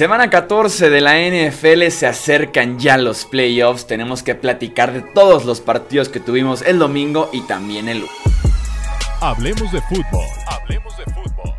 Semana 0.00 0.30
14 0.30 0.88
de 0.88 1.02
la 1.02 1.18
NFL 1.18 1.90
se 1.90 2.06
acercan 2.06 2.78
ya 2.78 2.96
los 2.96 3.26
playoffs. 3.26 3.86
Tenemos 3.86 4.22
que 4.22 4.34
platicar 4.34 4.94
de 4.94 5.02
todos 5.02 5.44
los 5.44 5.60
partidos 5.60 6.08
que 6.08 6.20
tuvimos 6.20 6.62
el 6.62 6.78
domingo 6.78 7.28
y 7.34 7.42
también 7.42 7.86
el. 7.86 8.06
Hablemos 9.20 9.70
de 9.72 9.82
fútbol. 9.82 10.24
Hablemos 10.46 10.96
de 10.96 11.04
fútbol. 11.04 11.54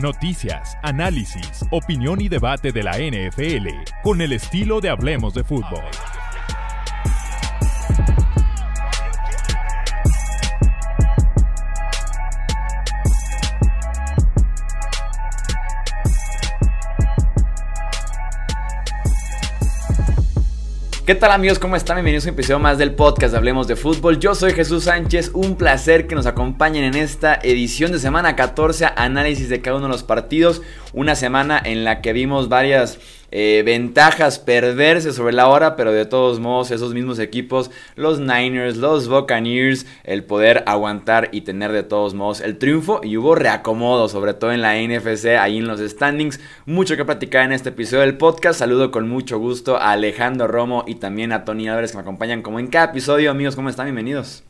Noticias, 0.00 0.74
análisis, 0.82 1.66
opinión 1.70 2.22
y 2.22 2.30
debate 2.30 2.72
de 2.72 2.82
la 2.82 2.92
NFL 2.92 3.68
con 4.02 4.22
el 4.22 4.32
estilo 4.32 4.80
de 4.80 4.88
Hablemos 4.88 5.34
de 5.34 5.44
fútbol. 5.44 5.84
¿Qué 21.04 21.16
tal 21.16 21.32
amigos? 21.32 21.58
¿Cómo 21.58 21.74
están? 21.74 21.96
Bienvenidos 21.96 22.26
a 22.26 22.28
un 22.28 22.34
episodio 22.34 22.60
más 22.60 22.78
del 22.78 22.94
podcast 22.94 23.34
Hablemos 23.34 23.66
de 23.66 23.74
Fútbol. 23.74 24.20
Yo 24.20 24.36
soy 24.36 24.52
Jesús 24.52 24.84
Sánchez, 24.84 25.32
un 25.34 25.56
placer 25.56 26.06
que 26.06 26.14
nos 26.14 26.26
acompañen 26.26 26.84
en 26.84 26.94
esta 26.94 27.40
edición 27.42 27.90
de 27.90 27.98
semana 27.98 28.36
14, 28.36 28.86
análisis 28.94 29.48
de 29.48 29.60
cada 29.60 29.78
uno 29.78 29.86
de 29.86 29.92
los 29.92 30.04
partidos, 30.04 30.62
una 30.92 31.16
semana 31.16 31.60
en 31.64 31.82
la 31.82 32.02
que 32.02 32.12
vimos 32.12 32.48
varias 32.48 33.00
eh, 33.34 33.62
ventajas 33.64 34.38
perderse 34.38 35.12
sobre 35.12 35.32
la 35.32 35.48
hora, 35.48 35.74
pero 35.74 35.90
de 35.90 36.04
todos 36.04 36.38
modos 36.38 36.70
esos 36.70 36.92
mismos 36.92 37.18
equipos, 37.18 37.70
los 37.96 38.20
Niners, 38.20 38.76
los 38.76 39.08
Buccaneers, 39.08 39.86
el 40.04 40.22
poder 40.22 40.62
aguantar 40.66 41.30
y 41.32 41.40
tener 41.40 41.72
de 41.72 41.82
todos 41.82 42.12
modos 42.12 42.42
el 42.42 42.58
triunfo 42.58 43.00
y 43.02 43.16
hubo 43.16 43.34
reacomodo, 43.34 44.10
sobre 44.10 44.34
todo 44.34 44.52
en 44.52 44.60
la 44.60 44.74
NFC, 44.74 45.38
ahí 45.38 45.58
en 45.58 45.66
los 45.66 45.80
standings. 45.80 46.40
Mucho 46.66 46.94
que 46.96 47.06
platicar 47.06 47.46
en 47.46 47.52
este 47.52 47.70
episodio 47.70 48.02
del 48.02 48.18
podcast. 48.18 48.58
Saludo 48.58 48.90
con 48.90 49.08
mucho 49.08 49.38
gusto 49.38 49.78
a 49.78 49.92
Alejandro 49.92 50.46
Romo 50.46 50.84
y 50.86 50.96
también 50.96 51.32
a 51.32 51.46
Tony 51.46 51.68
Álvarez 51.68 51.92
que 51.92 51.96
me 51.96 52.02
acompañan 52.02 52.42
como 52.42 52.60
en 52.60 52.66
cada 52.66 52.90
episodio. 52.90 53.30
Amigos, 53.30 53.56
¿cómo 53.56 53.70
están? 53.70 53.86
Bienvenidos. 53.86 54.44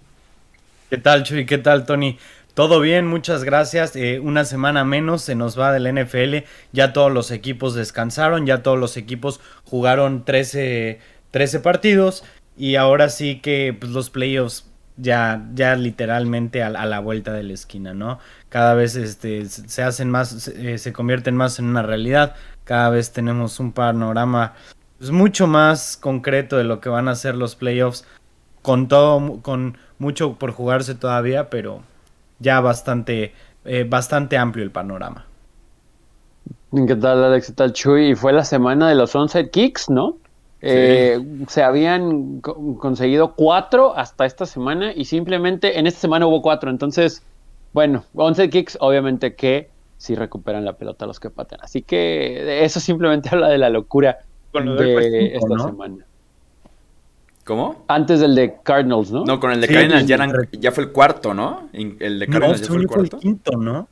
¿Qué 0.91 0.99
tal, 0.99 1.23
Chuy? 1.23 1.47
¿Qué 1.47 1.57
tal, 1.57 1.87
Tony? 1.87 2.19
Todo 2.55 2.81
bien, 2.81 3.07
muchas 3.07 3.45
gracias. 3.45 3.97
Eh, 3.97 4.21
una 4.21 4.45
semana 4.45 4.85
menos 4.85 5.23
se 5.23 5.35
nos 5.35 5.59
va 5.59 5.73
del 5.73 5.87
NFL. 5.87 6.45
Ya 6.73 6.93
todos 6.93 7.11
los 7.11 7.31
equipos 7.31 7.75
descansaron, 7.75 8.45
ya 8.45 8.63
todos 8.63 8.79
los 8.79 8.99
equipos 8.99 9.41
jugaron 9.65 10.25
13, 10.27 11.01
13 11.31 11.61
partidos 11.61 12.25
y 12.57 12.77
ahora 12.77 13.09
sí 13.09 13.41
que 13.41 13.75
pues, 13.79 13.93
los 13.93 14.11
playoffs 14.11 14.67
ya, 14.99 15.49
ya 15.55 15.77
literalmente 15.77 16.63
a, 16.63 16.69
la 16.71 17.01
vuelta 17.01 17.33
de 17.33 17.43
la 17.43 17.55
esquina, 17.55 17.95
¿no? 17.95 18.19
Cada 18.51 18.75
vez 18.75 18.97
este, 18.97 19.47
se 19.47 19.83
hacen 19.83 20.11
más, 20.11 20.29
se, 20.29 20.75
eh, 20.75 20.93
convierten 20.93 21.35
más 21.35 21.59
en 21.59 21.67
una 21.67 21.83
realidad. 21.83 22.37
Cada 22.65 22.91
vez 22.91 23.13
tenemos 23.13 23.61
un 23.61 23.73
panorama 23.73 24.53
pues, 24.99 25.11
mucho 25.11 25.47
más 25.47 25.97
concreto 25.97 26.59
de 26.59 26.65
lo 26.65 26.81
que 26.81 26.91
van 26.91 27.09
a 27.09 27.15
ser 27.15 27.35
los 27.35 27.57
playoffs. 27.57 28.05
Con 28.61 28.89
todo, 28.89 29.41
con 29.43 29.79
mucho 29.99 30.39
por 30.39 30.53
jugarse 30.53 30.95
todavía, 30.95 31.51
pero 31.51 31.83
ya 32.43 32.61
bastante, 32.61 33.33
eh, 33.65 33.87
bastante 33.89 34.37
amplio 34.37 34.65
el 34.65 34.71
panorama. 34.71 35.25
¿Qué 36.87 36.97
tal, 36.97 37.25
Alex? 37.25 37.49
¿Qué 37.49 37.53
tal, 37.53 37.73
Chuy? 37.73 38.11
Y 38.11 38.15
fue 38.15 38.33
la 38.33 38.45
semana 38.45 38.89
de 38.89 38.95
los 38.95 39.15
onside 39.15 39.51
kicks, 39.51 39.89
¿no? 39.91 40.17
Eh, 40.65 41.19
se 41.49 41.63
habían 41.63 42.41
conseguido 42.41 43.35
cuatro 43.35 43.97
hasta 43.97 44.27
esta 44.27 44.47
semana 44.47 44.93
y 44.95 45.07
simplemente 45.07 45.79
en 45.79 45.87
esta 45.87 46.01
semana 46.01 46.27
hubo 46.27 46.41
cuatro. 46.41 46.71
Entonces, 46.71 47.23
bueno, 47.73 48.05
onside 48.15 48.51
kicks, 48.51 48.79
obviamente 48.81 49.35
que 49.35 49.71
sí 49.99 50.15
recuperan 50.15 50.65
la 50.65 50.75
pelota 50.75 51.07
los 51.07 51.21
que 51.21 51.31
patean. 51.31 51.61
Así 51.63 51.83
que 51.83 52.65
eso 52.65 52.81
simplemente 52.81 53.29
habla 53.33 53.49
de 53.49 53.59
la 53.59 53.71
locura 53.71 54.19
de 54.53 55.37
esta 55.37 55.59
semana. 55.59 56.07
¿Cómo? 57.45 57.85
Antes 57.89 58.21
del 58.21 58.35
de 58.35 58.59
Cardinals, 58.63 59.11
¿no? 59.11 59.25
No, 59.25 59.41
con 59.41 59.51
el 59.51 59.61
de 59.61 59.69
Cardinals 59.69 60.07
ya, 60.07 60.73
fue 60.73 60.85
el 60.85 60.93
cuarto, 60.93 61.35
¿no? 61.35 61.69
El 61.73 62.19
de 62.19 62.27
Cardinals 62.29 62.61
ya 62.61 62.69
fue 62.69 62.77
el 62.79 62.87
cuarto. 62.87 63.19
quinto, 63.19 63.57
¿no? 63.57 63.89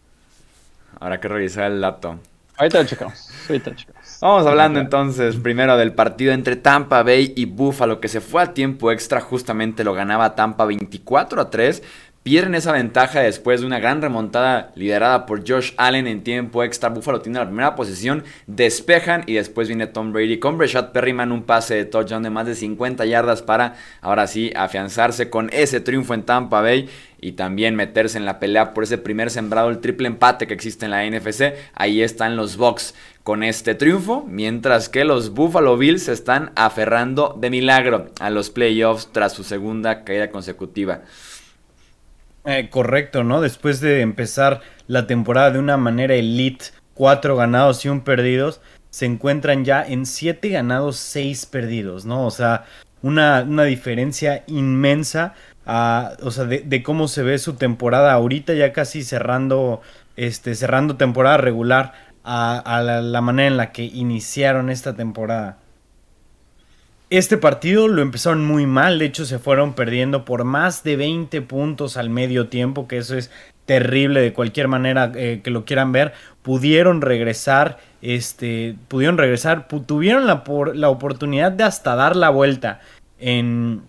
Habrá 1.00 1.18
que 1.18 1.28
revisar 1.28 1.72
el 1.72 1.80
dato. 1.80 2.18
Ahorita 2.56 2.82
lo 2.82 2.84
checamos. 2.86 3.28
Ahorita 3.48 3.70
lo 3.70 3.76
checamos. 3.76 4.18
Vamos 4.20 4.46
hablando 4.46 4.78
entonces 4.80 5.36
primero 5.36 5.78
del 5.78 5.94
partido 5.94 6.32
entre 6.32 6.56
Tampa 6.56 7.02
Bay 7.02 7.32
y 7.34 7.46
Buffalo 7.46 8.00
que 8.00 8.08
se 8.08 8.20
fue 8.20 8.42
a 8.42 8.52
tiempo 8.52 8.92
extra, 8.92 9.20
justamente 9.20 9.82
lo 9.82 9.94
ganaba 9.94 10.34
Tampa 10.34 10.66
24 10.66 11.40
a 11.40 11.50
3, 11.50 11.82
Pierden 12.22 12.54
esa 12.54 12.72
ventaja 12.72 13.20
después 13.20 13.62
de 13.62 13.66
una 13.66 13.80
gran 13.80 14.02
remontada 14.02 14.72
liderada 14.74 15.24
por 15.24 15.40
Josh 15.48 15.72
Allen 15.78 16.06
en 16.06 16.22
tiempo 16.22 16.62
extra. 16.62 16.90
Buffalo 16.90 17.22
tiene 17.22 17.38
la 17.38 17.46
primera 17.46 17.74
posición, 17.74 18.24
despejan 18.46 19.24
y 19.26 19.32
después 19.34 19.68
viene 19.68 19.86
Tom 19.86 20.12
Brady 20.12 20.38
con 20.38 20.58
Breshad 20.58 20.92
Perryman 20.92 21.32
un 21.32 21.44
pase 21.44 21.76
de 21.76 21.86
touchdown 21.86 22.22
de 22.22 22.28
más 22.28 22.46
de 22.46 22.56
50 22.56 23.06
yardas 23.06 23.40
para 23.40 23.76
ahora 24.02 24.26
sí 24.26 24.52
afianzarse 24.54 25.30
con 25.30 25.48
ese 25.54 25.80
triunfo 25.80 26.12
en 26.12 26.24
Tampa 26.24 26.60
Bay 26.60 26.90
y 27.22 27.32
también 27.32 27.74
meterse 27.74 28.18
en 28.18 28.26
la 28.26 28.38
pelea 28.38 28.74
por 28.74 28.84
ese 28.84 28.98
primer 28.98 29.30
sembrado, 29.30 29.70
el 29.70 29.78
triple 29.78 30.06
empate 30.06 30.46
que 30.46 30.52
existe 30.52 30.84
en 30.84 30.90
la 30.90 31.06
NFC. 31.08 31.54
Ahí 31.72 32.02
están 32.02 32.36
los 32.36 32.58
Bucks 32.58 32.94
con 33.22 33.42
este 33.42 33.74
triunfo, 33.74 34.26
mientras 34.28 34.90
que 34.90 35.04
los 35.04 35.30
Buffalo 35.30 35.78
Bills 35.78 36.02
se 36.02 36.12
están 36.12 36.52
aferrando 36.54 37.34
de 37.40 37.48
milagro 37.48 38.10
a 38.20 38.28
los 38.28 38.50
playoffs 38.50 39.08
tras 39.10 39.32
su 39.32 39.42
segunda 39.42 40.04
caída 40.04 40.30
consecutiva. 40.30 41.00
Eh, 42.44 42.68
correcto, 42.70 43.22
¿no? 43.22 43.40
Después 43.40 43.80
de 43.80 44.00
empezar 44.00 44.60
la 44.86 45.06
temporada 45.06 45.50
de 45.50 45.58
una 45.58 45.76
manera 45.76 46.14
elite, 46.14 46.66
cuatro 46.94 47.36
ganados 47.36 47.84
y 47.84 47.88
un 47.88 48.00
perdidos, 48.00 48.60
se 48.90 49.06
encuentran 49.06 49.64
ya 49.64 49.86
en 49.86 50.06
siete 50.06 50.48
ganados, 50.48 50.96
seis 50.96 51.46
perdidos, 51.46 52.06
¿no? 52.06 52.26
O 52.26 52.30
sea, 52.30 52.64
una, 53.02 53.44
una 53.46 53.64
diferencia 53.64 54.42
inmensa, 54.46 55.34
a, 55.66 56.12
o 56.22 56.30
sea, 56.30 56.44
de, 56.44 56.82
cómo 56.82 57.08
se 57.08 57.22
ve 57.22 57.38
su 57.38 57.54
temporada 57.54 58.12
ahorita, 58.12 58.54
ya 58.54 58.72
casi 58.72 59.04
cerrando, 59.04 59.82
este, 60.16 60.54
cerrando 60.54 60.96
temporada 60.96 61.36
regular 61.36 61.92
a, 62.24 62.80
la 62.82 63.20
manera 63.20 63.48
en 63.48 63.56
la 63.56 63.72
que 63.72 63.84
iniciaron 63.84 64.70
esta 64.70 64.94
temporada. 64.94 65.58
Este 67.10 67.36
partido 67.36 67.88
lo 67.88 68.02
empezaron 68.02 68.46
muy 68.46 68.66
mal, 68.66 69.00
de 69.00 69.06
hecho 69.06 69.24
se 69.24 69.40
fueron 69.40 69.74
perdiendo 69.74 70.24
por 70.24 70.44
más 70.44 70.84
de 70.84 70.94
20 70.94 71.42
puntos 71.42 71.96
al 71.96 72.08
medio 72.08 72.46
tiempo, 72.46 72.86
que 72.86 72.98
eso 72.98 73.16
es 73.16 73.32
terrible 73.66 74.20
de 74.20 74.32
cualquier 74.32 74.68
manera 74.68 75.10
eh, 75.16 75.40
que 75.42 75.50
lo 75.50 75.64
quieran 75.64 75.90
ver. 75.90 76.12
Pudieron 76.42 77.00
regresar, 77.00 77.78
este, 78.00 78.76
pudieron 78.86 79.18
regresar, 79.18 79.66
tuvieron 79.66 80.28
la, 80.28 80.44
la 80.74 80.88
oportunidad 80.88 81.50
de 81.50 81.64
hasta 81.64 81.96
dar 81.96 82.14
la 82.14 82.30
vuelta 82.30 82.78
en, 83.18 83.82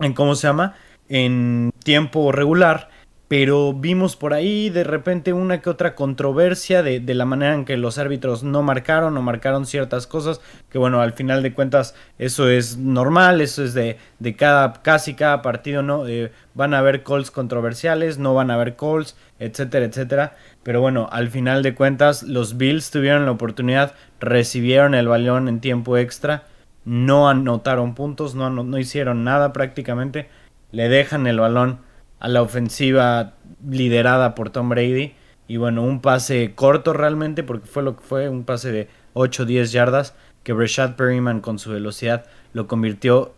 en, 0.00 0.14
¿cómo 0.14 0.34
se 0.34 0.46
llama? 0.46 0.76
En 1.10 1.72
tiempo 1.84 2.32
regular 2.32 2.88
pero 3.28 3.72
vimos 3.72 4.14
por 4.14 4.34
ahí 4.34 4.70
de 4.70 4.84
repente 4.84 5.32
una 5.32 5.60
que 5.60 5.68
otra 5.68 5.96
controversia 5.96 6.82
de, 6.82 7.00
la 7.14 7.24
manera 7.24 7.54
en 7.54 7.64
que 7.64 7.76
los 7.76 7.98
árbitros 7.98 8.44
no 8.44 8.62
marcaron 8.62 9.16
o 9.16 9.22
marcaron 9.22 9.66
ciertas 9.66 10.06
cosas, 10.06 10.40
que 10.70 10.78
bueno, 10.78 11.00
al 11.00 11.12
final 11.12 11.42
de 11.42 11.52
cuentas 11.52 11.94
eso 12.18 12.48
es 12.48 12.76
normal, 12.76 13.40
eso 13.40 13.64
es 13.64 13.74
de, 13.74 13.98
de 14.20 14.36
cada, 14.36 14.74
casi 14.74 15.14
cada 15.14 15.42
partido, 15.42 15.82
¿no? 15.82 16.06
Eh, 16.06 16.30
van 16.54 16.72
a 16.72 16.78
haber 16.78 17.02
calls 17.02 17.32
controversiales, 17.32 18.18
no 18.18 18.34
van 18.34 18.50
a 18.50 18.54
haber 18.54 18.76
calls, 18.76 19.16
etcétera, 19.40 19.86
etcétera, 19.86 20.36
pero 20.62 20.80
bueno, 20.80 21.08
al 21.10 21.28
final 21.28 21.62
de 21.62 21.74
cuentas 21.74 22.22
los 22.22 22.56
Bills 22.56 22.90
tuvieron 22.90 23.24
la 23.26 23.32
oportunidad, 23.32 23.94
recibieron 24.20 24.94
el 24.94 25.08
balón 25.08 25.48
en 25.48 25.60
tiempo 25.60 25.96
extra, 25.96 26.44
no 26.84 27.28
anotaron 27.28 27.96
puntos, 27.96 28.36
no, 28.36 28.50
no 28.50 28.78
hicieron 28.78 29.24
nada 29.24 29.52
prácticamente, 29.52 30.28
le 30.70 30.88
dejan 30.88 31.26
el 31.26 31.40
balón 31.40 31.80
a 32.18 32.28
la 32.28 32.42
ofensiva 32.42 33.34
liderada 33.68 34.34
por 34.34 34.50
Tom 34.50 34.68
Brady. 34.68 35.14
Y 35.48 35.58
bueno, 35.58 35.82
un 35.82 36.00
pase 36.00 36.52
corto 36.54 36.92
realmente, 36.92 37.42
porque 37.42 37.66
fue 37.66 37.82
lo 37.82 37.96
que 37.96 38.02
fue, 38.02 38.28
un 38.28 38.44
pase 38.44 38.72
de 38.72 38.88
8-10 39.14 39.70
yardas, 39.70 40.14
que 40.42 40.52
Rashad 40.52 40.96
Perryman 40.96 41.40
con 41.40 41.58
su 41.58 41.70
velocidad 41.70 42.26
lo 42.52 42.66
convirtió 42.66 43.34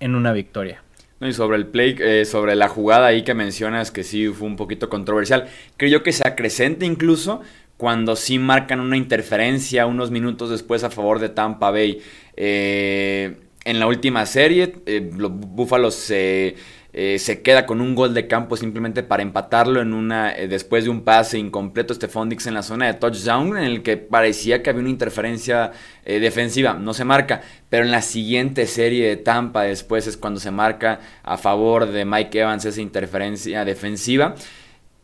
en 0.00 0.14
una 0.14 0.32
victoria. 0.32 0.82
y 1.20 1.32
sobre 1.32 1.56
el 1.56 1.66
play, 1.66 1.96
eh, 1.98 2.24
sobre 2.24 2.54
la 2.54 2.68
jugada 2.68 3.08
ahí 3.08 3.22
que 3.22 3.34
mencionas, 3.34 3.90
que 3.90 4.04
sí 4.04 4.28
fue 4.28 4.46
un 4.46 4.56
poquito 4.56 4.88
controversial, 4.88 5.48
creo 5.76 6.02
que 6.04 6.12
se 6.12 6.26
acrecente 6.26 6.86
incluso 6.86 7.40
cuando 7.76 8.16
sí 8.16 8.38
marcan 8.38 8.80
una 8.80 8.96
interferencia 8.96 9.86
unos 9.86 10.10
minutos 10.10 10.50
después 10.50 10.84
a 10.84 10.90
favor 10.90 11.20
de 11.20 11.28
Tampa 11.28 11.70
Bay. 11.70 12.00
Eh, 12.36 13.36
en 13.64 13.78
la 13.78 13.86
última 13.86 14.26
serie, 14.26 14.74
eh, 14.86 15.10
los 15.16 15.30
Búfalos 15.32 15.94
se 15.94 16.56
eh, 17.00 17.20
se 17.20 17.42
queda 17.42 17.64
con 17.64 17.80
un 17.80 17.94
gol 17.94 18.12
de 18.12 18.26
campo 18.26 18.56
simplemente 18.56 19.04
para 19.04 19.22
empatarlo 19.22 19.80
en 19.80 19.94
una 19.94 20.36
eh, 20.36 20.48
después 20.48 20.82
de 20.82 20.90
un 20.90 21.02
pase 21.02 21.38
incompleto 21.38 21.94
Stephon 21.94 22.28
Dix 22.28 22.48
en 22.48 22.54
la 22.54 22.64
zona 22.64 22.86
de 22.86 22.94
touchdown 22.94 23.56
en 23.56 23.62
el 23.62 23.84
que 23.84 23.98
parecía 23.98 24.64
que 24.64 24.70
había 24.70 24.80
una 24.80 24.90
interferencia 24.90 25.70
eh, 26.04 26.18
defensiva, 26.18 26.74
no 26.74 26.94
se 26.94 27.04
marca, 27.04 27.40
pero 27.70 27.84
en 27.84 27.92
la 27.92 28.02
siguiente 28.02 28.66
serie 28.66 29.06
de 29.06 29.16
Tampa 29.16 29.62
después 29.62 30.08
es 30.08 30.16
cuando 30.16 30.40
se 30.40 30.50
marca 30.50 30.98
a 31.22 31.36
favor 31.36 31.86
de 31.86 32.04
Mike 32.04 32.40
Evans 32.40 32.64
esa 32.64 32.80
interferencia 32.80 33.64
defensiva. 33.64 34.34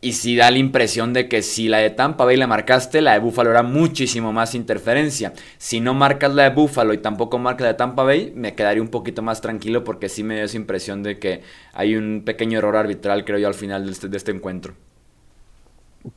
Y 0.01 0.13
sí 0.13 0.35
da 0.35 0.51
la 0.51 0.59
impresión 0.59 1.13
de 1.13 1.27
que 1.27 1.41
si 1.41 1.67
la 1.67 1.79
de 1.79 1.89
Tampa 1.89 2.25
Bay 2.25 2.37
la 2.37 2.45
marcaste, 2.45 3.01
la 3.01 3.13
de 3.13 3.19
Buffalo 3.19 3.49
era 3.49 3.63
muchísimo 3.63 4.31
más 4.33 4.53
interferencia. 4.53 5.33
Si 5.57 5.79
no 5.79 5.93
marcas 5.95 6.33
la 6.35 6.43
de 6.43 6.49
Buffalo 6.49 6.93
y 6.93 6.99
tampoco 6.99 7.39
marcas 7.39 7.63
la 7.63 7.67
de 7.69 7.73
Tampa 7.75 8.03
Bay, 8.03 8.31
me 8.35 8.53
quedaría 8.53 8.83
un 8.83 8.89
poquito 8.89 9.23
más 9.23 9.41
tranquilo 9.41 9.83
porque 9.83 10.09
sí 10.09 10.23
me 10.23 10.35
dio 10.35 10.43
esa 10.43 10.57
impresión 10.57 11.01
de 11.01 11.17
que 11.17 11.41
hay 11.73 11.95
un 11.95 12.21
pequeño 12.23 12.59
error 12.59 12.75
arbitral, 12.75 13.25
creo 13.25 13.39
yo, 13.39 13.47
al 13.47 13.55
final 13.55 13.85
de 13.85 13.91
este, 13.93 14.07
de 14.07 14.17
este 14.17 14.31
encuentro. 14.31 14.75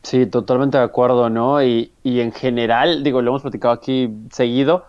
Sí, 0.03 0.27
totalmente 0.27 0.77
de 0.77 0.85
acuerdo, 0.85 1.31
¿no? 1.31 1.63
Y, 1.63 1.93
y, 2.03 2.21
en 2.21 2.33
general, 2.33 3.03
digo, 3.03 3.23
lo 3.23 3.31
hemos 3.31 3.43
platicado 3.43 3.73
aquí 3.73 4.11
seguido, 4.31 4.85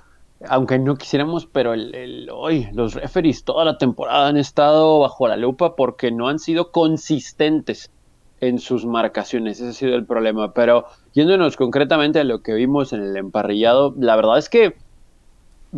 aunque 0.47 0.77
no 0.77 0.95
quisiéramos, 0.97 1.45
pero 1.45 1.73
el, 1.73 2.29
hoy 2.33 2.67
los 2.73 2.95
referees 2.95 3.43
toda 3.43 3.65
la 3.65 3.77
temporada 3.77 4.27
han 4.27 4.37
estado 4.37 4.99
bajo 4.99 5.27
la 5.27 5.37
lupa 5.37 5.75
porque 5.75 6.11
no 6.11 6.27
han 6.27 6.39
sido 6.39 6.71
consistentes 6.71 7.91
en 8.41 8.59
sus 8.59 8.85
marcaciones, 8.85 9.59
ese 9.59 9.69
ha 9.69 9.73
sido 9.73 9.95
el 9.95 10.05
problema. 10.05 10.53
Pero 10.53 10.85
yéndonos 11.13 11.57
concretamente 11.57 12.19
a 12.19 12.23
lo 12.23 12.41
que 12.41 12.53
vimos 12.53 12.93
en 12.93 13.03
el 13.03 13.17
emparrillado, 13.17 13.93
la 13.97 14.15
verdad 14.15 14.37
es 14.37 14.49
que 14.49 14.75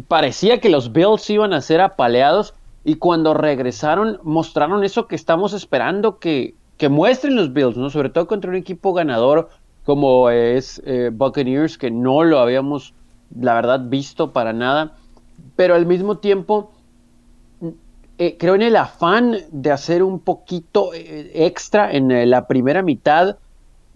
parecía 0.07 0.59
que 0.59 0.69
los 0.69 0.93
Bills 0.93 1.29
iban 1.29 1.53
a 1.53 1.61
ser 1.61 1.81
apaleados 1.81 2.53
y 2.83 2.95
cuando 2.95 3.33
regresaron 3.33 4.19
mostraron 4.23 4.83
eso 4.83 5.07
que 5.07 5.15
estamos 5.15 5.53
esperando 5.53 6.19
que, 6.19 6.55
que 6.77 6.89
muestren 6.89 7.35
los 7.35 7.53
Bills, 7.53 7.77
¿no? 7.77 7.89
Sobre 7.89 8.09
todo 8.09 8.27
contra 8.27 8.49
un 8.49 8.57
equipo 8.57 8.93
ganador 8.93 9.49
como 9.85 10.29
es 10.29 10.81
eh, 10.85 11.09
Buccaneers, 11.11 11.77
que 11.77 11.91
no 11.91 12.23
lo 12.23 12.39
habíamos, 12.39 12.93
la 13.37 13.55
verdad, 13.55 13.81
visto 13.85 14.31
para 14.31 14.53
nada. 14.53 14.93
Pero 15.55 15.75
al 15.75 15.85
mismo 15.85 16.17
tiempo, 16.17 16.71
eh, 18.23 18.37
creo 18.37 18.53
en 18.53 18.61
el 18.61 18.75
afán 18.75 19.35
de 19.49 19.71
hacer 19.71 20.03
un 20.03 20.19
poquito 20.19 20.93
eh, 20.93 21.31
extra 21.33 21.91
en 21.91 22.29
la 22.29 22.45
primera 22.45 22.83
mitad, 22.83 23.37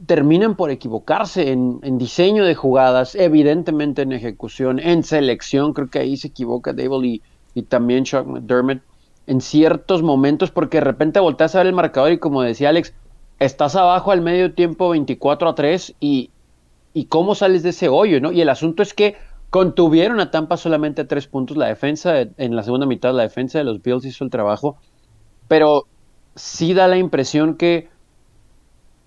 terminan 0.04 0.56
por 0.56 0.72
equivocarse 0.72 1.52
en, 1.52 1.80
diseño 2.00 2.44
de 2.44 2.56
jugadas, 2.56 3.14
evidentemente 3.14 4.02
en 4.02 4.14
ejecución, 4.14 4.80
en 4.80 5.04
selección, 5.04 5.74
creo 5.74 5.92
que 5.92 6.00
ahí 6.00 6.18
se 6.18 6.30
equivoca 6.30 6.74
Dable 6.74 7.08
y, 7.08 7.22
y 7.54 7.62
también 7.62 8.04
Chuck 8.04 8.26
McDermott 8.26 8.82
en 9.28 9.42
ciertos 9.42 10.02
momentos 10.02 10.50
porque 10.50 10.78
de 10.78 10.86
repente 10.86 11.20
volteas 11.20 11.54
a 11.54 11.60
ver 11.60 11.68
el 11.68 11.74
marcador 11.74 12.12
y 12.12 12.18
como 12.18 12.42
decía 12.42 12.70
Alex, 12.70 12.96
estás 13.38 13.76
abajo 13.76 14.10
al 14.10 14.22
medio 14.22 14.56
tiempo 14.56 14.90
24 14.90 15.50
a 15.50 15.54
3 15.54 15.94
y, 16.00 16.32
y 16.96 17.06
cómo 17.06 17.36
sales 17.36 17.62
de 17.62 17.70
ese 17.70 17.90
hoyo, 17.90 18.20
¿no? 18.20 18.32
Y 18.32 18.42
el 18.42 18.50
asunto 18.50 18.82
es 18.82 18.96
que 18.96 19.18
contuvieron 19.56 20.20
a 20.20 20.32
Tampa 20.32 20.58
solamente 20.58 21.04
a 21.04 21.08
tres 21.08 21.28
puntos 21.28 21.56
la 21.56 21.68
defensa, 21.68 22.20
en 22.20 22.58
la 22.58 22.64
segunda 22.64 22.86
mitad 22.86 23.14
la 23.14 23.24
defensa 23.24 23.58
de 23.58 23.64
los 23.64 23.82
Bills 23.82 24.04
hizo 24.04 24.26
el 24.26 24.30
trabajo, 24.30 24.76
pero 25.48 25.88
sí 26.36 26.74
da 26.74 26.90
la 26.90 26.98
impresión 26.98 27.56
que 27.56 27.88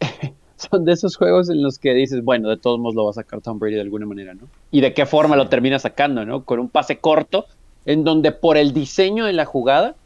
son 0.56 0.86
de 0.86 0.92
esos 0.92 1.18
juegos 1.18 1.50
en 1.50 1.62
los 1.62 1.78
que 1.78 1.92
dices, 1.92 2.24
bueno, 2.24 2.48
de 2.48 2.56
todos 2.56 2.78
modos 2.78 2.94
lo 2.94 3.04
va 3.04 3.10
a 3.10 3.12
sacar 3.12 3.42
Tom 3.42 3.58
Brady 3.58 3.74
de 3.74 3.82
alguna 3.82 4.06
manera, 4.06 4.32
¿no? 4.32 4.48
Y 4.70 4.80
de 4.80 4.94
qué 4.94 5.04
forma 5.04 5.36
lo 5.36 5.50
termina 5.50 5.78
sacando, 5.78 6.24
¿no? 6.24 6.42
Con 6.46 6.60
un 6.60 6.70
pase 6.70 6.96
corto, 6.96 7.44
en 7.84 8.02
donde 8.02 8.32
por 8.32 8.56
el 8.56 8.72
diseño 8.72 9.26
de 9.26 9.34
la 9.34 9.44
jugada, 9.44 9.96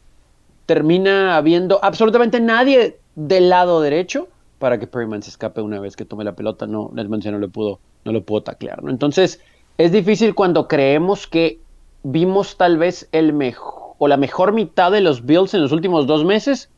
termina 0.65 1.37
habiendo 1.37 1.79
absolutamente 1.81 2.41
nadie 2.41 2.97
del 3.15 3.47
lado 3.47 3.79
derecho 3.79 4.27
para 4.59 4.77
que 4.77 4.87
Perryman 4.87 5.23
se 5.23 5.29
escape 5.29 5.61
una 5.61 5.79
vez 5.79 5.95
que 5.95 6.03
tome 6.03 6.25
la 6.25 6.35
pelota. 6.35 6.67
No, 6.67 6.91
Edmonds 6.97 7.25
no 7.27 7.39
le 7.39 7.47
pudo, 7.47 7.79
no 8.03 8.11
lo 8.11 8.25
pudo 8.25 8.43
taclear. 8.43 8.83
¿no? 8.83 8.89
Entonces, 8.89 9.39
es 9.77 9.91
difícil 9.91 10.35
cuando 10.35 10.67
creemos 10.67 11.27
que 11.27 11.59
vimos 12.03 12.57
tal 12.57 12.77
vez 12.77 13.07
el 13.11 13.33
mejor 13.33 13.93
o 13.97 14.07
la 14.07 14.17
mejor 14.17 14.53
mitad 14.53 14.91
de 14.91 15.01
los 15.01 15.25
Bills 15.25 15.53
en 15.53 15.61
los 15.61 15.71
últimos 15.71 16.07
dos 16.07 16.25
meses 16.25 16.69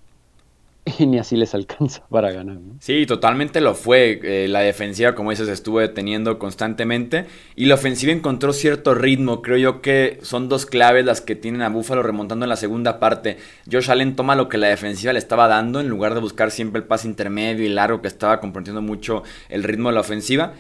y 1.00 1.08
ni 1.08 1.18
así 1.18 1.36
les 1.36 1.56
alcanza 1.56 2.04
para 2.10 2.32
ganar. 2.32 2.58
Sí, 2.80 3.06
totalmente 3.06 3.60
lo 3.60 3.74
fue. 3.74 4.20
Eh, 4.24 4.48
la 4.48 4.60
defensiva, 4.60 5.16
como 5.16 5.32
dices, 5.32 5.50
estuvo 5.50 5.80
deteniendo 5.80 6.38
constantemente 6.38 7.26
y 7.56 7.66
la 7.66 7.76
ofensiva 7.76 8.12
encontró 8.12 8.54
cierto 8.54 8.94
ritmo. 8.94 9.42
Creo 9.42 9.58
yo 9.58 9.82
que 9.82 10.20
son 10.22 10.48
dos 10.48 10.66
claves 10.66 11.06
las 11.06 11.22
que 11.22 11.36
tienen 11.36 11.64
a 11.64 11.70
Buffalo 11.70 12.04
remontando 12.04 12.46
en 12.46 12.50
la 12.50 12.56
segunda 12.56 13.00
parte. 13.00 13.38
Josh 13.72 13.90
Allen 13.90 14.16
toma 14.16 14.36
lo 14.36 14.48
que 14.48 14.58
la 14.58 14.68
defensiva 14.68 15.14
le 15.14 15.20
estaba 15.20 15.48
dando 15.48 15.80
en 15.80 15.88
lugar 15.88 16.14
de 16.14 16.20
buscar 16.20 16.52
siempre 16.52 16.82
el 16.82 16.88
pase 16.88 17.08
intermedio 17.08 17.66
y 17.66 17.70
largo 17.70 18.02
que 18.02 18.08
estaba 18.08 18.40
comprometiendo 18.40 18.82
mucho 18.82 19.24
el 19.50 19.64
ritmo 19.64 19.90
de 19.90 19.96
la 19.96 20.02
ofensiva 20.02 20.54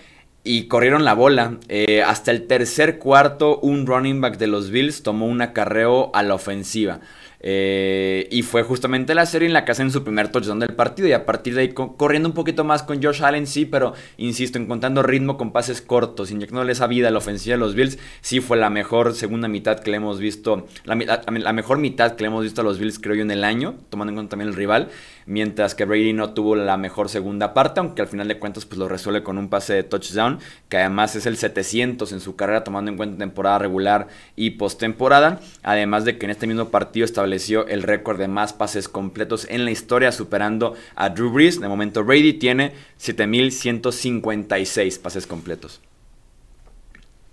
y 0.45 0.67
corrieron 0.67 1.03
la 1.03 1.13
bola. 1.13 1.57
Eh, 1.67 2.03
hasta 2.03 2.31
el 2.31 2.47
tercer 2.47 2.99
cuarto, 2.99 3.59
un 3.59 3.85
running 3.85 4.21
back 4.21 4.37
de 4.37 4.47
los 4.47 4.69
Bills 4.69 5.03
tomó 5.03 5.25
un 5.25 5.41
acarreo 5.41 6.11
a 6.13 6.23
la 6.23 6.35
ofensiva. 6.35 7.01
Eh, 7.47 8.27
y 8.31 8.41
fue 8.41 8.63
justamente 8.63 9.13
la 9.13 9.27
serie 9.27 9.47
en 9.47 9.53
la 9.53 9.65
que 9.65 9.71
hacen 9.71 9.91
su 9.91 10.03
primer 10.03 10.29
touchdown 10.29 10.59
del 10.59 10.73
partido. 10.73 11.07
Y 11.07 11.13
a 11.13 11.25
partir 11.25 11.55
de 11.55 11.61
ahí, 11.61 11.73
corriendo 11.73 12.29
un 12.29 12.33
poquito 12.33 12.63
más 12.63 12.83
con 12.83 13.01
Josh 13.03 13.23
Allen, 13.23 13.45
sí, 13.47 13.65
pero 13.65 13.93
insisto, 14.17 14.57
encontrando 14.57 15.03
ritmo 15.03 15.37
con 15.37 15.51
pases 15.51 15.81
cortos, 15.81 16.31
inyectándole 16.31 16.71
esa 16.71 16.87
vida 16.87 17.09
a 17.09 17.11
la 17.11 17.17
ofensiva 17.17 17.55
de 17.55 17.59
los 17.59 17.75
Bills. 17.75 17.97
Sí, 18.21 18.39
fue 18.39 18.57
la 18.57 18.69
mejor 18.69 19.13
segunda 19.13 19.47
mitad 19.47 19.79
que 19.79 19.91
le 19.91 19.97
hemos 19.97 20.19
visto. 20.19 20.67
La, 20.85 20.95
la, 20.95 21.53
mejor 21.53 21.79
mitad 21.79 22.15
que 22.15 22.23
le 22.23 22.27
hemos 22.27 22.43
visto 22.43 22.61
a 22.61 22.63
los 22.63 22.79
Bills, 22.79 22.99
creo 22.99 23.15
yo, 23.15 23.21
en 23.23 23.31
el 23.31 23.43
año, 23.43 23.75
tomando 23.89 24.11
en 24.11 24.15
cuenta 24.15 24.31
también 24.31 24.49
el 24.49 24.55
rival. 24.55 24.89
Mientras 25.27 25.73
que 25.73 25.85
Brady 25.85 26.13
no 26.13 26.33
tuvo 26.33 26.55
la 26.55 26.77
mejor 26.77 27.09
segunda 27.09 27.53
parte, 27.53 27.79
aunque 27.79 28.03
al 28.03 28.07
final 28.07 28.27
de 28.27 28.37
cuentas, 28.37 28.65
pues 28.65 28.77
lo 28.77 28.87
resuelve 28.87 29.23
con 29.23 29.37
un 29.37 29.49
pase 29.49 29.73
de 29.73 29.83
touchdown, 29.83 30.39
que 30.69 30.77
además 30.77 31.15
es 31.15 31.25
el 31.25 31.37
700 31.37 32.11
en 32.11 32.19
su 32.19 32.35
carrera, 32.35 32.63
tomando 32.63 32.91
en 32.91 32.97
cuenta 32.97 33.17
temporada 33.17 33.59
regular 33.59 34.07
y 34.35 34.51
postemporada. 34.51 35.39
Además 35.63 36.05
de 36.05 36.17
que 36.17 36.25
en 36.25 36.31
este 36.31 36.47
mismo 36.47 36.69
partido 36.69 37.05
establece 37.05 37.55
el 37.67 37.83
récord 37.83 38.19
de 38.19 38.27
más 38.27 38.53
pases 38.53 38.87
completos 38.87 39.47
en 39.49 39.65
la 39.65 39.71
historia, 39.71 40.11
superando 40.11 40.75
a 40.95 41.09
Drew 41.09 41.31
Brees. 41.31 41.59
De 41.59 41.67
momento 41.67 42.03
Brady 42.03 42.33
tiene 42.33 42.73
7.156 42.99 44.99
pases 44.99 45.27
completos. 45.27 45.81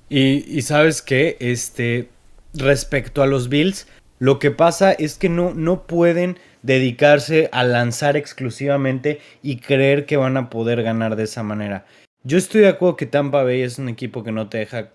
Y, 0.08 0.60
sabes 0.60 1.00
que, 1.00 1.38
este, 1.40 2.10
respecto 2.52 3.22
a 3.22 3.26
los 3.26 3.48
Bills, 3.48 3.86
lo 4.18 4.38
que 4.38 4.50
pasa 4.50 4.92
es 4.92 5.16
que 5.16 5.30
no, 5.30 5.54
no 5.54 5.84
pueden 5.84 6.36
dedicarse 6.62 7.48
a 7.52 7.64
lanzar 7.64 8.16
exclusivamente 8.16 9.20
y 9.42 9.56
creer 9.56 10.06
que 10.06 10.16
van 10.16 10.36
a 10.36 10.50
poder 10.50 10.82
ganar 10.82 11.16
de 11.16 11.24
esa 11.24 11.42
manera. 11.42 11.86
Yo 12.24 12.38
estoy 12.38 12.62
de 12.62 12.68
acuerdo 12.68 12.96
que 12.96 13.06
Tampa 13.06 13.42
Bay 13.42 13.62
es 13.62 13.78
un 13.78 13.88
equipo 13.88 14.22
que 14.22 14.32
no 14.32 14.48
te 14.48 14.58
deja 14.58 14.90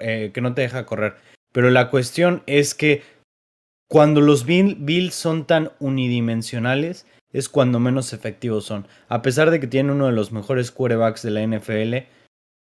eh, 0.00 0.30
que 0.34 0.40
no 0.40 0.54
te 0.54 0.62
deja 0.62 0.86
correr. 0.86 1.16
Pero 1.52 1.70
la 1.70 1.90
cuestión 1.90 2.42
es 2.46 2.74
que 2.74 3.02
cuando 3.88 4.20
los 4.20 4.44
Bills 4.44 5.14
son 5.14 5.46
tan 5.46 5.70
unidimensionales, 5.80 7.06
es 7.32 7.48
cuando 7.48 7.78
menos 7.78 8.12
efectivos 8.12 8.64
son. 8.64 8.86
A 9.08 9.22
pesar 9.22 9.50
de 9.50 9.60
que 9.60 9.66
tienen 9.66 9.92
uno 9.92 10.06
de 10.06 10.12
los 10.12 10.32
mejores 10.32 10.70
quarterbacks 10.70 11.22
de 11.22 11.30
la 11.30 11.46
NFL, 11.46 12.08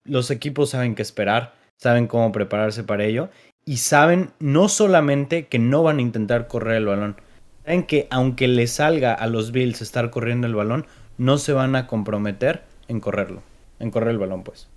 los 0.05 0.31
equipos 0.31 0.69
saben 0.69 0.95
qué 0.95 1.01
esperar, 1.01 1.53
saben 1.77 2.07
cómo 2.07 2.31
prepararse 2.31 2.83
para 2.83 3.05
ello 3.05 3.29
y 3.65 3.77
saben 3.77 4.31
no 4.39 4.67
solamente 4.69 5.47
que 5.47 5.59
no 5.59 5.83
van 5.83 5.99
a 5.99 6.01
intentar 6.01 6.47
correr 6.47 6.77
el 6.77 6.85
balón, 6.85 7.17
saben 7.65 7.83
que 7.83 8.07
aunque 8.09 8.47
les 8.47 8.71
salga 8.71 9.13
a 9.13 9.27
los 9.27 9.51
Bills 9.51 9.81
estar 9.81 10.09
corriendo 10.09 10.47
el 10.47 10.55
balón, 10.55 10.85
no 11.17 11.37
se 11.37 11.53
van 11.53 11.75
a 11.75 11.87
comprometer 11.87 12.63
en 12.87 12.99
correrlo, 12.99 13.41
en 13.79 13.91
correr 13.91 14.09
el 14.09 14.17
balón 14.17 14.43
pues. 14.43 14.67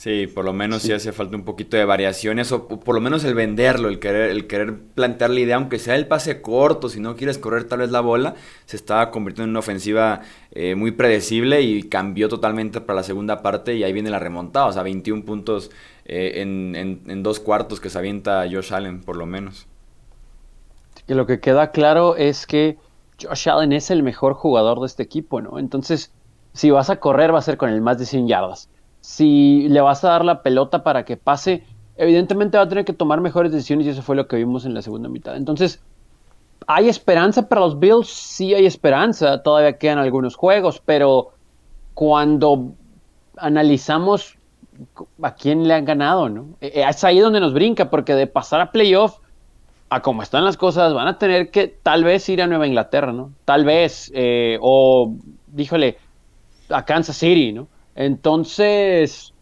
Sí, 0.00 0.26
por 0.26 0.46
lo 0.46 0.54
menos 0.54 0.80
sí. 0.80 0.92
hace 0.92 1.12
falta 1.12 1.36
un 1.36 1.44
poquito 1.44 1.76
de 1.76 1.84
variaciones, 1.84 2.52
o 2.52 2.66
por 2.66 2.94
lo 2.94 3.02
menos 3.02 3.22
el 3.24 3.34
venderlo, 3.34 3.90
el 3.90 3.98
querer, 3.98 4.30
el 4.30 4.46
querer 4.46 4.74
plantear 4.94 5.28
la 5.28 5.40
idea, 5.40 5.56
aunque 5.56 5.78
sea 5.78 5.94
el 5.94 6.06
pase 6.06 6.40
corto, 6.40 6.88
si 6.88 7.00
no 7.00 7.16
quieres 7.16 7.36
correr 7.36 7.64
tal 7.64 7.80
vez 7.80 7.90
la 7.90 8.00
bola, 8.00 8.34
se 8.64 8.76
estaba 8.76 9.10
convirtiendo 9.10 9.44
en 9.44 9.50
una 9.50 9.58
ofensiva 9.58 10.22
eh, 10.52 10.74
muy 10.74 10.92
predecible 10.92 11.60
y 11.60 11.82
cambió 11.82 12.30
totalmente 12.30 12.80
para 12.80 12.96
la 12.96 13.02
segunda 13.02 13.42
parte 13.42 13.74
y 13.74 13.84
ahí 13.84 13.92
viene 13.92 14.08
la 14.08 14.18
remontada, 14.18 14.68
o 14.68 14.72
sea, 14.72 14.82
21 14.82 15.22
puntos 15.26 15.70
eh, 16.06 16.40
en, 16.40 16.74
en, 16.76 17.22
dos 17.22 17.38
cuartos 17.38 17.78
que 17.78 17.90
se 17.90 17.98
avienta 17.98 18.48
Josh 18.50 18.72
Allen, 18.72 19.02
por 19.02 19.18
lo 19.18 19.26
menos. 19.26 19.66
Que 21.10 21.16
lo 21.16 21.26
que 21.26 21.40
queda 21.40 21.72
claro 21.72 22.14
es 22.14 22.46
que 22.46 22.78
Josh 23.20 23.48
Allen 23.48 23.72
es 23.72 23.90
el 23.90 24.04
mejor 24.04 24.34
jugador 24.34 24.78
de 24.78 24.86
este 24.86 25.02
equipo, 25.02 25.40
¿no? 25.40 25.58
Entonces, 25.58 26.12
si 26.52 26.70
vas 26.70 26.88
a 26.88 27.00
correr, 27.00 27.34
va 27.34 27.40
a 27.40 27.42
ser 27.42 27.56
con 27.56 27.70
el 27.70 27.80
más 27.80 27.98
de 27.98 28.06
100 28.06 28.28
yardas 28.28 28.68
si 29.00 29.68
le 29.68 29.80
vas 29.80 30.04
a 30.04 30.10
dar 30.10 30.24
la 30.24 30.42
pelota 30.42 30.82
para 30.82 31.04
que 31.04 31.16
pase, 31.16 31.64
evidentemente 31.96 32.58
va 32.58 32.64
a 32.64 32.68
tener 32.68 32.84
que 32.84 32.92
tomar 32.92 33.20
mejores 33.20 33.52
decisiones 33.52 33.86
y 33.86 33.90
eso 33.90 34.02
fue 34.02 34.16
lo 34.16 34.28
que 34.28 34.36
vimos 34.36 34.64
en 34.64 34.74
la 34.74 34.82
segunda 34.82 35.08
mitad. 35.08 35.36
Entonces, 35.36 35.80
¿hay 36.66 36.88
esperanza 36.88 37.48
para 37.48 37.62
los 37.62 37.78
Bills? 37.78 38.08
Sí 38.08 38.54
hay 38.54 38.66
esperanza, 38.66 39.42
todavía 39.42 39.78
quedan 39.78 39.98
algunos 39.98 40.36
juegos, 40.36 40.82
pero 40.84 41.30
cuando 41.94 42.72
analizamos 43.36 44.36
a 45.22 45.34
quién 45.34 45.66
le 45.66 45.74
han 45.74 45.84
ganado, 45.84 46.28
¿no? 46.28 46.46
E, 46.60 46.68
e, 46.68 46.88
es 46.88 47.04
ahí 47.04 47.18
donde 47.18 47.40
nos 47.40 47.52
brinca, 47.52 47.90
porque 47.90 48.14
de 48.14 48.26
pasar 48.26 48.60
a 48.60 48.72
playoff, 48.72 49.18
a 49.90 50.02
cómo 50.02 50.22
están 50.22 50.44
las 50.44 50.56
cosas, 50.56 50.94
van 50.94 51.08
a 51.08 51.18
tener 51.18 51.50
que 51.50 51.66
tal 51.66 52.04
vez 52.04 52.28
ir 52.28 52.40
a 52.40 52.46
Nueva 52.46 52.66
Inglaterra, 52.66 53.12
¿no? 53.12 53.32
Tal 53.44 53.64
vez, 53.64 54.10
eh, 54.14 54.56
o, 54.60 55.14
díjole, 55.48 55.98
a 56.68 56.84
Kansas 56.84 57.16
City, 57.16 57.52
¿no? 57.52 57.66
Entonces, 57.96 59.34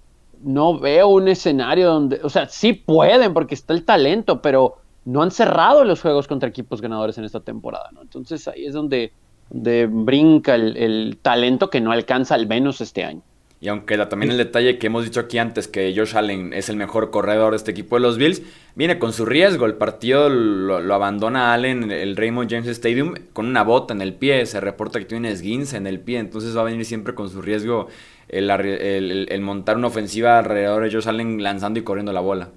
no 0.43 0.78
veo 0.78 1.09
un 1.09 1.28
escenario 1.28 1.88
donde, 1.88 2.21
o 2.23 2.31
sea, 2.31 2.49
sí 2.49 2.73
pueden 2.73 3.35
porque 3.35 3.55
está 3.55 3.75
el 3.75 3.85
talento, 3.85 4.40
pero 4.40 4.76
no 5.05 5.23
han 5.23 5.31
cerrado 5.31 5.85
los 5.85 6.00
juegos 6.00 6.26
contra 6.26 6.49
equipos 6.49 6.81
ganadores 6.81 7.19
en 7.19 7.25
esta 7.25 7.40
temporada, 7.40 7.90
¿no? 7.93 8.02
Entonces 8.02 8.47
ahí 8.49 8.67
es 8.67 8.73
donde 8.73 9.12
de 9.50 9.87
brinca 9.87 10.55
el, 10.55 11.19
talento 11.23 11.71
que 11.71 11.81
no 11.81 11.93
alcanza 11.93 12.35
al 12.35 12.47
menos 12.47 12.81
este 12.81 13.05
año. 13.05 13.23
Y 13.61 13.69
aunque 13.69 13.99
también 14.07 14.31
el 14.31 14.38
detalle 14.38 14.79
que 14.79 14.87
hemos 14.87 15.05
dicho 15.05 15.19
aquí 15.19 15.38
antes, 15.38 15.67
que 15.67 15.93
Josh 15.97 16.17
Allen 16.17 16.53
es 16.53 16.69
el 16.69 16.77
mejor 16.77 17.11
corredor 17.11 17.50
de 17.50 17.57
este 17.57 17.73
equipo 17.73 17.97
de 17.97 18.03
los 18.03 18.17
Bills, 18.17 18.43
viene 18.77 19.00
con 19.00 19.12
su 19.12 19.27
riesgo. 19.27 19.67
El 19.67 19.75
partido 19.75 20.29
lo, 20.29 20.95
abandona 20.95 21.53
Allen 21.53 21.85
en 21.85 21.91
el 21.91 22.17
Raymond 22.17 22.49
James 22.49 22.69
Stadium 22.69 23.15
con 23.33 23.47
una 23.47 23.65
bota 23.65 23.93
en 23.93 24.00
el 24.00 24.15
pie. 24.15 24.47
Se 24.47 24.61
reporta 24.61 25.00
que 25.00 25.07
tiene 25.07 25.31
esguince 25.31 25.77
en 25.77 25.88
el 25.88 25.99
pie, 25.99 26.19
entonces 26.19 26.57
va 26.57 26.61
a 26.61 26.65
venir 26.65 26.85
siempre 26.85 27.15
con 27.15 27.31
su 27.31 27.43
riesgo 27.43 27.88
el, 28.29 29.27
el 29.29 29.41
montar 29.41 29.77
una 29.77 29.88
ofensiva 29.88 30.38
alrededor 30.38 30.85
de 30.85 30.93
Josh 30.93 31.09
Allen 31.09 31.43
lanzando 31.43 31.81
y 31.81 31.83
corriendo 31.83 32.12
la 32.12 32.21
bola. 32.21 32.50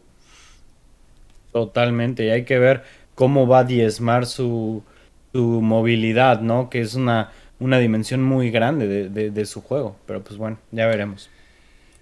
Totalmente, 1.51 2.25
y 2.25 2.29
hay 2.29 2.45
que 2.45 2.59
ver 2.59 2.83
cómo 3.15 3.47
va 3.47 3.59
a 3.59 3.63
diezmar 3.63 4.25
su, 4.25 4.83
su 5.33 5.61
movilidad, 5.61 6.41
¿no? 6.41 6.69
Que 6.69 6.81
es 6.81 6.95
una, 6.95 7.31
una 7.61 7.77
dimensión 7.77 8.23
muy 8.23 8.51
grande 8.51 8.87
de, 8.87 9.31
de, 9.31 9.45
su 9.45 9.61
juego. 9.61 9.95
Pero 10.05 10.21
pues 10.23 10.37
bueno, 10.37 10.57
ya 10.71 10.87
veremos. 10.87 11.29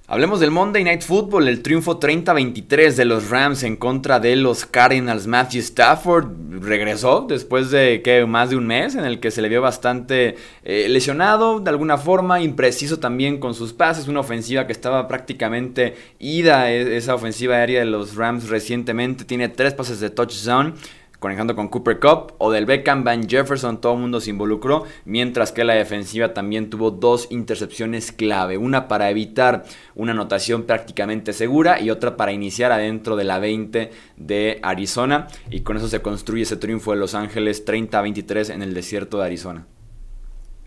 Hablemos 0.07 0.39
del 0.39 0.49
Monday 0.49 0.83
Night 0.83 1.03
Football, 1.03 1.47
el 1.47 1.61
triunfo 1.61 1.99
30-23 1.99 2.95
de 2.95 3.05
los 3.05 3.29
Rams 3.29 3.61
en 3.61 3.75
contra 3.75 4.19
de 4.19 4.35
los 4.35 4.65
Cardinals. 4.65 5.27
Matthew 5.27 5.59
Stafford 5.59 6.63
regresó 6.63 7.27
después 7.29 7.69
de 7.69 8.01
que 8.01 8.25
más 8.25 8.49
de 8.49 8.55
un 8.55 8.65
mes 8.65 8.95
en 8.95 9.05
el 9.05 9.19
que 9.19 9.29
se 9.29 9.43
le 9.43 9.49
vio 9.49 9.61
bastante 9.61 10.35
eh, 10.63 10.87
lesionado 10.89 11.59
de 11.59 11.69
alguna 11.69 11.99
forma, 11.99 12.41
impreciso 12.41 12.97
también 12.97 13.39
con 13.39 13.53
sus 13.53 13.71
pases, 13.71 14.07
una 14.07 14.21
ofensiva 14.21 14.65
que 14.65 14.73
estaba 14.73 15.07
prácticamente 15.07 15.95
ida, 16.17 16.71
e, 16.71 16.97
esa 16.97 17.13
ofensiva 17.13 17.57
aérea 17.57 17.81
de 17.81 17.85
los 17.85 18.15
Rams 18.15 18.49
recientemente 18.49 19.25
tiene 19.25 19.47
tres 19.47 19.75
pases 19.75 19.99
de 19.99 20.09
touchdown 20.09 20.73
conectando 21.19 21.55
con 21.55 21.67
Cooper 21.67 21.99
Cup 21.99 22.33
o 22.37 22.51
del 22.51 22.65
Beckham 22.65 23.03
Van 23.03 23.27
Jefferson, 23.27 23.81
todo 23.81 23.93
el 23.93 23.99
mundo 23.99 24.21
se 24.21 24.29
involucró, 24.29 24.85
mientras 25.05 25.51
que 25.51 25.63
la 25.63 25.73
defensiva 25.73 26.33
también 26.33 26.69
tuvo 26.69 26.91
dos 26.91 27.27
intercepciones 27.29 28.11
clave, 28.11 28.57
una 28.57 28.87
para 28.87 29.09
evitar 29.09 29.65
una 29.95 30.13
anotación 30.13 30.63
prácticamente 30.63 31.33
segura 31.33 31.79
y 31.79 31.89
otra 31.89 32.17
para 32.17 32.31
iniciar 32.31 32.71
adentro 32.71 33.15
de 33.15 33.23
la 33.25 33.39
20 33.39 33.91
de 34.17 34.59
Arizona 34.63 35.27
y 35.49 35.61
con 35.61 35.77
eso 35.77 35.87
se 35.87 36.01
construye 36.01 36.43
ese 36.43 36.57
triunfo 36.57 36.91
de 36.91 36.97
Los 36.97 37.15
Ángeles 37.15 37.65
30-23 37.65 38.53
en 38.53 38.61
el 38.61 38.73
desierto 38.73 39.19
de 39.19 39.25
Arizona. 39.25 39.65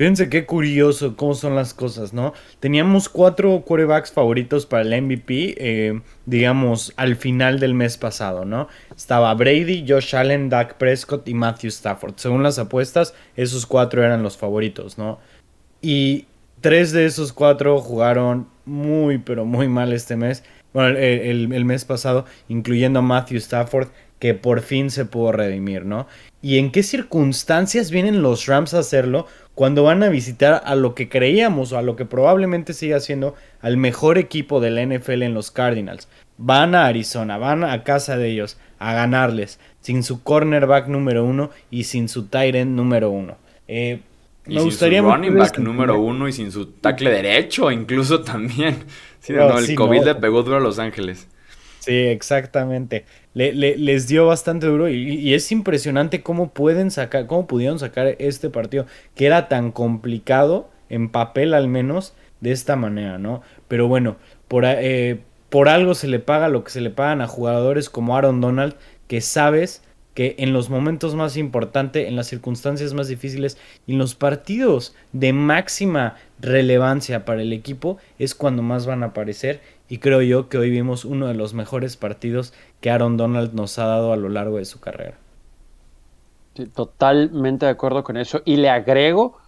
Fíjense 0.02 0.28
qué 0.28 0.46
curioso 0.46 1.16
cómo 1.16 1.32
son 1.32 1.54
las 1.54 1.74
cosas, 1.74 2.12
¿no? 2.12 2.32
Teníamos 2.58 3.08
cuatro 3.08 3.62
quarterbacks 3.64 4.10
favoritos 4.10 4.66
para 4.66 4.82
el 4.82 5.00
MVP, 5.00 5.54
eh, 5.58 6.00
digamos, 6.26 6.92
al 6.96 7.14
final 7.14 7.60
del 7.60 7.72
mes 7.72 7.98
pasado, 7.98 8.44
¿no? 8.44 8.66
Estaba 8.96 9.32
Brady, 9.34 9.84
Josh 9.86 10.16
Allen, 10.16 10.48
Dak 10.48 10.74
Prescott 10.74 11.28
y 11.28 11.34
Matthew 11.34 11.68
Stafford. 11.68 12.14
Según 12.16 12.42
las 12.42 12.58
apuestas, 12.58 13.14
esos 13.36 13.64
cuatro 13.64 14.02
eran 14.02 14.24
los 14.24 14.36
favoritos, 14.36 14.98
¿no? 14.98 15.20
Y 15.80 16.26
tres 16.60 16.90
de 16.90 17.04
esos 17.04 17.32
cuatro 17.32 17.78
jugaron 17.78 18.48
muy, 18.64 19.18
pero 19.18 19.44
muy 19.44 19.68
mal 19.68 19.92
este 19.92 20.16
mes. 20.16 20.42
Bueno, 20.72 20.98
el, 20.98 21.52
el 21.52 21.64
mes 21.64 21.84
pasado, 21.84 22.24
incluyendo 22.48 22.98
a 22.98 23.02
Matthew 23.02 23.36
Stafford, 23.36 23.86
que 24.22 24.34
por 24.34 24.60
fin 24.60 24.92
se 24.92 25.04
pudo 25.04 25.32
redimir, 25.32 25.84
¿no? 25.84 26.06
¿Y 26.40 26.58
en 26.58 26.70
qué 26.70 26.84
circunstancias 26.84 27.90
vienen 27.90 28.22
los 28.22 28.46
Rams 28.46 28.72
a 28.72 28.78
hacerlo? 28.78 29.26
cuando 29.54 29.82
van 29.82 30.02
a 30.02 30.08
visitar 30.08 30.62
a 30.64 30.74
lo 30.76 30.94
que 30.94 31.08
creíamos 31.08 31.72
o 31.72 31.78
a 31.78 31.82
lo 31.82 31.94
que 31.94 32.06
probablemente 32.06 32.72
siga 32.72 33.00
siendo 33.00 33.34
al 33.60 33.76
mejor 33.76 34.16
equipo 34.16 34.60
de 34.60 34.70
la 34.70 34.86
NFL 34.86 35.22
en 35.22 35.34
los 35.34 35.50
Cardinals. 35.50 36.08
Van 36.38 36.74
a 36.74 36.86
Arizona, 36.86 37.36
van 37.36 37.64
a 37.64 37.82
casa 37.82 38.16
de 38.16 38.30
ellos 38.30 38.56
a 38.78 38.94
ganarles 38.94 39.60
sin 39.80 40.02
su 40.04 40.22
cornerback 40.22 40.86
número 40.86 41.24
uno 41.24 41.50
y 41.70 41.84
sin 41.84 42.08
su 42.08 42.28
tight 42.28 42.54
end 42.54 42.76
número 42.76 43.10
uno. 43.10 43.36
Eh, 43.68 44.00
me 44.46 44.62
gustaría 44.62 45.02
su 45.02 45.10
running 45.10 45.36
back 45.36 45.58
número 45.58 46.00
uno 46.00 46.28
y 46.28 46.32
sin 46.32 46.50
su 46.50 46.66
tackle 46.66 47.10
derecho 47.10 47.72
incluso 47.72 48.20
también. 48.22 48.76
Sí, 49.20 49.32
no, 49.34 49.56
el 49.56 49.76
COVID 49.76 50.02
le 50.02 50.14
pegó 50.16 50.42
duro 50.42 50.56
a 50.56 50.60
Los 50.60 50.80
Ángeles. 50.80 51.28
Sí, 51.82 51.96
exactamente. 51.96 53.06
Le, 53.34 53.52
les 53.52 54.06
dio 54.06 54.28
bastante 54.28 54.68
duro 54.68 54.88
y, 54.88 55.34
es 55.34 55.50
impresionante 55.50 56.22
cómo 56.22 56.52
pueden 56.52 56.92
sacar, 56.92 57.26
cómo 57.26 57.48
pudieron 57.48 57.80
sacar 57.80 58.14
este 58.20 58.50
partido 58.50 58.86
que 59.16 59.26
era 59.26 59.48
tan 59.48 59.72
complicado 59.72 60.70
en 60.88 61.08
papel 61.08 61.54
al 61.54 61.66
menos 61.66 62.14
de 62.40 62.52
esta 62.52 62.76
manera, 62.76 63.18
¿no? 63.18 63.42
Pero 63.66 63.88
bueno, 63.88 64.16
por, 64.46 64.64
eh, 64.64 65.22
por 65.50 65.68
algo 65.68 65.96
se 65.96 66.06
le 66.06 66.20
paga 66.20 66.46
lo 66.46 66.62
que 66.62 66.70
se 66.70 66.80
le 66.80 66.90
pagan 66.90 67.20
a 67.20 67.26
jugadores 67.26 67.90
como 67.90 68.16
Aaron 68.16 68.40
Donald 68.40 68.76
que 69.08 69.20
sabes 69.20 69.82
que 70.14 70.34
en 70.38 70.52
los 70.52 70.68
momentos 70.68 71.14
más 71.14 71.36
importantes, 71.36 72.06
en 72.06 72.16
las 72.16 72.26
circunstancias 72.26 72.92
más 72.94 73.08
difíciles 73.08 73.58
y 73.86 73.92
en 73.92 73.98
los 73.98 74.14
partidos 74.14 74.94
de 75.12 75.32
máxima 75.32 76.16
relevancia 76.40 77.24
para 77.24 77.42
el 77.42 77.52
equipo 77.52 77.98
es 78.18 78.34
cuando 78.34 78.62
más 78.62 78.86
van 78.86 79.02
a 79.02 79.06
aparecer 79.06 79.60
y 79.88 79.98
creo 79.98 80.22
yo 80.22 80.48
que 80.48 80.58
hoy 80.58 80.70
vimos 80.70 81.04
uno 81.04 81.26
de 81.26 81.34
los 81.34 81.54
mejores 81.54 81.96
partidos 81.96 82.52
que 82.80 82.90
Aaron 82.90 83.16
Donald 83.16 83.54
nos 83.54 83.78
ha 83.78 83.86
dado 83.86 84.12
a 84.12 84.16
lo 84.16 84.28
largo 84.28 84.58
de 84.58 84.64
su 84.64 84.80
carrera. 84.80 85.16
totalmente 86.74 87.64
de 87.66 87.72
acuerdo 87.72 88.04
con 88.04 88.16
eso 88.18 88.42
y 88.44 88.56
le 88.56 88.68
agrego 88.68 89.38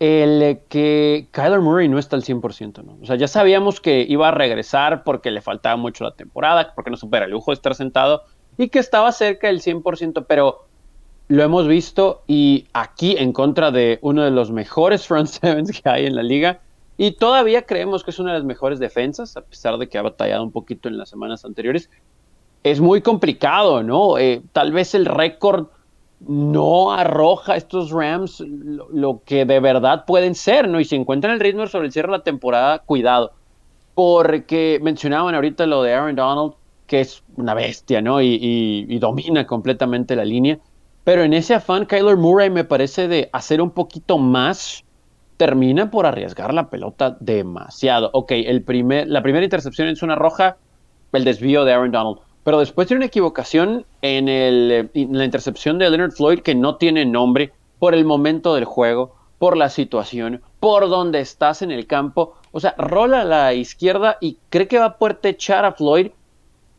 el 0.00 0.60
que 0.70 1.28
Kyler 1.30 1.60
Murray 1.60 1.88
no 1.88 1.98
está 1.98 2.16
al 2.16 2.22
100%, 2.22 2.82
¿no? 2.82 2.96
O 3.02 3.06
sea, 3.06 3.16
ya 3.16 3.28
sabíamos 3.28 3.82
que 3.82 4.06
iba 4.08 4.28
a 4.28 4.30
regresar 4.30 5.04
porque 5.04 5.30
le 5.30 5.42
faltaba 5.42 5.76
mucho 5.76 6.04
la 6.04 6.12
temporada, 6.12 6.72
porque 6.74 6.90
no 6.90 6.96
supera 6.96 7.26
el 7.26 7.32
lujo 7.32 7.50
de 7.50 7.56
estar 7.56 7.74
sentado, 7.74 8.22
y 8.60 8.68
que 8.68 8.78
estaba 8.78 9.10
cerca 9.10 9.46
del 9.46 9.62
100%, 9.62 10.26
pero 10.28 10.66
lo 11.28 11.42
hemos 11.42 11.66
visto 11.66 12.24
y 12.26 12.66
aquí 12.74 13.16
en 13.16 13.32
contra 13.32 13.70
de 13.70 13.98
uno 14.02 14.22
de 14.22 14.30
los 14.30 14.50
mejores 14.50 15.06
front 15.08 15.28
sevens 15.28 15.72
que 15.72 15.88
hay 15.88 16.04
en 16.04 16.14
la 16.14 16.22
liga 16.22 16.60
y 16.98 17.12
todavía 17.12 17.62
creemos 17.62 18.04
que 18.04 18.10
es 18.10 18.18
una 18.18 18.32
de 18.32 18.38
las 18.40 18.44
mejores 18.44 18.78
defensas, 18.78 19.34
a 19.38 19.40
pesar 19.40 19.78
de 19.78 19.88
que 19.88 19.96
ha 19.96 20.02
batallado 20.02 20.42
un 20.42 20.52
poquito 20.52 20.90
en 20.90 20.98
las 20.98 21.08
semanas 21.08 21.46
anteriores. 21.46 21.88
Es 22.62 22.80
muy 22.80 23.00
complicado, 23.00 23.82
¿no? 23.82 24.18
Eh, 24.18 24.42
tal 24.52 24.72
vez 24.72 24.94
el 24.94 25.06
récord 25.06 25.68
no 26.20 26.92
arroja 26.92 27.54
a 27.54 27.56
estos 27.56 27.90
Rams 27.90 28.40
lo, 28.40 28.90
lo, 28.90 29.22
que 29.24 29.46
de 29.46 29.58
verdad 29.58 30.04
pueden 30.04 30.34
ser, 30.34 30.68
¿no? 30.68 30.80
Y 30.80 30.84
si 30.84 30.96
encuentran 30.96 31.32
el 31.32 31.40
ritmo 31.40 31.66
sobre 31.66 31.86
el 31.86 31.92
cierre 31.92 32.12
de 32.12 32.18
la 32.18 32.24
temporada, 32.24 32.80
cuidado. 32.80 33.32
Porque 33.94 34.78
mencionaban 34.82 35.34
ahorita 35.34 35.64
lo 35.64 35.82
de 35.82 35.94
Aaron 35.94 36.14
Donald, 36.14 36.52
que 36.90 37.00
es 37.00 37.22
una 37.36 37.54
bestia, 37.54 38.02
¿no? 38.02 38.20
Y, 38.20 38.98
domina 38.98 39.46
completamente 39.46 40.16
la 40.16 40.24
línea. 40.24 40.58
Pero 41.04 41.22
en 41.22 41.34
ese 41.34 41.54
afán, 41.54 41.86
Kyler 41.86 42.16
Murray 42.16 42.50
me 42.50 42.64
parece 42.64 43.06
de 43.06 43.30
hacer 43.32 43.62
un 43.62 43.70
poquito 43.70 44.18
más, 44.18 44.82
termina 45.36 45.88
por 45.92 46.04
arriesgar 46.04 46.52
la 46.52 46.68
pelota 46.68 47.16
demasiado. 47.20 48.10
Ok, 48.12 48.32
el 48.32 48.64
primer, 48.64 49.06
la 49.06 49.22
primera 49.22 49.44
intercepción 49.44 49.86
en 49.86 49.94
zona 49.94 50.16
roja, 50.16 50.56
el 51.12 51.22
desvío 51.22 51.64
de 51.64 51.74
Aaron 51.74 51.92
Donald. 51.92 52.18
Pero 52.42 52.58
después 52.58 52.88
tiene 52.88 52.98
una 52.98 53.06
equivocación 53.06 53.86
en, 54.02 54.28
el, 54.28 54.90
en 54.92 55.16
la 55.16 55.24
intercepción 55.24 55.78
de 55.78 55.88
Leonard 55.88 56.10
Floyd 56.10 56.40
que 56.40 56.56
no 56.56 56.74
tiene 56.74 57.06
nombre 57.06 57.52
por 57.78 57.94
el 57.94 58.04
momento 58.04 58.56
del 58.56 58.64
juego, 58.64 59.14
por 59.38 59.56
la 59.56 59.68
situación, 59.68 60.42
por 60.58 60.88
donde 60.88 61.20
estás 61.20 61.62
en 61.62 61.70
el 61.70 61.86
campo. 61.86 62.34
O 62.50 62.58
sea, 62.58 62.74
rola 62.78 63.20
a 63.20 63.24
la 63.24 63.54
izquierda 63.54 64.18
y 64.20 64.38
cree 64.48 64.66
que 64.66 64.80
va 64.80 64.86
a 64.86 64.98
poder 64.98 65.20
echar 65.22 65.64
a 65.64 65.72
Floyd 65.72 66.08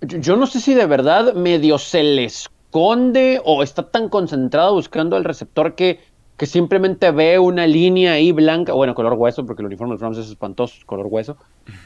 yo 0.01 0.35
no 0.35 0.47
sé 0.47 0.59
si 0.59 0.73
de 0.73 0.85
verdad 0.85 1.33
medio 1.33 1.77
se 1.77 2.03
le 2.03 2.25
esconde 2.25 3.41
o 3.45 3.63
está 3.63 3.89
tan 3.89 4.09
concentrado 4.09 4.73
buscando 4.73 5.15
al 5.15 5.23
receptor 5.23 5.75
que, 5.75 5.99
que 6.37 6.45
simplemente 6.47 7.11
ve 7.11 7.37
una 7.37 7.67
línea 7.67 8.13
ahí 8.13 8.31
blanca, 8.31 8.73
bueno, 8.73 8.95
color 8.95 9.13
hueso, 9.13 9.45
porque 9.45 9.61
el 9.61 9.67
uniforme 9.67 9.95
de 9.95 10.01
Rams 10.01 10.17
es 10.17 10.29
espantoso, 10.29 10.75
color 10.85 11.07
hueso, 11.09 11.37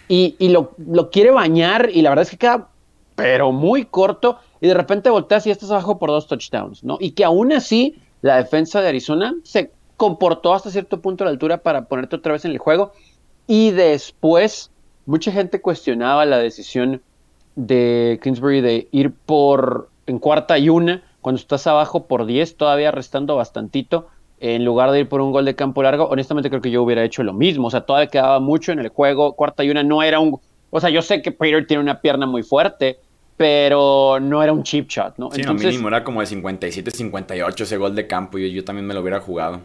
y, 0.07 0.35
lo, 0.47 0.71
lo, 0.77 1.09
quiere 1.09 1.31
bañar 1.31 1.89
y 1.91 2.01
la 2.01 2.09
verdad 2.09 2.23
es 2.23 2.29
que 2.29 2.37
queda, 2.37 2.69
pero 3.15 3.51
muy 3.51 3.85
corto, 3.85 4.37
y 4.61 4.67
de 4.67 4.73
repente 4.73 5.09
volteas 5.09 5.45
y 5.47 5.51
estás 5.51 5.71
abajo 5.71 5.99
por 5.99 6.09
dos 6.09 6.27
touchdowns, 6.27 6.83
¿no? 6.83 6.97
Y 7.01 7.11
que 7.11 7.25
aún 7.25 7.51
así 7.51 7.95
la 8.21 8.37
defensa 8.37 8.81
de 8.81 8.89
Arizona 8.89 9.35
se 9.43 9.71
comportó 9.97 10.53
hasta 10.53 10.69
cierto 10.69 11.01
punto 11.01 11.23
a 11.23 11.25
la 11.25 11.31
altura 11.31 11.57
para 11.57 11.85
ponerte 11.85 12.15
otra 12.15 12.33
vez 12.33 12.45
en 12.45 12.51
el 12.51 12.57
juego, 12.57 12.93
y 13.47 13.71
después 13.71 14.71
mucha 15.05 15.31
gente 15.31 15.61
cuestionaba 15.61 16.25
la 16.25 16.37
decisión 16.37 17.01
de 17.55 18.19
Kingsbury 18.21 18.61
de 18.61 18.87
ir 18.91 19.11
por 19.11 19.89
en 20.07 20.19
cuarta 20.19 20.57
y 20.57 20.69
una, 20.69 21.03
cuando 21.21 21.39
estás 21.39 21.65
abajo 21.67 22.05
por 22.05 22.25
10, 22.25 22.57
todavía 22.57 22.91
restando 22.91 23.35
bastantito, 23.35 24.07
en 24.39 24.65
lugar 24.65 24.91
de 24.91 25.01
ir 25.01 25.09
por 25.09 25.21
un 25.21 25.31
gol 25.31 25.45
de 25.45 25.55
campo 25.55 25.81
largo, 25.81 26.05
honestamente 26.05 26.49
creo 26.49 26.61
que 26.61 26.71
yo 26.71 26.83
hubiera 26.83 27.03
hecho 27.03 27.23
lo 27.23 27.33
mismo. 27.33 27.67
O 27.67 27.71
sea, 27.71 27.81
todavía 27.81 28.07
quedaba 28.07 28.39
mucho 28.39 28.71
en 28.71 28.79
el 28.79 28.89
juego. 28.89 29.33
Cuarta 29.33 29.63
y 29.63 29.69
una 29.69 29.83
no 29.83 30.03
era 30.03 30.19
un. 30.19 30.39
O 30.69 30.79
sea, 30.79 30.89
yo 30.89 31.01
sé 31.01 31.21
que 31.21 31.31
Peter 31.31 31.65
tiene 31.65 31.81
una 31.81 32.01
pierna 32.01 32.25
muy 32.25 32.43
fuerte, 32.43 32.99
pero 33.37 34.19
no 34.19 34.43
era 34.43 34.51
un 34.51 34.63
cheap 34.63 34.87
shot, 34.87 35.17
¿no? 35.17 35.31
Sí, 35.31 35.41
Entonces, 35.41 35.71
mínimo 35.71 35.87
era 35.87 36.03
como 36.03 36.19
de 36.21 36.27
57-58 36.27 37.61
ese 37.61 37.77
gol 37.77 37.95
de 37.95 38.07
campo 38.07 38.37
y 38.37 38.51
yo 38.51 38.63
también 38.63 38.85
me 38.85 38.93
lo 38.93 39.01
hubiera 39.01 39.21
jugado. 39.21 39.61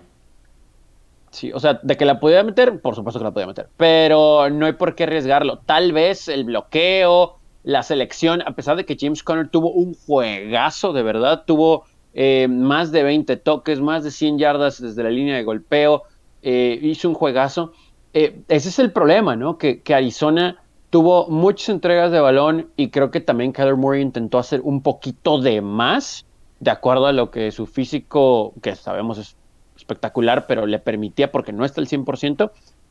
Sí, 1.31 1.53
o 1.53 1.61
sea, 1.61 1.79
de 1.83 1.97
que 1.97 2.05
la 2.05 2.19
podía 2.19 2.43
meter, 2.43 2.81
por 2.81 2.95
supuesto 2.95 3.21
que 3.21 3.25
la 3.25 3.31
podía 3.31 3.47
meter, 3.47 3.69
pero 3.77 4.51
no 4.51 4.67
hay 4.67 4.73
por 4.73 4.95
qué 4.95 5.05
arriesgarlo. 5.05 5.59
Tal 5.59 5.93
vez 5.93 6.29
el 6.29 6.45
bloqueo, 6.45 7.40
la 7.63 7.83
selección, 7.83 8.43
a 8.43 8.53
pesar 8.55 8.77
de 8.77 8.85
que 8.85 8.97
James 8.99 9.23
Conner 9.23 9.49
tuvo 9.49 9.73
un 9.73 9.95
juegazo, 9.95 10.93
de 10.93 11.03
verdad, 11.03 11.45
tuvo 11.47 11.85
eh, 12.15 12.49
más 12.49 12.93
de 12.93 13.03
20 13.03 13.37
toques, 13.37 13.81
más 13.81 14.05
de 14.05 14.11
100 14.11 14.39
yardas 14.39 14.81
desde 14.81 15.03
la 15.03 15.11
línea 15.11 15.37
de 15.37 15.45
golpeo, 15.45 16.05
eh, 16.43 16.79
hizo 16.83 17.09
un 17.09 17.15
juegazo. 17.15 17.73
ese 18.13 18.39
es 18.49 18.79
el 18.79 18.93
problema, 18.93 19.37
¿no? 19.37 19.59
Que, 19.59 19.83
que, 19.83 19.95
Arizona 19.95 20.57
tuvo 20.91 21.29
muchas 21.29 21.69
entregas 21.69 22.11
de 22.11 22.21
balón 22.21 22.71
y 22.77 22.89
creo 22.89 23.11
que 23.11 23.21
también 23.21 23.53
Kyler 23.53 23.77
Murray 23.77 24.03
intentó 24.03 24.39
hacer 24.39 24.61
un 24.63 24.83
poquito 24.83 25.41
de 25.41 25.61
más, 25.61 26.27
de 26.59 26.71
acuerdo 26.71 27.07
a 27.07 27.13
lo 27.13 27.31
que 27.31 27.53
su 27.53 27.67
físico, 27.67 28.55
que 28.63 28.75
sabemos 28.75 29.19
es 29.19 29.37
espectacular, 29.77 30.47
pero 30.47 30.67
le 30.67 30.79
permitía 30.79 31.33
porque 31.33 31.53
no 31.53 31.65
está 31.65 31.81
al 31.81 31.89
100%. 31.89 32.51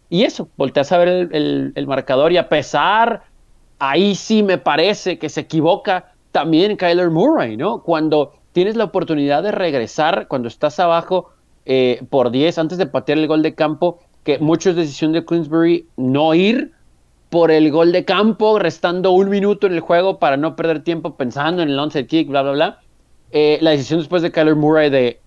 Y 0.10 0.24
eso, 0.24 0.50
volteas 0.58 0.92
a 0.92 0.98
ver 0.98 1.30
el, 1.32 1.86
marcador 1.88 2.32
y 2.32 2.38
a 2.38 2.50
pesar, 2.50 3.24
ahí 3.80 4.16
sí 4.16 4.44
me 4.44 4.58
parece 4.58 5.18
que 5.18 5.30
se 5.30 5.42
equivoca 5.42 6.14
también 6.32 6.78
Kyler 6.78 7.10
Murray, 7.10 7.58
¿no? 7.58 7.82
Cuando 7.82 8.34
tienes 8.52 8.76
la 8.76 8.86
oportunidad 8.86 9.44
de 9.44 9.52
regresar, 9.52 10.28
cuando 10.28 10.48
estás 10.48 10.80
abajo 10.80 11.32
eh, 11.66 12.02
por 12.10 12.32
10 12.32 12.58
antes 12.58 12.78
de 12.78 12.86
patear 12.86 13.18
el 13.18 13.28
gol 13.28 13.42
de 13.42 13.56
campo, 13.56 14.00
que 14.24 14.40
mucho 14.40 14.70
es 14.70 14.76
decisión 14.76 15.14
de 15.14 15.26
Queensbury 15.26 15.88
no 15.98 16.34
ir 16.34 16.74
por 17.30 17.52
el 17.52 17.72
gol 17.72 17.92
de 17.92 18.06
campo, 18.06 18.60
restando 18.60 19.12
un 19.12 19.30
minuto 19.30 19.68
en 19.68 19.74
el 19.74 19.80
juego 19.80 20.20
para 20.20 20.36
no 20.36 20.56
perder 20.56 20.84
tiempo 20.84 21.16
pensando 21.16 21.62
en 21.62 21.70
el 21.70 21.80
onside 21.80 22.08
kick, 22.08 22.28
bla, 22.28 22.42
bla, 22.42 22.52
bla. 22.52 22.80
Eh, 23.32 23.60
la 23.62 23.72
decisión 23.72 24.00
después 24.00 24.24
de 24.24 24.32
Kyler 24.32 24.56
Murray 24.56 24.90
de 24.90 25.20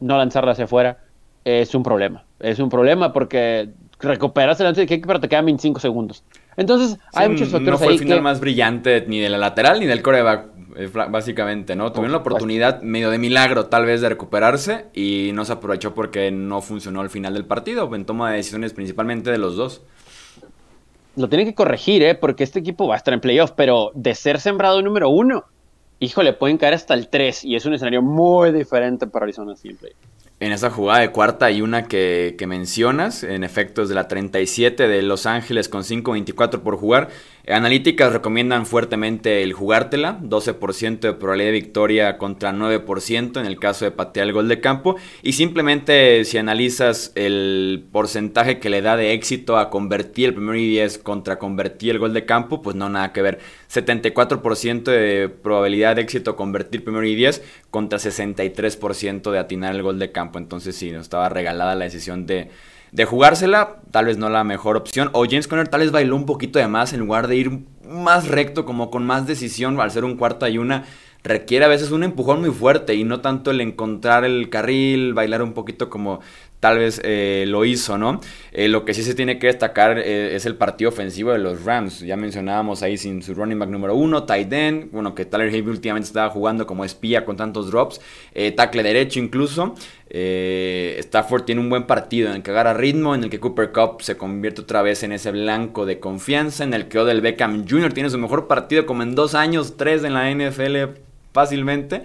no 0.00 0.16
lanzarla 0.16 0.52
hacia 0.52 0.64
afuera 0.64 0.98
es 1.44 1.74
un 1.74 1.82
problema. 1.82 2.24
Es 2.38 2.60
un 2.60 2.68
problema 2.68 3.12
porque 3.12 3.70
recuperas 3.98 4.60
el 4.60 4.68
onside 4.68 4.86
kick, 4.86 5.06
pero 5.06 5.20
te 5.20 5.28
quedan 5.28 5.46
25 5.46 5.80
segundos. 5.80 6.22
Entonces, 6.56 6.98
hay 7.14 7.28
muchos 7.28 7.48
factores 7.48 7.70
No 7.72 7.78
fue 7.78 7.94
el 7.94 7.98
final 7.98 8.22
más 8.22 8.40
brillante 8.40 9.04
ni 9.06 9.20
de 9.20 9.28
la 9.28 9.38
lateral 9.38 9.80
ni 9.80 9.86
del 9.86 10.02
coreback, 10.02 10.46
eh, 10.76 10.90
básicamente, 11.08 11.76
¿no? 11.76 11.92
Tuvieron 11.92 12.12
la 12.12 12.18
oportunidad, 12.18 12.82
medio 12.82 13.10
de 13.10 13.18
milagro, 13.18 13.66
tal 13.66 13.86
vez, 13.86 14.00
de 14.00 14.08
recuperarse 14.08 14.86
y 14.94 15.30
no 15.34 15.44
se 15.44 15.52
aprovechó 15.52 15.94
porque 15.94 16.30
no 16.30 16.60
funcionó 16.60 17.00
al 17.00 17.10
final 17.10 17.34
del 17.34 17.44
partido, 17.44 17.92
en 17.94 18.04
toma 18.04 18.30
de 18.30 18.36
decisiones 18.36 18.72
principalmente 18.72 19.30
de 19.30 19.38
los 19.38 19.56
dos. 19.56 19.82
Lo 21.16 21.28
tienen 21.28 21.46
que 21.46 21.54
corregir, 21.54 22.02
¿eh? 22.02 22.14
Porque 22.14 22.44
este 22.44 22.58
equipo 22.58 22.86
va 22.86 22.94
a 22.94 22.96
estar 22.96 23.12
en 23.12 23.20
playoff, 23.20 23.52
pero 23.54 23.90
de 23.94 24.14
ser 24.14 24.40
sembrado 24.40 24.80
número 24.80 25.10
uno, 25.10 25.44
híjole, 26.00 26.32
pueden 26.32 26.56
caer 26.58 26.74
hasta 26.74 26.94
el 26.94 27.08
3 27.08 27.44
y 27.44 27.56
es 27.56 27.66
un 27.66 27.74
escenario 27.74 28.02
muy 28.02 28.50
diferente 28.50 29.06
para 29.06 29.24
Arizona 29.24 29.56
siempre 29.56 29.92
en 30.40 30.52
esa 30.52 30.70
jugada 30.70 31.00
de 31.00 31.10
cuarta 31.10 31.50
y 31.50 31.62
una 31.62 31.84
que, 31.84 32.36
mencionas, 32.46 33.22
en 33.22 33.44
efectos 33.44 33.88
de 33.88 33.94
la 33.94 34.08
37 34.08 34.88
de 34.88 35.02
Los 35.02 35.26
Ángeles 35.26 35.68
con 35.68 35.82
5.24 35.82 36.60
por 36.60 36.76
jugar. 36.76 37.10
Analíticas 37.48 38.12
recomiendan 38.12 38.66
fuertemente 38.66 39.42
el 39.42 39.52
jugártela, 39.52 40.20
12% 40.20 41.00
de 41.00 41.12
probabilidad 41.12 41.48
de 41.48 41.52
victoria 41.52 42.16
contra 42.16 42.52
9% 42.52 43.40
en 43.40 43.46
el 43.46 43.58
caso 43.58 43.84
de 43.84 43.90
patear 43.90 44.28
el 44.28 44.32
gol 44.32 44.46
de 44.46 44.60
campo. 44.60 44.94
Y 45.24 45.32
simplemente 45.32 46.24
si 46.24 46.38
analizas 46.38 47.10
el 47.16 47.84
porcentaje 47.90 48.60
que 48.60 48.70
le 48.70 48.80
da 48.80 48.96
de 48.96 49.12
éxito 49.12 49.58
a 49.58 49.70
convertir 49.70 50.28
el 50.28 50.34
primer 50.34 50.54
y 50.54 50.70
10 50.70 50.98
contra 50.98 51.40
convertir 51.40 51.90
el 51.90 51.98
gol 51.98 52.14
de 52.14 52.24
campo, 52.26 52.62
pues 52.62 52.76
no 52.76 52.88
nada 52.88 53.12
que 53.12 53.22
ver. 53.22 53.40
74% 53.72 54.84
de 54.84 55.28
probabilidad 55.28 55.96
de 55.96 56.02
éxito 56.02 56.36
convertir 56.36 56.84
primero 56.84 57.04
y 57.04 57.16
10 57.16 57.42
contra 57.70 57.98
63% 57.98 59.32
de 59.32 59.38
atinar 59.40 59.74
el 59.74 59.82
gol 59.82 59.98
de 59.98 60.12
campo. 60.12 60.38
Entonces 60.38 60.76
sí, 60.76 60.92
nos 60.92 61.02
estaba 61.02 61.28
regalada 61.28 61.74
la 61.74 61.86
decisión 61.86 62.24
de, 62.24 62.50
de 62.92 63.06
jugársela, 63.06 63.80
tal 63.90 64.04
vez 64.04 64.18
no 64.18 64.28
la 64.28 64.44
mejor 64.44 64.76
opción. 64.76 65.10
O 65.12 65.24
James 65.24 65.48
Conner 65.48 65.68
tal 65.68 65.80
vez 65.80 65.90
bailó 65.90 66.14
un 66.14 66.26
poquito 66.26 66.58
de 66.58 66.68
más 66.68 66.92
en 66.92 67.00
lugar 67.00 67.26
de 67.26 67.36
ir 67.36 67.64
más 67.88 68.28
recto, 68.28 68.64
como 68.64 68.90
con 68.90 69.04
más 69.04 69.26
decisión, 69.26 69.80
al 69.80 69.90
ser 69.90 70.04
un 70.04 70.16
cuarto 70.16 70.46
y 70.46 70.58
una. 70.58 70.84
Requiere 71.24 71.64
a 71.64 71.68
veces 71.68 71.90
un 71.90 72.02
empujón 72.02 72.40
muy 72.40 72.50
fuerte 72.50 72.94
y 72.94 73.04
no 73.04 73.20
tanto 73.20 73.50
el 73.50 73.60
encontrar 73.60 74.24
el 74.24 74.50
carril, 74.50 75.14
bailar 75.14 75.42
un 75.42 75.52
poquito 75.52 75.88
como 75.88 76.20
tal 76.62 76.78
vez 76.78 77.00
eh, 77.02 77.44
lo 77.48 77.64
hizo, 77.64 77.98
¿no? 77.98 78.20
Eh, 78.52 78.68
lo 78.68 78.84
que 78.84 78.94
sí 78.94 79.02
se 79.02 79.16
tiene 79.16 79.40
que 79.40 79.48
destacar 79.48 79.98
eh, 79.98 80.36
es 80.36 80.46
el 80.46 80.54
partido 80.54 80.90
ofensivo 80.90 81.32
de 81.32 81.38
los 81.38 81.64
Rams. 81.64 81.98
Ya 82.02 82.16
mencionábamos 82.16 82.84
ahí 82.84 82.96
sin 82.96 83.20
su 83.20 83.34
running 83.34 83.58
back 83.58 83.68
número 83.68 83.96
uno, 83.96 84.22
tight 84.22 84.52
end, 84.52 84.92
bueno, 84.92 85.12
que 85.12 85.24
Tyler 85.24 85.48
Hayes 85.48 85.66
últimamente 85.66 86.06
estaba 86.06 86.30
jugando 86.30 86.64
como 86.64 86.84
espía 86.84 87.24
con 87.24 87.36
tantos 87.36 87.68
drops, 87.68 88.00
tackle 88.54 88.84
derecho 88.84 89.18
incluso. 89.18 89.74
Stafford 90.08 91.42
tiene 91.42 91.60
un 91.60 91.68
buen 91.68 91.82
partido 91.88 92.28
en 92.28 92.36
el 92.36 92.42
que 92.44 92.52
agarra 92.52 92.74
ritmo, 92.74 93.16
en 93.16 93.24
el 93.24 93.30
que 93.30 93.40
Cooper 93.40 93.72
Cup 93.72 94.00
se 94.00 94.16
convierte 94.16 94.60
otra 94.60 94.82
vez 94.82 95.02
en 95.02 95.10
ese 95.10 95.32
blanco 95.32 95.84
de 95.84 95.98
confianza, 95.98 96.62
en 96.62 96.74
el 96.74 96.86
que 96.86 97.00
Odell 97.00 97.22
Beckham 97.22 97.66
Jr. 97.68 97.92
tiene 97.92 98.08
su 98.08 98.18
mejor 98.18 98.46
partido 98.46 98.86
como 98.86 99.02
en 99.02 99.16
dos 99.16 99.34
años, 99.34 99.76
tres 99.76 100.04
en 100.04 100.14
la 100.14 100.30
NFL 100.32 100.92
fácilmente. 101.32 102.04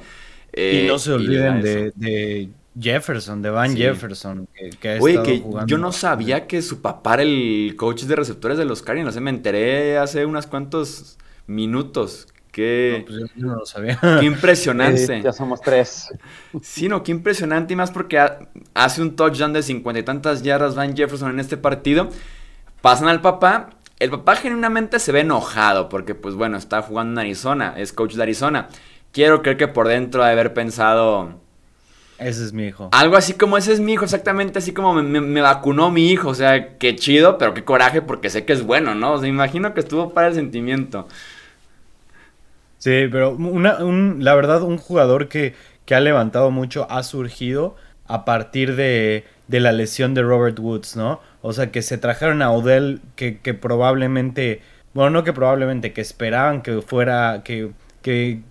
y 0.52 0.88
no 0.88 0.98
se 0.98 1.12
olviden 1.12 1.62
de 1.62 2.50
Jefferson, 2.80 3.42
de 3.42 3.50
Van 3.50 3.76
Jefferson, 3.76 4.48
que, 4.80 4.96
ha 4.96 5.02
Oye, 5.02 5.24
que 5.24 5.44
yo 5.66 5.78
no 5.78 5.92
sabía 5.92 6.48
que 6.48 6.62
su 6.62 6.82
papá 6.82 7.16
era 7.16 7.24
el 7.24 7.76
coach 7.78 8.04
de 8.04 8.16
receptores 8.16 8.58
de 8.58 8.66
los 8.66 8.82
Cardinals. 8.82 9.20
Me 9.20 9.30
enteré 9.30 9.98
hace 9.98 10.26
unos 10.26 10.48
cuantos 10.48 11.18
minutos. 11.48 12.28
Qué, 12.52 13.06
pues 13.08 13.20
yo 13.36 13.48
no 13.48 13.56
lo 13.56 13.66
sabía. 13.66 14.00
Qué 14.02 14.26
impresionante. 14.26 15.22
ya 15.22 15.32
somos 15.32 15.62
tres. 15.62 16.10
Sí, 16.62 16.90
no, 16.90 17.04
qué 17.04 17.12
impresionante. 17.12 17.74
Y 17.74 17.76
más 17.76 17.92
porque 17.92 18.20
hace 18.74 19.02
un 19.02 19.16
touchdown 19.16 19.54
de 19.54 19.62
cincuenta 19.64 20.00
y 20.00 20.04
tantas 20.04 20.42
yardas 20.42 20.76
Van 20.76 20.96
Jefferson 20.96 21.32
en 21.32 21.40
este 21.40 21.58
partido. 21.58 22.10
Pasan 22.82 23.10
al 23.10 23.22
papá. 23.22 23.72
El 24.00 24.12
papá 24.12 24.36
genuinamente 24.36 25.00
se 25.00 25.12
ve 25.12 25.22
enojado 25.22 25.90
porque, 25.90 26.14
pues 26.16 26.36
bueno, 26.36 26.58
está 26.58 26.82
jugando 26.82 27.20
en 27.20 27.28
Arizona. 27.28 27.74
Es 27.78 27.94
coach 27.94 28.14
de 28.14 28.24
Arizona. 28.24 28.70
Quiero 29.12 29.42
creer 29.42 29.58
que 29.58 29.68
por 29.68 29.88
dentro 29.88 30.24
de 30.24 30.32
haber 30.32 30.54
pensado 30.54 31.42
ese 32.20 32.46
es 32.46 32.54
mi 32.54 32.66
hijo. 32.66 32.90
Algo 32.94 33.16
así 33.16 33.34
como 33.34 33.58
ese 33.58 33.74
es 33.74 33.80
mi 33.80 33.94
hijo, 33.94 34.04
exactamente 34.04 34.58
así 34.60 34.74
como 34.74 34.94
me, 34.94 35.42
vacunó 35.42 35.92
mi 35.92 36.10
hijo. 36.10 36.30
O 36.30 36.36
sea, 36.36 36.78
qué 36.78 36.96
chido, 36.96 37.38
pero 37.38 37.54
qué 37.54 37.64
coraje 37.64 38.02
porque 38.02 38.30
sé 38.30 38.46
que 38.46 38.54
es 38.54 38.64
bueno, 38.64 38.96
¿no? 38.96 39.14
O 39.14 39.20
sea, 39.20 39.28
imagino 39.28 39.74
que 39.74 39.82
estuvo 39.82 40.14
para 40.14 40.28
el 40.28 40.34
sentimiento. 40.34 41.08
Sí, 42.80 43.08
pero 43.12 43.32
una, 43.32 43.84
un, 43.84 44.24
la 44.24 44.36
verdad, 44.36 44.62
un 44.64 44.78
jugador 44.78 45.28
que, 45.28 45.54
que, 45.86 45.96
ha 45.96 46.00
levantado 46.00 46.52
mucho 46.52 46.88
ha 46.90 47.04
surgido 47.04 47.76
a 48.08 48.24
partir 48.26 48.76
de, 48.76 49.26
de, 49.48 49.60
la 49.60 49.72
lesión 49.72 50.14
de 50.14 50.22
Robert 50.22 50.58
Woods, 50.60 50.96
¿no? 50.96 51.20
O 51.42 51.54
sea, 51.54 51.72
que 51.72 51.82
se 51.82 51.98
trajeron 51.98 52.42
a 52.42 52.52
Odell 52.52 53.02
que, 53.16 53.40
que 53.40 53.54
probablemente, 53.54 54.62
bueno, 54.94 55.10
no 55.12 55.24
que 55.24 55.34
probablemente, 55.34 55.92
que 55.94 56.02
esperaban 56.02 56.62
que 56.62 56.82
fuera, 56.82 57.42
que, 57.44 57.72
que 58.02 58.42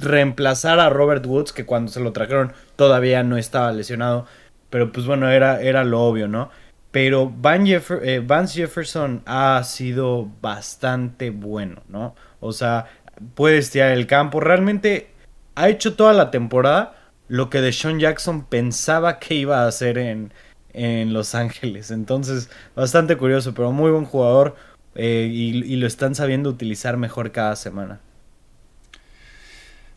reemplazar 0.00 0.80
a 0.80 0.90
Robert 0.90 1.24
Woods, 1.26 1.52
que 1.52 1.66
cuando 1.66 1.92
se 1.92 2.00
lo 2.00 2.12
trajeron 2.12 2.52
todavía 2.76 3.22
no 3.22 3.36
estaba 3.36 3.72
lesionado. 3.72 4.26
Pero 4.70 4.92
pues 4.92 5.06
bueno, 5.06 5.30
era, 5.30 5.60
era 5.60 5.84
lo 5.84 6.00
obvio, 6.02 6.28
¿no? 6.28 6.50
Pero 6.90 7.30
Van 7.30 7.66
eh, 7.66 8.22
Vance 8.24 8.54
Jefferson 8.54 9.22
ha 9.26 9.62
sido 9.64 10.28
bastante 10.40 11.30
bueno, 11.30 11.82
¿no? 11.88 12.14
O 12.40 12.52
sea, 12.52 12.86
puede 13.34 13.58
estirar 13.58 13.92
el 13.92 14.06
campo. 14.06 14.40
Realmente 14.40 15.10
ha 15.54 15.68
hecho 15.68 15.94
toda 15.94 16.12
la 16.12 16.30
temporada 16.30 16.96
lo 17.28 17.50
que 17.50 17.60
Deshaun 17.60 18.00
Jackson 18.00 18.44
pensaba 18.46 19.18
que 19.20 19.34
iba 19.36 19.62
a 19.62 19.68
hacer 19.68 19.98
en, 19.98 20.32
en 20.72 21.12
Los 21.12 21.34
Ángeles. 21.34 21.90
Entonces, 21.92 22.50
bastante 22.74 23.16
curioso, 23.16 23.54
pero 23.54 23.72
muy 23.72 23.90
buen 23.92 24.04
jugador. 24.04 24.56
Eh, 24.96 25.28
y 25.32 25.76
lo 25.76 25.86
están 25.86 26.16
sabiendo 26.16 26.50
utilizar 26.50 26.96
mejor 26.96 27.30
cada 27.30 27.54
semana. 27.54 28.00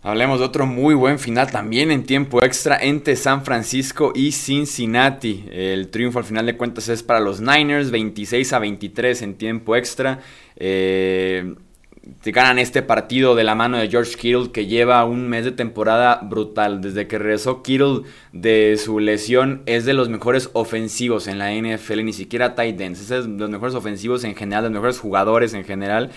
Hablemos 0.06 0.40
de 0.40 0.46
otro 0.46 0.66
muy 0.66 0.96
buen 0.96 1.18
final 1.18 1.50
también 1.50 1.90
en 1.90 2.04
tiempo 2.04 2.44
extra 2.44 2.78
entre 2.78 3.16
San 3.16 3.46
Francisco 3.46 4.12
y 4.14 4.34
Cincinnati. 4.34 5.46
El 5.50 5.88
triunfo 5.88 6.20
al 6.20 6.26
final 6.26 6.46
de 6.46 6.58
cuentas 6.58 6.90
es 6.90 7.02
para 7.02 7.22
los 7.22 7.40
Niners, 7.40 7.90
26 7.90 8.52
a 8.52 8.60
23 8.60 9.22
en 9.22 9.36
tiempo 9.36 9.78
extra. 9.78 10.20
Eh, 10.58 11.56
ganan 12.26 12.60
este 12.60 12.82
partido 12.82 13.34
de 13.34 13.46
la 13.46 13.56
mano 13.56 13.78
de 13.78 13.90
George 13.90 14.18
Kittle 14.18 14.52
que 14.52 14.66
lleva 14.66 15.06
un 15.06 15.30
mes 15.30 15.46
de 15.46 15.54
temporada 15.54 16.20
brutal. 16.22 16.82
Desde 16.82 17.08
que 17.08 17.18
regresó 17.18 17.64
Kittle 17.64 18.02
de 18.34 18.76
su 18.76 19.00
lesión 19.00 19.64
es 19.68 19.86
de 19.86 19.94
los 19.94 20.10
mejores 20.10 20.50
ofensivos 20.52 21.30
en 21.30 21.40
la 21.40 21.54
NFL, 21.54 22.04
ni 22.04 22.12
siquiera 22.12 22.56
tight 22.56 22.82
ends. 22.82 23.00
Es 23.00 23.10
de 23.10 23.30
los 23.30 23.50
mejores 23.50 23.74
ofensivos 23.74 24.26
en 24.26 24.36
general, 24.36 24.64
de 24.64 24.70
los 24.70 24.74
mejores 24.74 25.00
jugadores 25.00 25.54
en 25.54 25.64
general. 25.64 26.12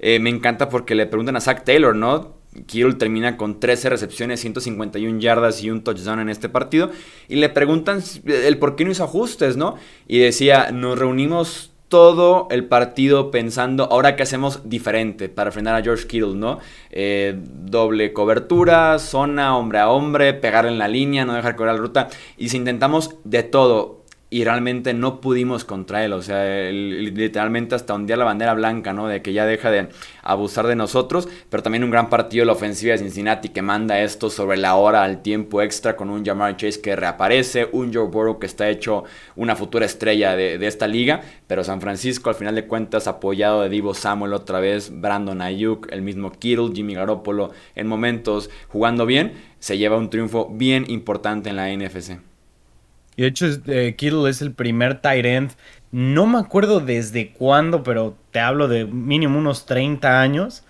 Eh, 0.00 0.18
me 0.18 0.30
encanta 0.30 0.68
porque 0.68 0.96
le 0.96 1.06
preguntan 1.06 1.36
a 1.36 1.40
Zach 1.40 1.62
Taylor, 1.62 1.94
¿no? 1.94 2.36
Kittle 2.66 2.94
termina 2.94 3.36
con 3.36 3.60
13 3.60 3.90
recepciones, 3.90 4.40
151 4.40 5.20
yardas 5.20 5.62
y 5.62 5.70
un 5.70 5.82
touchdown 5.82 6.20
en 6.20 6.28
este 6.28 6.48
partido. 6.48 6.90
Y 7.28 7.36
le 7.36 7.48
preguntan 7.48 8.02
el 8.24 8.58
por 8.58 8.76
qué 8.76 8.84
no 8.84 8.90
hizo 8.90 9.04
ajustes, 9.04 9.56
¿no? 9.56 9.76
Y 10.06 10.18
decía, 10.18 10.70
nos 10.72 10.98
reunimos 10.98 11.72
todo 11.88 12.48
el 12.50 12.66
partido 12.66 13.30
pensando, 13.30 13.84
ahora 13.84 14.14
qué 14.14 14.22
hacemos 14.22 14.68
diferente 14.68 15.28
para 15.30 15.50
frenar 15.50 15.74
a 15.74 15.82
George 15.82 16.06
Kittle, 16.06 16.34
¿no? 16.34 16.58
Eh, 16.90 17.34
doble 17.36 18.12
cobertura, 18.12 18.98
zona, 18.98 19.56
hombre 19.56 19.78
a 19.78 19.88
hombre, 19.88 20.34
pegar 20.34 20.66
en 20.66 20.78
la 20.78 20.86
línea, 20.86 21.24
no 21.24 21.32
dejar 21.32 21.56
correr 21.56 21.74
la 21.74 21.80
ruta. 21.80 22.08
Y 22.36 22.50
si 22.50 22.58
intentamos 22.58 23.16
de 23.24 23.42
todo, 23.42 23.97
y 24.30 24.44
realmente 24.44 24.92
no 24.92 25.20
pudimos 25.20 25.64
contra 25.64 26.04
él. 26.04 26.12
O 26.12 26.20
sea, 26.20 26.70
literalmente 26.70 27.74
hasta 27.74 27.94
un 27.94 28.06
día 28.06 28.16
la 28.16 28.24
bandera 28.24 28.52
blanca, 28.54 28.92
¿no? 28.92 29.08
De 29.08 29.22
que 29.22 29.32
ya 29.32 29.46
deja 29.46 29.70
de 29.70 29.88
abusar 30.22 30.66
de 30.66 30.76
nosotros. 30.76 31.28
Pero 31.48 31.62
también 31.62 31.84
un 31.84 31.90
gran 31.90 32.10
partido 32.10 32.42
de 32.42 32.46
la 32.46 32.52
ofensiva 32.52 32.92
de 32.92 32.98
Cincinnati 32.98 33.48
que 33.48 33.62
manda 33.62 34.00
esto 34.00 34.28
sobre 34.28 34.58
la 34.58 34.74
hora 34.76 35.02
al 35.02 35.22
tiempo 35.22 35.62
extra 35.62 35.96
con 35.96 36.10
un 36.10 36.24
Jamar 36.24 36.56
Chase 36.56 36.80
que 36.80 36.94
reaparece, 36.94 37.68
un 37.72 37.92
Joe 37.92 38.08
Burrow 38.08 38.38
que 38.38 38.46
está 38.46 38.68
hecho 38.68 39.04
una 39.36 39.56
futura 39.56 39.86
estrella 39.86 40.36
de, 40.36 40.66
esta 40.66 40.86
liga. 40.86 41.22
Pero 41.46 41.64
San 41.64 41.80
Francisco, 41.80 42.28
al 42.28 42.36
final 42.36 42.54
de 42.54 42.66
cuentas, 42.66 43.06
apoyado 43.06 43.62
de 43.62 43.70
Divo 43.70 43.94
Samuel 43.94 44.34
otra 44.34 44.60
vez, 44.60 44.90
Brandon 45.00 45.40
Ayuk, 45.40 45.90
el 45.90 46.02
mismo 46.02 46.32
Kittle, 46.32 46.72
Jimmy 46.74 46.94
Garoppolo 46.94 47.52
en 47.74 47.86
momentos 47.86 48.50
jugando 48.68 49.06
bien, 49.06 49.32
se 49.58 49.78
lleva 49.78 49.96
un 49.96 50.10
triunfo 50.10 50.48
bien 50.50 50.84
importante 50.88 51.48
en 51.48 51.56
la 51.56 51.74
NFC. 51.74 52.27
Y 53.18 53.22
de 53.22 53.28
hecho, 53.28 53.46
eh, 53.66 53.96
Kittle 53.96 54.30
es 54.30 54.42
el 54.42 54.52
primer 54.52 55.00
tight 55.00 55.26
end. 55.26 55.50
No 55.90 56.24
me 56.28 56.38
acuerdo 56.38 56.78
desde 56.78 57.32
cuándo, 57.32 57.82
pero 57.82 58.16
te 58.30 58.38
hablo 58.38 58.68
de 58.68 58.84
mínimo 58.84 59.40
unos 59.40 59.66
30 59.66 60.20
años. 60.20 60.62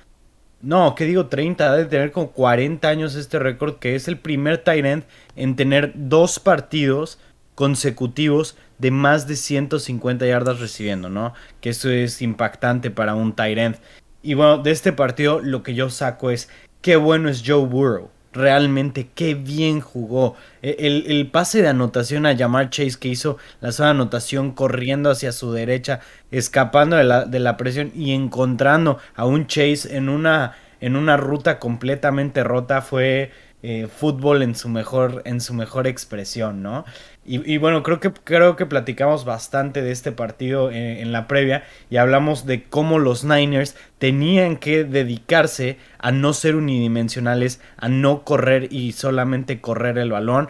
No, 0.62 0.94
¿qué 0.94 1.04
digo 1.04 1.26
30? 1.26 1.70
Debe 1.76 1.90
tener 1.90 2.10
como 2.10 2.30
40 2.30 2.88
años 2.88 3.16
este 3.16 3.38
récord, 3.38 3.74
que 3.74 3.94
es 3.94 4.08
el 4.08 4.16
primer 4.16 4.64
tight 4.64 4.86
end 4.86 5.04
en 5.36 5.56
tener 5.56 5.92
dos 5.94 6.40
partidos 6.40 7.18
consecutivos 7.54 8.56
de 8.78 8.92
más 8.92 9.28
de 9.28 9.36
150 9.36 10.24
yardas 10.24 10.58
recibiendo, 10.58 11.10
¿no? 11.10 11.34
Que 11.60 11.68
eso 11.68 11.90
es 11.90 12.22
impactante 12.22 12.90
para 12.90 13.14
un 13.14 13.34
tight 13.34 13.58
end. 13.58 13.76
Y 14.22 14.32
bueno, 14.32 14.56
de 14.56 14.70
este 14.70 14.94
partido 14.94 15.40
lo 15.40 15.62
que 15.62 15.74
yo 15.74 15.90
saco 15.90 16.30
es 16.30 16.48
qué 16.80 16.96
bueno 16.96 17.28
es 17.28 17.42
Joe 17.46 17.66
Burrow 17.66 18.08
realmente 18.38 19.08
qué 19.14 19.34
bien 19.34 19.80
jugó. 19.80 20.36
E, 20.62 20.76
el, 21.06 21.30
pase 21.30 21.60
de 21.62 21.68
anotación 21.68 22.24
a 22.24 22.36
Jamar 22.36 22.70
Chase 22.70 22.98
que 22.98 23.08
hizo 23.08 23.36
la 23.60 23.70
de 23.70 23.84
anotación 23.84 24.52
corriendo 24.52 25.10
hacia 25.10 25.32
su 25.32 25.52
derecha, 25.52 26.00
escapando 26.30 26.96
de 26.96 27.04
la, 27.04 27.24
de 27.24 27.38
la 27.40 27.56
presión 27.56 27.92
y 27.94 28.12
encontrando 28.12 28.98
a 29.14 29.26
un 29.26 29.46
Chase 29.46 29.96
en 29.96 30.08
una, 30.08 30.56
en 30.80 30.96
una 30.96 31.16
ruta 31.16 31.58
completamente 31.58 32.44
rota 32.44 32.80
fue 32.80 33.30
eh, 33.60 33.88
fútbol 33.88 34.42
en 34.42 34.54
su 34.54 34.68
mejor, 34.68 35.22
en 35.24 35.40
su 35.40 35.52
mejor 35.52 35.88
expresión, 35.88 36.62
¿no? 36.62 36.84
Y, 37.30 37.58
bueno, 37.58 37.82
creo 37.82 38.00
que, 38.00 38.10
creo 38.10 38.56
que 38.56 38.64
platicamos 38.64 39.26
bastante 39.26 39.82
de 39.82 39.92
este 39.92 40.12
partido 40.12 40.70
en, 40.70 41.12
la 41.12 41.28
previa 41.28 41.62
y 41.90 41.98
hablamos 41.98 42.46
de 42.46 42.64
cómo 42.64 42.98
los 42.98 43.22
Niners 43.22 43.76
tenían 43.98 44.56
que 44.56 44.84
dedicarse 44.84 45.76
a 45.98 46.10
no 46.10 46.32
ser 46.32 46.56
unidimensionales, 46.56 47.60
a 47.76 47.90
no 47.90 48.24
correr 48.24 48.72
y 48.72 48.92
solamente 48.92 49.60
correr 49.60 49.98
el 49.98 50.10
balón. 50.10 50.48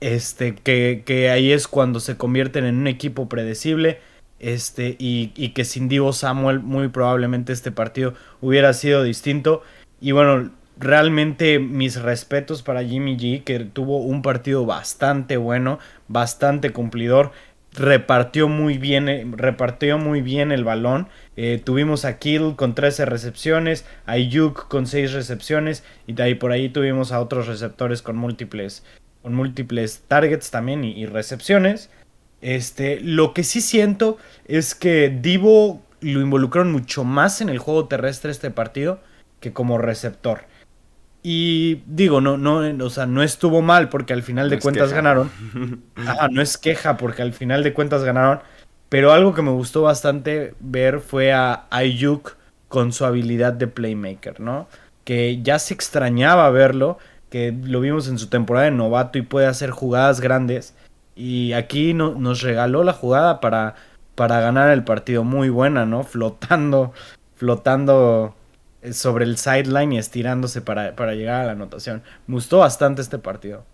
Este, 0.00 0.56
que, 0.56 1.04
que 1.06 1.30
ahí 1.30 1.52
es 1.52 1.68
cuando 1.68 2.00
se 2.00 2.16
convierten 2.16 2.64
en 2.64 2.76
un 2.78 2.88
equipo 2.88 3.28
predecible. 3.28 4.00
Este, 4.40 4.96
y, 4.98 5.32
y 5.36 5.50
que 5.50 5.64
sin 5.64 5.88
Divo 5.88 6.12
Samuel, 6.12 6.58
muy 6.58 6.88
probablemente 6.88 7.52
este 7.52 7.70
partido 7.70 8.14
hubiera 8.40 8.72
sido 8.72 9.04
distinto. 9.04 9.62
Y 10.00 10.10
bueno, 10.10 10.50
realmente 10.80 11.58
mis 11.58 12.00
respetos 12.00 12.62
para 12.62 12.82
Jimmy 12.82 13.16
G, 13.16 13.44
que 13.44 13.60
tuvo 13.60 13.98
un 13.98 14.22
partido 14.22 14.64
bastante 14.64 15.36
bueno, 15.36 15.78
bastante 16.08 16.70
cumplidor. 16.70 17.32
Repartió 17.72 18.48
muy 18.48 18.78
bien, 18.78 19.08
eh, 19.08 19.26
repartió 19.30 19.98
muy 19.98 20.22
bien 20.22 20.50
el 20.50 20.64
balón. 20.64 21.08
Eh, 21.36 21.60
tuvimos 21.62 22.04
a 22.04 22.18
Kill 22.18 22.54
con 22.56 22.74
13 22.74 23.04
recepciones, 23.04 23.84
a 24.06 24.16
Yuk 24.16 24.68
con 24.68 24.86
6 24.86 25.12
recepciones 25.12 25.84
y 26.06 26.14
de 26.14 26.22
ahí 26.24 26.34
por 26.34 26.50
ahí 26.50 26.70
tuvimos 26.70 27.12
a 27.12 27.20
otros 27.20 27.46
receptores 27.46 28.02
con 28.02 28.16
múltiples, 28.16 28.82
con 29.22 29.34
múltiples 29.34 30.02
targets 30.08 30.50
también 30.50 30.82
y, 30.82 30.92
y 30.92 31.06
recepciones. 31.06 31.90
Este, 32.40 33.00
lo 33.00 33.34
que 33.34 33.44
sí 33.44 33.60
siento 33.60 34.16
es 34.46 34.74
que 34.74 35.10
Divo 35.10 35.82
lo 36.00 36.22
involucraron 36.22 36.72
mucho 36.72 37.04
más 37.04 37.42
en 37.42 37.50
el 37.50 37.58
juego 37.58 37.86
terrestre 37.86 38.30
este 38.30 38.50
partido 38.50 39.00
que 39.40 39.52
como 39.52 39.76
receptor. 39.76 40.46
Y 41.22 41.82
digo, 41.86 42.20
no, 42.20 42.38
no, 42.38 42.84
o 42.84 42.90
sea, 42.90 43.06
no 43.06 43.22
estuvo 43.22 43.60
mal 43.60 43.90
porque 43.90 44.14
al 44.14 44.22
final 44.22 44.48
de 44.48 44.58
cuentas 44.58 44.92
ganaron. 44.92 45.30
no 46.30 46.42
es 46.42 46.56
queja 46.56 46.96
porque 46.96 47.22
al 47.22 47.32
final 47.32 47.62
de 47.62 47.74
cuentas 47.74 48.04
ganaron. 48.04 48.40
Pero 48.88 49.12
algo 49.12 49.34
que 49.34 49.42
me 49.42 49.50
gustó 49.50 49.82
bastante 49.82 50.54
ver 50.60 51.00
fue 51.00 51.32
a 51.32 51.66
Ayuk 51.70 52.36
con 52.68 52.92
su 52.92 53.04
habilidad 53.04 53.52
de 53.52 53.66
playmaker, 53.66 54.40
¿no? 54.40 54.66
Que 55.04 55.42
ya 55.42 55.58
se 55.58 55.74
extrañaba 55.74 56.48
verlo, 56.50 56.98
que 57.28 57.52
lo 57.52 57.80
vimos 57.80 58.08
en 58.08 58.18
su 58.18 58.28
temporada 58.28 58.64
de 58.64 58.72
novato 58.72 59.18
y 59.18 59.22
puede 59.22 59.46
hacer 59.46 59.70
jugadas 59.70 60.20
grandes. 60.20 60.74
Y 61.14 61.52
aquí 61.52 61.92
no, 61.92 62.14
nos 62.14 62.40
regaló 62.40 62.82
la 62.82 62.92
jugada 62.94 63.40
para, 63.40 63.74
para 64.14 64.40
ganar 64.40 64.70
el 64.70 64.84
partido 64.84 65.22
muy 65.22 65.50
buena, 65.50 65.84
¿no? 65.84 66.02
Flotando, 66.02 66.92
flotando 67.36 68.34
sobre 68.92 69.24
el 69.24 69.36
sideline 69.36 69.92
y 69.92 69.98
estirándose 69.98 70.62
para, 70.62 71.14
llegar 71.14 71.42
a 71.42 71.46
la 71.46 71.52
anotación. 71.52 72.02
Me 72.26 72.34
gustó 72.34 72.58
bastante 72.58 73.02
este 73.02 73.18
partido. 73.18 73.64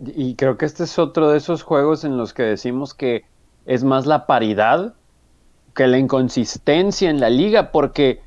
Y 0.00 0.34
creo 0.34 0.58
que 0.58 0.66
este 0.66 0.84
es 0.84 0.98
otro 0.98 1.30
de 1.30 1.38
esos 1.38 1.62
juegos 1.62 2.04
en 2.04 2.16
los 2.16 2.34
que 2.34 2.42
decimos 2.42 2.94
que 2.94 3.24
es 3.64 3.84
más 3.84 4.06
la 4.06 4.26
paridad 4.26 4.94
que 5.74 5.86
la 5.86 5.98
inconsistencia 5.98 7.10
en 7.10 7.20
la 7.20 7.28
liga, 7.28 7.70
porque 7.70 8.22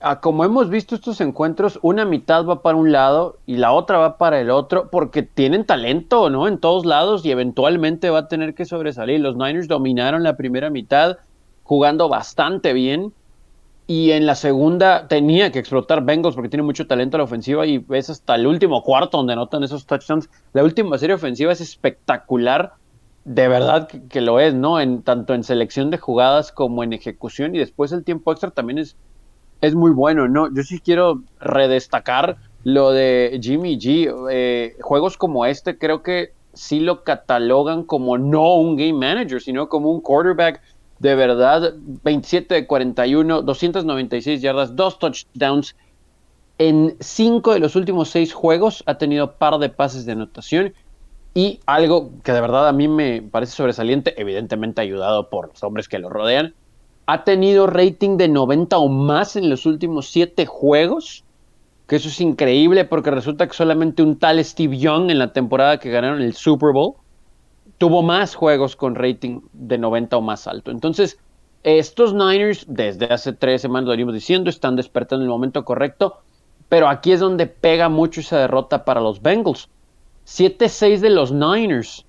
ah, 0.00 0.20
como 0.20 0.44
hemos 0.44 0.68
visto 0.68 0.94
estos 0.94 1.22
encuentros, 1.22 1.78
una 1.82 2.04
mitad 2.04 2.44
va 2.44 2.60
para 2.60 2.76
un 2.76 2.92
lado 2.92 3.38
y 3.46 3.56
la 3.56 3.72
otra 3.72 3.98
va 3.98 4.18
para 4.18 4.40
el 4.40 4.50
otro, 4.50 4.90
porque 4.90 5.22
tienen 5.22 5.64
talento, 5.64 6.28
¿no? 6.28 6.48
En 6.48 6.58
todos 6.58 6.84
lados 6.84 7.24
y 7.24 7.30
eventualmente 7.30 8.10
va 8.10 8.20
a 8.20 8.28
tener 8.28 8.54
que 8.54 8.66
sobresalir. 8.66 9.20
Los 9.20 9.36
Niners 9.36 9.68
dominaron 9.68 10.22
la 10.22 10.36
primera 10.36 10.68
mitad 10.68 11.16
jugando 11.62 12.10
bastante 12.10 12.74
bien 12.74 13.14
y 13.86 14.12
en 14.12 14.26
la 14.26 14.34
segunda 14.34 15.08
tenía 15.08 15.50
que 15.50 15.58
explotar 15.58 16.04
Bengals 16.04 16.34
porque 16.34 16.48
tiene 16.48 16.62
mucho 16.62 16.86
talento 16.86 17.16
a 17.16 17.18
la 17.18 17.24
ofensiva 17.24 17.66
y 17.66 17.78
ves 17.78 18.10
hasta 18.10 18.36
el 18.36 18.46
último 18.46 18.82
cuarto 18.82 19.18
donde 19.18 19.32
anotan 19.32 19.64
esos 19.64 19.86
touchdowns. 19.86 20.30
La 20.52 20.62
última 20.62 20.96
serie 20.98 21.14
ofensiva 21.14 21.52
es 21.52 21.60
espectacular, 21.60 22.74
de 23.24 23.48
verdad 23.48 23.88
que, 23.88 24.20
lo 24.20 24.40
es, 24.40 24.54
¿no? 24.54 24.80
En, 24.80 25.02
tanto 25.02 25.34
en 25.34 25.44
selección 25.44 25.90
de 25.90 25.98
jugadas 25.98 26.52
como 26.52 26.84
en 26.84 26.92
ejecución 26.92 27.54
y 27.54 27.58
después 27.58 27.92
el 27.92 28.04
tiempo 28.04 28.32
extra 28.32 28.50
también 28.50 28.78
es, 28.78 28.96
es 29.60 29.74
muy 29.74 29.90
bueno, 29.90 30.28
¿no? 30.28 30.52
Yo 30.54 30.62
sí 30.62 30.80
quiero 30.80 31.22
redestacar 31.40 32.36
lo 32.64 32.92
de 32.92 33.38
Jimmy 33.42 33.78
G. 33.78 34.12
Eh, 34.30 34.76
juegos 34.80 35.16
como 35.16 35.44
este 35.44 35.76
creo 35.76 36.02
que 36.02 36.32
sí 36.54 36.80
lo 36.80 37.02
catalogan 37.02 37.82
como 37.82 38.18
no 38.18 38.54
un 38.54 38.76
game 38.76 38.92
manager, 38.92 39.40
sino 39.40 39.68
como 39.68 39.90
un 39.90 40.00
quarterback 40.00 40.60
de 41.02 41.16
verdad, 41.16 41.74
27 42.04 42.54
de 42.54 42.66
41, 42.68 43.42
296 43.42 44.40
yardas, 44.40 44.76
dos 44.76 45.00
touchdowns. 45.00 45.74
En 46.58 46.94
cinco 47.00 47.52
de 47.52 47.58
los 47.58 47.74
últimos 47.74 48.08
seis 48.08 48.32
juegos 48.32 48.84
ha 48.86 48.98
tenido 48.98 49.32
par 49.32 49.58
de 49.58 49.68
pases 49.68 50.06
de 50.06 50.12
anotación. 50.12 50.74
Y 51.34 51.58
algo 51.66 52.12
que 52.22 52.30
de 52.30 52.40
verdad 52.40 52.68
a 52.68 52.72
mí 52.72 52.86
me 52.86 53.20
parece 53.20 53.52
sobresaliente, 53.56 54.14
evidentemente 54.20 54.80
ayudado 54.80 55.28
por 55.28 55.48
los 55.48 55.64
hombres 55.64 55.88
que 55.88 55.98
lo 55.98 56.08
rodean, 56.08 56.54
ha 57.06 57.24
tenido 57.24 57.66
rating 57.66 58.16
de 58.16 58.28
90 58.28 58.78
o 58.78 58.88
más 58.88 59.34
en 59.34 59.50
los 59.50 59.66
últimos 59.66 60.08
siete 60.08 60.46
juegos. 60.46 61.24
Que 61.88 61.96
eso 61.96 62.10
es 62.10 62.20
increíble 62.20 62.84
porque 62.84 63.10
resulta 63.10 63.48
que 63.48 63.54
solamente 63.54 64.04
un 64.04 64.20
tal 64.20 64.42
Steve 64.44 64.78
Young 64.78 65.10
en 65.10 65.18
la 65.18 65.32
temporada 65.32 65.80
que 65.80 65.90
ganaron 65.90 66.22
el 66.22 66.34
Super 66.34 66.72
Bowl 66.72 66.94
tuvo 67.82 68.00
más 68.00 68.36
juegos 68.36 68.76
con 68.76 68.94
rating 68.94 69.40
de 69.52 69.76
90 69.76 70.16
o 70.16 70.20
más 70.20 70.46
alto. 70.46 70.70
Entonces, 70.70 71.18
estos 71.64 72.14
Niners, 72.14 72.64
desde 72.68 73.06
hace 73.06 73.32
tres 73.32 73.60
semanas 73.60 73.86
lo 73.86 73.90
venimos 73.90 74.14
diciendo, 74.14 74.50
están 74.50 74.76
despertando 74.76 75.24
en 75.24 75.26
el 75.26 75.32
momento 75.32 75.64
correcto, 75.64 76.20
pero 76.68 76.88
aquí 76.88 77.10
es 77.10 77.18
donde 77.18 77.48
pega 77.48 77.88
mucho 77.88 78.20
esa 78.20 78.38
derrota 78.38 78.84
para 78.84 79.00
los 79.00 79.20
Bengals. 79.20 79.68
7-6 80.28 81.00
de 81.00 81.10
los 81.10 81.32
Niners. 81.32 82.06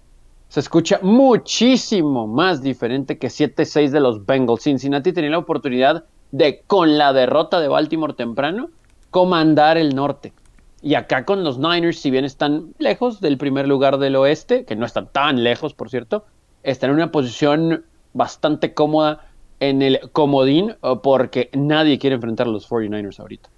Se 0.47 0.59
escucha 0.59 0.99
muchísimo 1.01 2.27
más 2.27 2.61
diferente 2.61 3.17
que 3.17 3.29
7-6 3.29 3.89
de 3.89 3.99
los 3.99 4.27
Bengals. 4.27 4.61
Cincinnati 4.61 5.11
tenía 5.11 5.31
la 5.31 5.39
oportunidad 5.39 6.05
de, 6.31 6.61
con 6.67 6.99
la 6.99 7.13
derrota 7.13 7.59
de 7.59 7.67
Baltimore 7.67 8.13
temprano, 8.13 8.69
comandar 9.09 9.79
el 9.79 9.95
norte. 9.95 10.33
Y 10.83 10.95
acá 10.95 11.23
con 11.23 11.45
los 11.45 11.59
Niners, 11.59 11.99
si 11.99 12.11
bien 12.11 12.25
están 12.25 12.73
lejos 12.77 13.21
del 13.21 13.37
primer 13.37 13.69
lugar 13.69 13.99
del 13.99 14.17
oeste, 14.17 14.65
que 14.65 14.75
no 14.75 14.85
están 14.85 15.07
tan 15.07 15.41
lejos, 15.41 15.73
por 15.73 15.89
cierto, 15.89 16.25
están 16.61 16.89
en 16.89 16.97
una 16.97 17.09
posición 17.09 17.85
bastante 18.11 18.73
cómoda 18.73 19.25
en 19.61 19.81
el 19.81 20.11
comodín 20.11 20.75
porque 21.01 21.49
nadie 21.53 21.99
quiere 21.99 22.15
enfrentar 22.15 22.47
a 22.47 22.49
los 22.49 22.69
49ers 22.69 23.21
ahorita. 23.21 23.49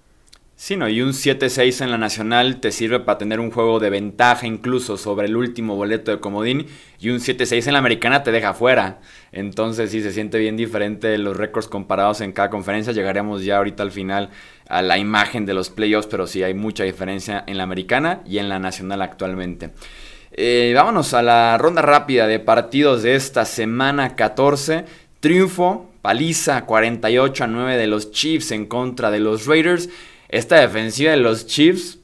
Sí, 0.58 0.74
no, 0.74 0.88
y 0.88 1.02
un 1.02 1.10
7-6 1.10 1.84
en 1.84 1.90
la 1.90 1.98
nacional 1.98 2.60
te 2.60 2.72
sirve 2.72 2.98
para 3.00 3.18
tener 3.18 3.40
un 3.40 3.50
juego 3.50 3.78
de 3.78 3.90
ventaja 3.90 4.46
incluso 4.46 4.96
sobre 4.96 5.26
el 5.26 5.36
último 5.36 5.76
boleto 5.76 6.10
de 6.10 6.18
comodín 6.18 6.66
y 6.98 7.10
un 7.10 7.18
7-6 7.18 7.66
en 7.66 7.74
la 7.74 7.78
americana 7.78 8.22
te 8.22 8.32
deja 8.32 8.54
fuera. 8.54 9.00
Entonces 9.32 9.90
sí 9.90 10.00
se 10.00 10.12
siente 10.12 10.38
bien 10.38 10.56
diferente 10.56 11.18
los 11.18 11.36
récords 11.36 11.68
comparados 11.68 12.22
en 12.22 12.32
cada 12.32 12.48
conferencia. 12.48 12.94
Llegaremos 12.94 13.44
ya 13.44 13.58
ahorita 13.58 13.82
al 13.82 13.92
final 13.92 14.30
a 14.66 14.80
la 14.80 14.96
imagen 14.96 15.44
de 15.44 15.52
los 15.52 15.68
playoffs, 15.68 16.08
pero 16.08 16.26
sí 16.26 16.42
hay 16.42 16.54
mucha 16.54 16.84
diferencia 16.84 17.44
en 17.46 17.58
la 17.58 17.64
americana 17.64 18.22
y 18.24 18.38
en 18.38 18.48
la 18.48 18.58
nacional 18.58 19.02
actualmente. 19.02 19.72
Eh, 20.32 20.72
vámonos 20.74 21.12
a 21.12 21.22
la 21.22 21.58
ronda 21.58 21.82
rápida 21.82 22.26
de 22.26 22.40
partidos 22.40 23.02
de 23.02 23.14
esta 23.14 23.44
semana 23.44 24.16
14. 24.16 24.86
Triunfo, 25.20 25.90
paliza 26.00 26.64
48 26.64 27.44
a 27.44 27.46
9 27.46 27.76
de 27.76 27.86
los 27.86 28.10
Chiefs 28.10 28.52
en 28.52 28.64
contra 28.64 29.10
de 29.10 29.20
los 29.20 29.44
Raiders. 29.44 29.90
Esta 30.36 30.60
defensiva 30.60 31.12
de 31.12 31.16
los 31.16 31.46
Chiefs 31.46 31.98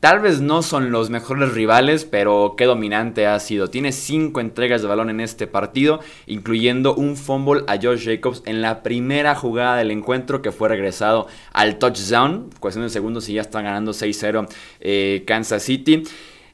Tal 0.00 0.18
vez 0.20 0.40
no 0.40 0.62
son 0.62 0.90
los 0.90 1.08
mejores 1.08 1.52
rivales, 1.52 2.04
pero 2.04 2.54
qué 2.58 2.64
dominante 2.64 3.26
ha 3.26 3.38
sido. 3.38 3.68
Tiene 3.68 3.92
cinco 3.92 4.40
entregas 4.40 4.82
de 4.82 4.88
balón 4.88 5.08
en 5.08 5.20
este 5.20 5.46
partido, 5.46 6.00
incluyendo 6.26 6.94
un 6.94 7.16
fumble 7.16 7.62
a 7.68 7.78
Josh 7.80 8.04
Jacobs 8.04 8.42
en 8.44 8.60
la 8.60 8.82
primera 8.82 9.34
jugada 9.34 9.76
del 9.76 9.90
encuentro 9.90 10.42
que 10.42 10.52
fue 10.52 10.68
regresado 10.68 11.28
al 11.52 11.78
touchdown. 11.78 12.50
Cuestión 12.60 12.84
de 12.84 12.90
segundos 12.90 13.28
y 13.28 13.34
ya 13.34 13.40
están 13.40 13.64
ganando 13.64 13.92
6-0 13.92 14.48
eh, 14.80 15.22
Kansas 15.26 15.62
City. 15.62 16.02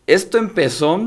Esto 0.07 0.37
empezó 0.37 1.01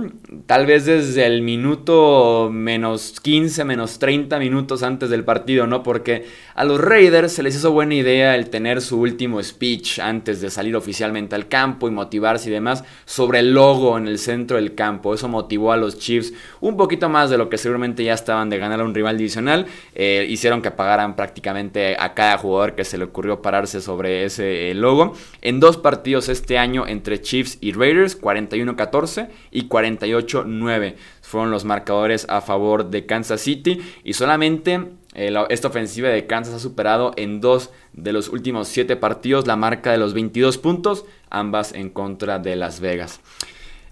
tal 0.48 0.66
vez 0.66 0.88
desde 0.88 1.28
el 1.28 1.44
minuto 1.44 2.50
menos 2.52 3.20
15, 3.22 3.64
menos 3.64 4.00
30 4.00 4.40
minutos 4.40 4.82
antes 4.82 5.12
del 5.12 5.24
partido, 5.24 5.68
¿no? 5.68 5.84
Porque 5.84 6.26
a 6.56 6.64
los 6.64 6.82
Raiders 6.82 7.32
se 7.32 7.44
les 7.44 7.56
hizo 7.56 7.72
buena 7.72 7.94
idea 7.94 8.34
el 8.34 8.50
tener 8.50 8.82
su 8.82 9.00
último 9.00 9.44
speech 9.44 10.00
antes 10.00 10.42
de 10.42 10.50
salir 10.50 10.76
oficialmente 10.76 11.36
al 11.36 11.48
campo 11.48 11.88
y 11.88 11.92
motivarse 11.92 12.50
y 12.50 12.52
demás 12.52 12.84
sobre 13.06 13.38
el 13.38 13.54
logo 13.54 14.00
en 14.00 14.08
el 14.08 14.18
centro 14.18 14.58
del 14.58 14.74
campo. 14.74 15.14
Eso 15.14 15.28
motivó 15.28 15.72
a 15.72 15.78
los 15.78 16.00
Chiefs 16.00 16.34
un 16.60 16.76
poquito 16.76 17.08
más 17.08 17.30
de 17.30 17.38
lo 17.38 17.50
que 17.50 17.60
seguramente 17.60 18.04
ya 18.04 18.16
estaban 18.16 18.50
de 18.50 18.58
ganar 18.58 18.80
a 18.80 18.84
un 18.84 18.96
rival 18.96 19.20
divisional. 19.20 19.68
Eh, 19.94 20.26
hicieron 20.28 20.64
que 20.64 20.72
pagaran 20.72 21.16
prácticamente 21.16 21.96
a 22.00 22.16
cada 22.16 22.40
jugador 22.40 22.74
que 22.74 22.84
se 22.84 22.98
le 22.98 23.04
ocurrió 23.04 23.44
pararse 23.44 23.80
sobre 23.80 24.24
ese 24.26 24.72
eh, 24.72 24.74
logo. 24.74 25.14
En 25.44 25.60
dos 25.60 25.78
partidos 25.78 26.30
este 26.30 26.58
año 26.58 26.88
entre 26.88 27.22
Chiefs 27.22 27.60
y 27.62 27.74
Raiders, 27.74 28.16
41 28.16 28.76
14 28.88 29.30
y 29.52 29.68
48-9 29.68 30.96
fueron 31.22 31.52
los 31.52 31.66
marcadores 31.66 32.26
a 32.30 32.42
favor 32.42 32.90
de 32.90 33.06
Kansas 33.06 33.42
City 33.42 33.82
y 34.04 34.14
solamente 34.14 34.92
eh, 35.14 35.34
esta 35.50 35.68
ofensiva 35.68 36.10
de 36.10 36.26
Kansas 36.26 36.56
ha 36.56 36.60
superado 36.60 37.12
en 37.18 37.42
dos 37.42 37.72
de 37.94 38.14
los 38.14 38.30
últimos 38.30 38.68
siete 38.68 38.96
partidos 38.96 39.46
la 39.46 39.56
marca 39.56 39.92
de 39.92 39.98
los 39.98 40.14
22 40.14 40.58
puntos, 40.58 41.06
ambas 41.30 41.74
en 41.74 41.90
contra 41.90 42.40
de 42.40 42.56
Las 42.56 42.80
Vegas. 42.80 43.20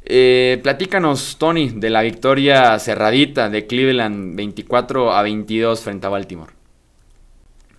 Eh, 0.04 0.60
platícanos, 0.62 1.38
Tony, 1.38 1.70
de 1.70 1.90
la 1.90 2.02
victoria 2.02 2.78
cerradita 2.80 3.50
de 3.50 3.66
Cleveland 3.66 4.36
24 4.36 5.12
a 5.12 5.24
22 5.24 5.82
frente 5.82 6.06
a 6.08 6.10
Baltimore. 6.10 6.54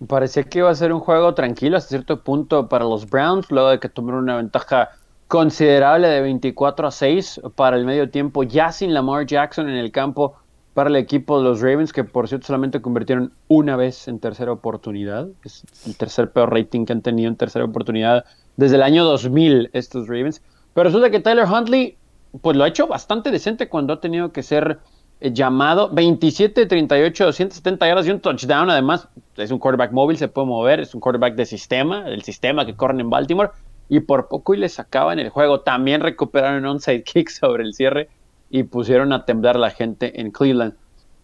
Parecía 0.08 0.42
que 0.42 0.58
iba 0.58 0.70
a 0.70 0.74
ser 0.74 0.92
un 0.92 1.00
juego 1.00 1.34
tranquilo 1.34 1.76
hasta 1.76 1.90
cierto 1.90 2.20
punto 2.20 2.68
para 2.68 2.84
los 2.84 3.08
Browns, 3.08 3.50
luego 3.50 3.70
de 3.70 3.78
que 3.78 3.88
tomaron 3.88 4.24
una 4.24 4.36
ventaja 4.36 4.90
considerable 5.28 6.08
de 6.08 6.20
24 6.20 6.88
a 6.88 6.90
6 6.90 7.40
para 7.54 7.76
el 7.76 7.84
medio 7.84 8.10
tiempo, 8.10 8.42
ya 8.42 8.72
sin 8.72 8.94
Lamar 8.94 9.26
Jackson 9.26 9.68
en 9.68 9.76
el 9.76 9.90
campo 9.90 10.34
para 10.74 10.90
el 10.90 10.96
equipo 10.96 11.38
de 11.38 11.44
los 11.44 11.62
Ravens, 11.62 11.92
que 11.92 12.04
por 12.04 12.28
cierto 12.28 12.48
solamente 12.48 12.82
convirtieron 12.82 13.32
una 13.48 13.76
vez 13.76 14.08
en 14.08 14.18
tercera 14.18 14.52
oportunidad. 14.52 15.26
Es 15.42 15.64
el 15.86 15.96
tercer 15.96 16.30
peor 16.30 16.52
rating 16.52 16.84
que 16.84 16.92
han 16.92 17.00
tenido 17.00 17.28
en 17.28 17.36
tercera 17.36 17.64
oportunidad 17.64 18.26
desde 18.56 18.76
el 18.76 18.82
año 18.82 19.04
2000 19.04 19.70
estos 19.72 20.06
Ravens. 20.06 20.42
Pero 20.74 20.84
resulta 20.84 21.10
que 21.10 21.20
Tyler 21.20 21.46
Huntley, 21.46 21.96
pues 22.42 22.56
lo 22.56 22.64
ha 22.64 22.68
hecho 22.68 22.86
bastante 22.86 23.30
decente 23.30 23.70
cuando 23.70 23.94
ha 23.94 24.00
tenido 24.00 24.32
que 24.32 24.42
ser 24.42 24.78
eh, 25.20 25.32
llamado 25.32 25.88
27, 25.88 26.66
38, 26.66 27.24
270 27.24 27.86
yardas 27.86 28.06
y 28.06 28.10
un 28.10 28.20
touchdown. 28.20 28.68
Además, 28.68 29.08
es 29.38 29.50
un 29.50 29.58
quarterback 29.58 29.92
móvil, 29.92 30.18
se 30.18 30.28
puede 30.28 30.46
mover, 30.46 30.80
es 30.80 30.94
un 30.94 31.00
quarterback 31.00 31.36
de 31.36 31.46
sistema, 31.46 32.06
el 32.06 32.22
sistema 32.22 32.66
que 32.66 32.76
corren 32.76 33.00
en 33.00 33.08
Baltimore 33.08 33.50
y 33.88 34.00
por 34.00 34.28
poco 34.28 34.54
y 34.54 34.58
les 34.58 34.74
sacaban 34.74 35.18
el 35.18 35.30
juego. 35.30 35.60
También 35.60 36.00
recuperaron 36.00 36.64
un 36.64 36.66
onside 36.66 37.02
kick 37.02 37.28
sobre 37.30 37.64
el 37.64 37.74
cierre 37.74 38.08
y 38.50 38.64
pusieron 38.64 39.12
a 39.12 39.24
temblar 39.24 39.56
la 39.56 39.70
gente 39.70 40.20
en 40.20 40.30
Cleveland. 40.30 40.74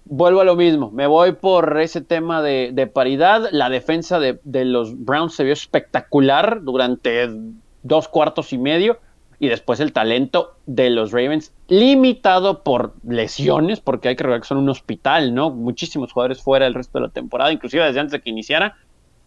Vuelvo 0.04 0.40
a 0.40 0.44
lo 0.44 0.56
mismo, 0.56 0.90
me 0.90 1.06
voy 1.06 1.32
por 1.32 1.80
ese 1.80 2.00
tema 2.00 2.42
de, 2.42 2.90
paridad. 2.92 3.48
La 3.52 3.70
defensa 3.70 4.18
de, 4.18 4.40
los 4.64 5.04
Browns 5.04 5.34
se 5.34 5.44
vio 5.44 5.52
espectacular 5.52 6.62
durante 6.62 7.28
dos 7.84 8.08
cuartos 8.08 8.52
y 8.52 8.58
medio 8.58 8.98
y 9.38 9.48
después 9.48 9.78
el 9.78 9.92
talento 9.92 10.56
de 10.66 10.90
los 10.90 11.12
Ravens 11.12 11.52
limitado 11.68 12.62
por 12.64 12.94
lesiones, 13.08 13.80
porque 13.80 14.08
hay 14.08 14.16
que 14.16 14.24
recordar 14.24 14.40
que 14.42 14.48
son 14.48 14.58
un 14.58 14.68
hospital, 14.68 15.34
¿no? 15.34 15.50
Muchísimos 15.50 16.12
jugadores 16.12 16.42
fuera 16.42 16.66
el 16.66 16.74
resto 16.74 16.98
de 16.98 17.06
la 17.06 17.12
temporada, 17.12 17.52
inclusive 17.52 17.84
desde 17.84 18.00
antes 18.00 18.12
de 18.12 18.20
que 18.20 18.30
iniciara. 18.30 18.76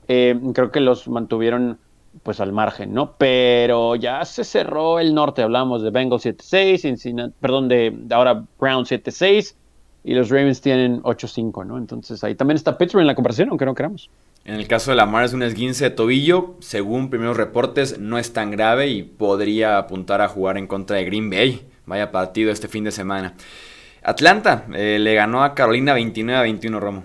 Eh, 0.07 0.39
creo 0.53 0.71
que 0.71 0.81
los 0.81 1.07
mantuvieron 1.07 1.79
pues 2.23 2.39
al 2.39 2.51
margen, 2.51 2.93
¿no? 2.93 3.13
Pero 3.17 3.95
ya 3.95 4.23
se 4.25 4.43
cerró 4.43 4.99
el 4.99 5.13
norte, 5.13 5.41
hablamos 5.41 5.83
de 5.83 5.91
Bengals 5.91 6.25
7-6, 6.25 7.33
perdón, 7.39 7.67
de, 7.67 7.95
ahora 8.11 8.43
Brown 8.59 8.85
7-6 8.85 9.55
y 10.03 10.13
los 10.13 10.29
Ravens 10.29 10.61
tienen 10.61 11.01
8-5, 11.03 11.65
¿no? 11.65 11.77
Entonces 11.77 12.23
ahí 12.23 12.35
también 12.35 12.55
está 12.55 12.77
Pittsburgh 12.77 13.01
en 13.01 13.07
la 13.07 13.15
comparación, 13.15 13.49
aunque 13.49 13.65
no 13.65 13.73
queramos. 13.73 14.09
En 14.45 14.53
el 14.53 14.67
caso 14.67 14.91
de 14.91 14.97
Lamar 14.97 15.25
es 15.25 15.33
un 15.33 15.41
esguince 15.41 15.85
de 15.85 15.89
tobillo, 15.89 16.55
según 16.59 17.09
primeros 17.09 17.35
reportes 17.35 17.97
no 17.97 18.19
es 18.19 18.31
tan 18.31 18.51
grave 18.51 18.87
y 18.89 19.01
podría 19.01 19.79
apuntar 19.79 20.21
a 20.21 20.27
jugar 20.27 20.57
en 20.59 20.67
contra 20.67 20.97
de 20.97 21.05
Green 21.05 21.31
Bay. 21.31 21.65
Vaya 21.87 22.11
partido 22.11 22.51
este 22.51 22.67
fin 22.67 22.83
de 22.83 22.91
semana. 22.91 23.33
Atlanta 24.03 24.65
eh, 24.75 24.99
le 24.99 25.15
ganó 25.15 25.43
a 25.43 25.55
Carolina 25.55 25.97
29-21, 25.97 26.79
Romo. 26.79 27.03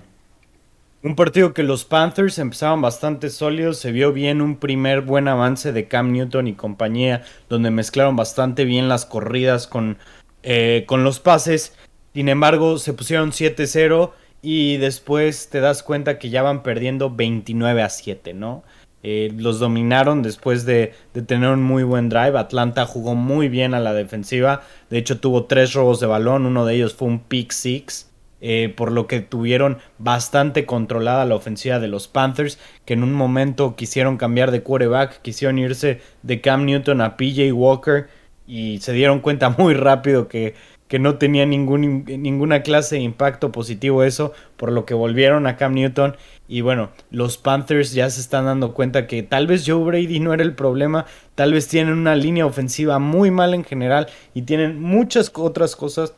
Un 1.02 1.16
partido 1.16 1.54
que 1.54 1.62
los 1.62 1.86
Panthers 1.86 2.38
empezaban 2.38 2.82
bastante 2.82 3.30
sólidos, 3.30 3.78
se 3.78 3.90
vio 3.90 4.12
bien 4.12 4.42
un 4.42 4.56
primer 4.56 5.00
buen 5.00 5.28
avance 5.28 5.72
de 5.72 5.88
Cam 5.88 6.12
Newton 6.12 6.46
y 6.46 6.52
compañía, 6.52 7.22
donde 7.48 7.70
mezclaron 7.70 8.16
bastante 8.16 8.66
bien 8.66 8.90
las 8.90 9.06
corridas 9.06 9.66
con, 9.66 9.96
eh, 10.42 10.84
con 10.86 11.02
los 11.02 11.18
pases. 11.18 11.74
Sin 12.12 12.28
embargo, 12.28 12.76
se 12.76 12.92
pusieron 12.92 13.32
7-0 13.32 14.12
y 14.42 14.76
después 14.76 15.48
te 15.48 15.60
das 15.60 15.82
cuenta 15.82 16.18
que 16.18 16.28
ya 16.28 16.42
van 16.42 16.62
perdiendo 16.62 17.08
29 17.08 17.80
a 17.80 17.88
7, 17.88 18.34
¿no? 18.34 18.62
Eh, 19.02 19.32
los 19.34 19.58
dominaron 19.58 20.20
después 20.20 20.66
de, 20.66 20.92
de, 21.14 21.22
tener 21.22 21.48
un 21.48 21.62
muy 21.62 21.82
buen 21.82 22.10
drive. 22.10 22.38
Atlanta 22.38 22.84
jugó 22.84 23.14
muy 23.14 23.48
bien 23.48 23.72
a 23.72 23.80
la 23.80 23.94
defensiva. 23.94 24.64
De 24.90 24.98
hecho, 24.98 25.18
tuvo 25.18 25.46
tres 25.46 25.72
robos 25.72 26.00
de 26.00 26.06
balón. 26.06 26.44
Uno 26.44 26.66
de 26.66 26.74
ellos 26.74 26.92
fue 26.92 27.08
un 27.08 27.20
pick 27.20 27.52
six. 27.52 28.09
Eh, 28.42 28.72
por 28.74 28.90
lo 28.90 29.07
que 29.07 29.20
tuvieron 29.20 29.79
bastante 29.98 30.64
controlada 30.64 31.26
la 31.26 31.35
ofensiva 31.35 31.79
de 31.79 31.88
los 31.88 32.09
Panthers, 32.09 32.59
que 32.87 32.94
en 32.94 33.03
un 33.03 33.12
momento 33.12 33.76
quisieron 33.76 34.16
cambiar 34.16 34.50
de 34.50 34.62
quarterback, 34.62 35.20
quisieron 35.20 35.59
irse 35.59 36.00
de 36.22 36.40
Cam 36.40 36.64
Newton 36.64 37.03
a 37.03 37.18
PJ 37.18 37.53
Walker 37.53 38.09
y 38.46 38.79
se 38.79 38.92
dieron 38.92 39.20
cuenta 39.20 39.50
muy 39.59 39.74
rápido 39.74 40.26
que, 40.26 40.55
que 40.88 40.98
no 40.98 41.18
tenía 41.18 41.44
ningún, 41.44 42.05
ninguna 42.05 42.62
clase 42.62 42.96
de 42.96 43.03
impacto 43.03 43.53
positivo 43.53 44.03
eso, 44.03 44.33
por 44.57 44.72
lo 44.72 44.87
que 44.87 44.94
volvieron 44.94 45.46
a 45.46 45.57
Cam 45.57 45.74
Newton. 45.74 46.16
Y 46.48 46.62
bueno, 46.62 46.90
los 47.11 47.38
Panthers 47.38 47.92
ya 47.92 48.11
se 48.11 48.20
están 48.20 48.46
dando 48.46 48.74
cuenta 48.74 49.07
que 49.07 49.22
tal 49.22 49.46
vez 49.46 49.64
Joe 49.66 49.85
Brady 49.85 50.18
no 50.18 50.33
era 50.33 50.42
el 50.42 50.55
problema, 50.55 51.07
tal 51.35 51.53
vez 51.53 51.68
tienen 51.68 51.92
una 51.94 52.16
línea 52.16 52.46
ofensiva 52.46 52.98
muy 52.98 53.31
mal 53.31 53.55
en 53.55 53.64
general 53.64 54.09
y 54.35 54.42
tienen 54.42 54.81
muchas 54.81 55.31
otras 55.35 55.76
cosas 55.76 56.14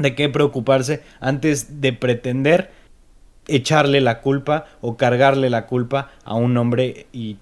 de 0.00 0.14
qué 0.14 0.28
preocuparse 0.28 1.02
antes 1.20 1.80
de 1.80 1.92
pretender 1.92 2.70
echarle 3.46 4.00
la 4.00 4.20
culpa 4.20 4.66
o 4.80 4.96
cargarle 4.96 5.50
la 5.50 5.66
culpa 5.66 6.10
a 6.24 6.34
un 6.34 6.56
hombre 6.56 7.06
y, 7.12 7.36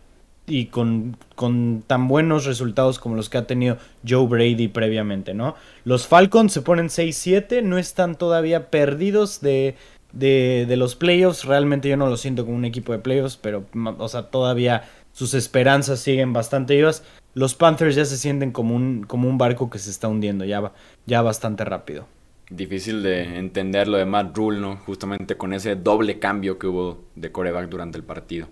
con, 0.71 1.17
con, 1.35 1.85
tan 1.87 2.09
buenos 2.09 2.47
resultados 2.47 2.99
como 2.99 3.17
los 3.17 3.29
que 3.29 3.39
ha 3.39 3.47
tenido 3.47 3.77
Joe 4.07 4.27
Brady 4.27 4.69
previamente, 4.69 5.35
¿no? 5.35 5.55
Los 5.85 6.07
Falcons 6.07 6.53
se 6.53 6.63
ponen 6.63 6.87
6-7, 6.87 7.63
no 7.63 7.77
están 7.77 8.15
todavía 8.15 8.71
perdidos 8.71 9.41
de, 9.43 9.77
de, 10.13 10.65
de, 10.67 10.77
los 10.77 10.97
playoffs, 10.97 11.45
realmente 11.45 11.91
yo 11.91 11.99
no 11.99 12.09
lo 12.09 12.17
siento 12.17 12.47
como 12.47 12.57
un 12.57 12.65
equipo 12.65 12.93
de 12.93 12.99
playoffs, 12.99 13.37
pero, 13.37 13.67
o 13.99 14.09
sea, 14.09 14.31
todavía 14.31 14.85
sus 15.13 15.35
esperanzas 15.35 16.01
siguen 16.01 16.33
bastante 16.33 16.77
vivas. 16.77 17.03
Los 17.35 17.55
Panthers 17.55 17.95
ya 17.95 18.07
se 18.07 18.17
sienten 18.17 18.51
como 18.51 18.75
un, 18.75 19.05
como 19.07 19.29
un 19.29 19.37
barco 19.37 19.69
que 19.69 19.79
se 19.79 19.91
está 19.91 20.09
hundiendo, 20.09 20.47
ya, 20.47 20.73
ya 21.05 21.21
bastante 21.21 21.65
rápido 21.67 22.07
difícil 22.51 23.03
de 23.03 23.39
entender 23.39 23.89
lo 23.89 23.99
de 23.99 24.07
Matt 24.07 24.37
Rule, 24.37 24.61
¿no? 24.61 24.77
Justamente 24.77 25.37
con 25.37 25.53
ese 25.53 25.77
doble 25.77 26.19
cambio 26.19 26.59
que 26.59 26.67
hubo 26.67 27.05
de 27.15 27.31
coreback 27.31 27.69
durante 27.69 27.99
el 27.99 28.05
partido. 28.05 28.49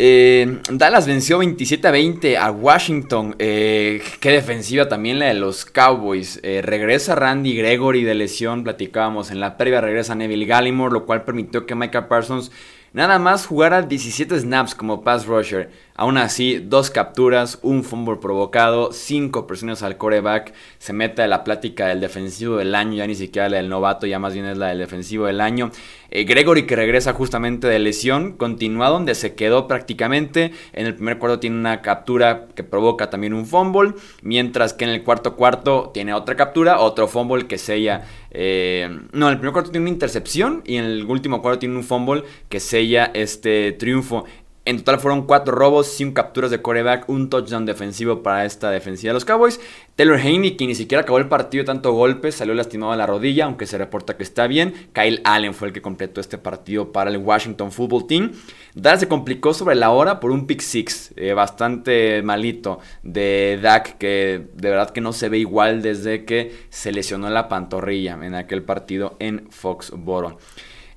Eh, 0.00 0.60
Dallas 0.70 1.08
venció 1.08 1.38
27 1.38 1.88
a 1.88 1.90
20 1.90 2.38
a 2.38 2.52
Washington. 2.52 3.34
Eh, 3.40 4.00
qué 4.20 4.30
defensiva 4.30 4.88
también 4.88 5.18
la 5.18 5.26
de 5.26 5.34
los 5.34 5.64
Cowboys. 5.64 6.38
Eh, 6.44 6.62
regresa 6.62 7.16
Randy 7.16 7.56
Gregory 7.56 8.04
de 8.04 8.14
lesión, 8.14 8.62
platicábamos 8.62 9.32
en 9.32 9.40
la 9.40 9.56
previa. 9.56 9.80
Regresa 9.80 10.14
Neville 10.14 10.46
Gallimore, 10.46 10.92
lo 10.92 11.04
cual 11.04 11.24
permitió 11.24 11.66
que 11.66 11.74
Micah 11.74 12.08
Parsons 12.08 12.52
nada 12.92 13.18
más 13.18 13.46
jugara 13.46 13.82
17 13.82 14.38
snaps 14.38 14.76
como 14.76 15.02
pass 15.02 15.26
rusher. 15.26 15.70
Aún 16.00 16.16
así, 16.16 16.60
dos 16.60 16.90
capturas, 16.90 17.58
un 17.62 17.82
fumble 17.82 18.18
provocado, 18.18 18.92
cinco 18.92 19.48
presiones 19.48 19.82
al 19.82 19.96
coreback, 19.96 20.54
se 20.78 20.92
mete 20.92 21.22
a 21.22 21.26
la 21.26 21.42
plática 21.42 21.88
del 21.88 21.98
defensivo 21.98 22.58
del 22.58 22.76
año, 22.76 22.94
ya 22.94 23.06
ni 23.08 23.16
siquiera 23.16 23.48
la 23.48 23.56
del 23.56 23.68
novato, 23.68 24.06
ya 24.06 24.20
más 24.20 24.32
bien 24.32 24.46
es 24.46 24.56
la 24.56 24.68
del 24.68 24.78
defensivo 24.78 25.26
del 25.26 25.40
año. 25.40 25.72
Eh, 26.10 26.22
Gregory 26.22 26.66
que 26.66 26.76
regresa 26.76 27.14
justamente 27.14 27.66
de 27.66 27.80
lesión, 27.80 28.34
continúa 28.34 28.90
donde 28.90 29.16
se 29.16 29.34
quedó 29.34 29.66
prácticamente. 29.66 30.52
En 30.72 30.86
el 30.86 30.94
primer 30.94 31.18
cuarto 31.18 31.40
tiene 31.40 31.56
una 31.56 31.82
captura 31.82 32.46
que 32.54 32.62
provoca 32.62 33.10
también 33.10 33.34
un 33.34 33.44
fumble, 33.44 33.94
mientras 34.22 34.74
que 34.74 34.84
en 34.84 34.90
el 34.90 35.02
cuarto 35.02 35.34
cuarto 35.34 35.90
tiene 35.92 36.14
otra 36.14 36.36
captura, 36.36 36.78
otro 36.78 37.08
fumble 37.08 37.48
que 37.48 37.58
sella... 37.58 38.04
Eh, 38.30 38.88
no, 39.12 39.26
en 39.26 39.32
el 39.32 39.38
primer 39.38 39.52
cuarto 39.52 39.72
tiene 39.72 39.86
una 39.86 39.92
intercepción 39.94 40.62
y 40.64 40.76
en 40.76 40.84
el 40.84 41.04
último 41.06 41.42
cuarto 41.42 41.58
tiene 41.58 41.74
un 41.74 41.82
fumble 41.82 42.22
que 42.48 42.60
sella 42.60 43.10
este 43.14 43.72
triunfo. 43.72 44.26
En 44.68 44.76
total 44.76 45.00
fueron 45.00 45.22
cuatro 45.22 45.54
robos, 45.54 45.86
5 45.86 46.12
capturas 46.12 46.50
de 46.50 46.60
coreback, 46.60 47.08
un 47.08 47.30
touchdown 47.30 47.64
defensivo 47.64 48.22
para 48.22 48.44
esta 48.44 48.70
defensiva 48.70 49.12
de 49.12 49.14
los 49.14 49.24
Cowboys. 49.24 49.58
Taylor 49.96 50.18
Haney, 50.18 50.58
que 50.58 50.66
ni 50.66 50.74
siquiera 50.74 51.00
acabó 51.00 51.16
el 51.16 51.26
partido 51.26 51.64
tanto 51.64 51.92
golpe, 51.92 52.30
salió 52.32 52.52
lastimado 52.52 52.92
a 52.92 52.96
la 52.96 53.06
rodilla, 53.06 53.46
aunque 53.46 53.64
se 53.64 53.78
reporta 53.78 54.18
que 54.18 54.24
está 54.24 54.46
bien. 54.46 54.74
Kyle 54.92 55.22
Allen 55.24 55.54
fue 55.54 55.68
el 55.68 55.72
que 55.72 55.80
completó 55.80 56.20
este 56.20 56.36
partido 56.36 56.92
para 56.92 57.08
el 57.08 57.16
Washington 57.16 57.72
Football 57.72 58.06
Team. 58.06 58.32
Dallas 58.74 59.00
se 59.00 59.08
complicó 59.08 59.54
sobre 59.54 59.74
la 59.74 59.88
hora 59.88 60.20
por 60.20 60.32
un 60.32 60.46
pick 60.46 60.60
six, 60.60 61.14
eh, 61.16 61.32
bastante 61.32 62.20
malito 62.20 62.78
de 63.02 63.58
Dak, 63.62 63.96
que 63.96 64.48
de 64.52 64.68
verdad 64.68 64.90
que 64.90 65.00
no 65.00 65.14
se 65.14 65.30
ve 65.30 65.38
igual 65.38 65.80
desde 65.80 66.26
que 66.26 66.54
se 66.68 66.92
lesionó 66.92 67.30
la 67.30 67.48
pantorrilla 67.48 68.18
en 68.20 68.34
aquel 68.34 68.62
partido 68.62 69.16
en 69.18 69.46
Foxboro. 69.50 70.36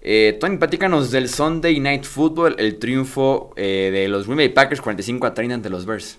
Eh, 0.03 0.37
Tony, 0.39 0.57
platícanos 0.57 1.11
del 1.11 1.29
Sunday 1.29 1.79
Night 1.79 2.05
Football, 2.05 2.55
el 2.57 2.79
triunfo 2.79 3.51
eh, 3.55 3.91
de 3.93 4.07
los 4.07 4.25
Green 4.25 4.37
Bay 4.37 4.49
Packers 4.49 4.81
45 4.81 5.27
a 5.27 5.33
30 5.33 5.55
ante 5.55 5.69
los 5.69 5.85
Bears. 5.85 6.17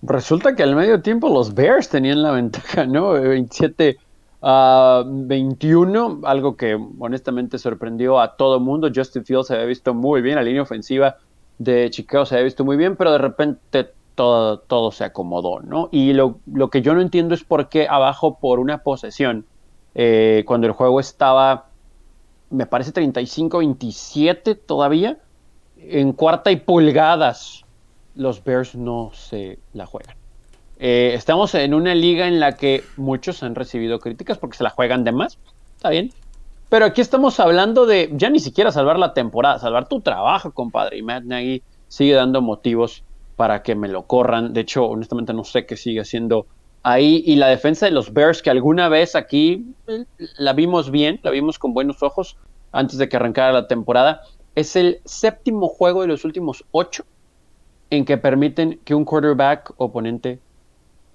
Resulta 0.00 0.54
que 0.54 0.62
al 0.62 0.74
medio 0.74 1.02
tiempo 1.02 1.28
los 1.28 1.54
Bears 1.54 1.90
tenían 1.90 2.22
la 2.22 2.30
ventaja, 2.30 2.86
¿no? 2.86 3.12
27 3.12 3.98
a 4.40 5.02
21, 5.06 6.20
algo 6.24 6.56
que 6.56 6.78
honestamente 6.98 7.58
sorprendió 7.58 8.20
a 8.20 8.36
todo 8.36 8.58
mundo. 8.58 8.90
Justin 8.94 9.24
Fields 9.24 9.48
se 9.48 9.54
había 9.54 9.66
visto 9.66 9.92
muy 9.92 10.22
bien, 10.22 10.36
la 10.36 10.42
línea 10.42 10.62
ofensiva 10.62 11.16
de 11.58 11.90
Chicago 11.90 12.24
se 12.24 12.36
había 12.36 12.44
visto 12.44 12.64
muy 12.64 12.76
bien, 12.76 12.96
pero 12.96 13.12
de 13.12 13.18
repente 13.18 13.90
todo, 14.14 14.60
todo 14.60 14.92
se 14.92 15.04
acomodó, 15.04 15.60
¿no? 15.60 15.90
Y 15.92 16.14
lo, 16.14 16.38
lo, 16.46 16.70
que 16.70 16.80
yo 16.80 16.94
no 16.94 17.02
entiendo 17.02 17.34
es 17.34 17.44
por 17.44 17.68
qué 17.68 17.86
abajo 17.86 18.38
por 18.38 18.60
una 18.60 18.78
posesión, 18.78 19.44
eh, 19.94 20.44
cuando 20.46 20.66
el 20.66 20.72
juego 20.72 21.00
estaba 21.00 21.66
me 22.50 22.66
parece 22.66 22.92
35-27 22.92 24.58
todavía. 24.66 25.18
En 25.78 26.12
cuarta 26.12 26.50
y 26.50 26.56
pulgadas, 26.56 27.64
los 28.14 28.42
Bears 28.42 28.74
no 28.74 29.10
se 29.14 29.58
la 29.72 29.86
juegan. 29.86 30.16
Eh, 30.78 31.12
estamos 31.14 31.54
en 31.54 31.74
una 31.74 31.94
liga 31.94 32.28
en 32.28 32.40
la 32.40 32.56
que 32.56 32.84
muchos 32.96 33.42
han 33.42 33.54
recibido 33.54 33.98
críticas 33.98 34.38
porque 34.38 34.56
se 34.56 34.64
la 34.64 34.70
juegan 34.70 35.04
de 35.04 35.12
más. 35.12 35.38
Está 35.76 35.90
bien. 35.90 36.12
Pero 36.68 36.84
aquí 36.84 37.00
estamos 37.00 37.38
hablando 37.38 37.86
de 37.86 38.10
ya 38.12 38.28
ni 38.28 38.40
siquiera 38.40 38.72
salvar 38.72 38.98
la 38.98 39.14
temporada, 39.14 39.58
salvar 39.58 39.88
tu 39.88 40.00
trabajo, 40.00 40.50
compadre. 40.52 40.98
Y 40.98 41.02
Matt 41.02 41.24
Nagy 41.24 41.62
sigue 41.88 42.14
dando 42.14 42.42
motivos 42.42 43.04
para 43.36 43.62
que 43.62 43.74
me 43.74 43.88
lo 43.88 44.02
corran. 44.06 44.52
De 44.52 44.62
hecho, 44.62 44.84
honestamente 44.84 45.32
no 45.32 45.44
sé 45.44 45.66
qué 45.66 45.76
sigue 45.76 46.00
haciendo 46.00 46.46
ahí 46.86 47.24
y 47.26 47.34
la 47.34 47.48
defensa 47.48 47.86
de 47.86 47.90
los 47.90 48.12
Bears 48.12 48.42
que 48.42 48.50
alguna 48.50 48.88
vez 48.88 49.16
aquí 49.16 49.74
la 50.38 50.52
vimos 50.52 50.92
bien, 50.92 51.18
la 51.24 51.32
vimos 51.32 51.58
con 51.58 51.74
buenos 51.74 52.00
ojos 52.04 52.36
antes 52.70 52.96
de 52.96 53.08
que 53.08 53.16
arrancara 53.16 53.52
la 53.52 53.66
temporada, 53.66 54.20
es 54.54 54.76
el 54.76 55.00
séptimo 55.04 55.66
juego 55.66 56.02
de 56.02 56.06
los 56.06 56.24
últimos 56.24 56.64
ocho 56.70 57.04
en 57.90 58.04
que 58.04 58.16
permiten 58.18 58.78
que 58.84 58.94
un 58.94 59.04
quarterback 59.04 59.74
oponente 59.78 60.38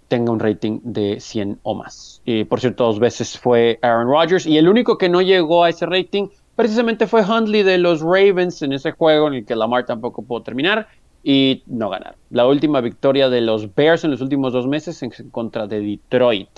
tenga 0.09 0.33
un 0.33 0.41
rating 0.41 0.81
de 0.83 1.21
100 1.21 1.59
o 1.63 1.73
más. 1.73 2.21
Y 2.25 2.43
por 2.43 2.59
cierto, 2.59 2.83
dos 2.83 2.99
veces 2.99 3.39
fue 3.39 3.79
Aaron 3.81 4.09
Rodgers 4.09 4.45
y 4.45 4.57
el 4.57 4.67
único 4.67 4.97
que 4.97 5.07
no 5.07 5.21
llegó 5.21 5.63
a 5.63 5.69
ese 5.69 5.85
rating 5.85 6.27
precisamente 6.57 7.07
fue 7.07 7.23
Huntley 7.23 7.63
de 7.63 7.77
los 7.77 8.01
Ravens 8.01 8.61
en 8.61 8.73
ese 8.73 8.91
juego 8.91 9.29
en 9.29 9.35
el 9.35 9.45
que 9.45 9.55
Lamar 9.55 9.85
tampoco 9.85 10.21
pudo 10.21 10.43
terminar 10.43 10.89
y 11.23 11.63
no 11.67 11.89
ganar. 11.89 12.15
La 12.29 12.47
última 12.47 12.81
victoria 12.81 13.29
de 13.29 13.41
los 13.41 13.73
Bears 13.75 14.03
en 14.03 14.11
los 14.11 14.21
últimos 14.21 14.53
dos 14.53 14.67
meses 14.67 15.01
en 15.03 15.11
contra 15.29 15.67
de 15.67 15.81
Detroit. 15.81 16.49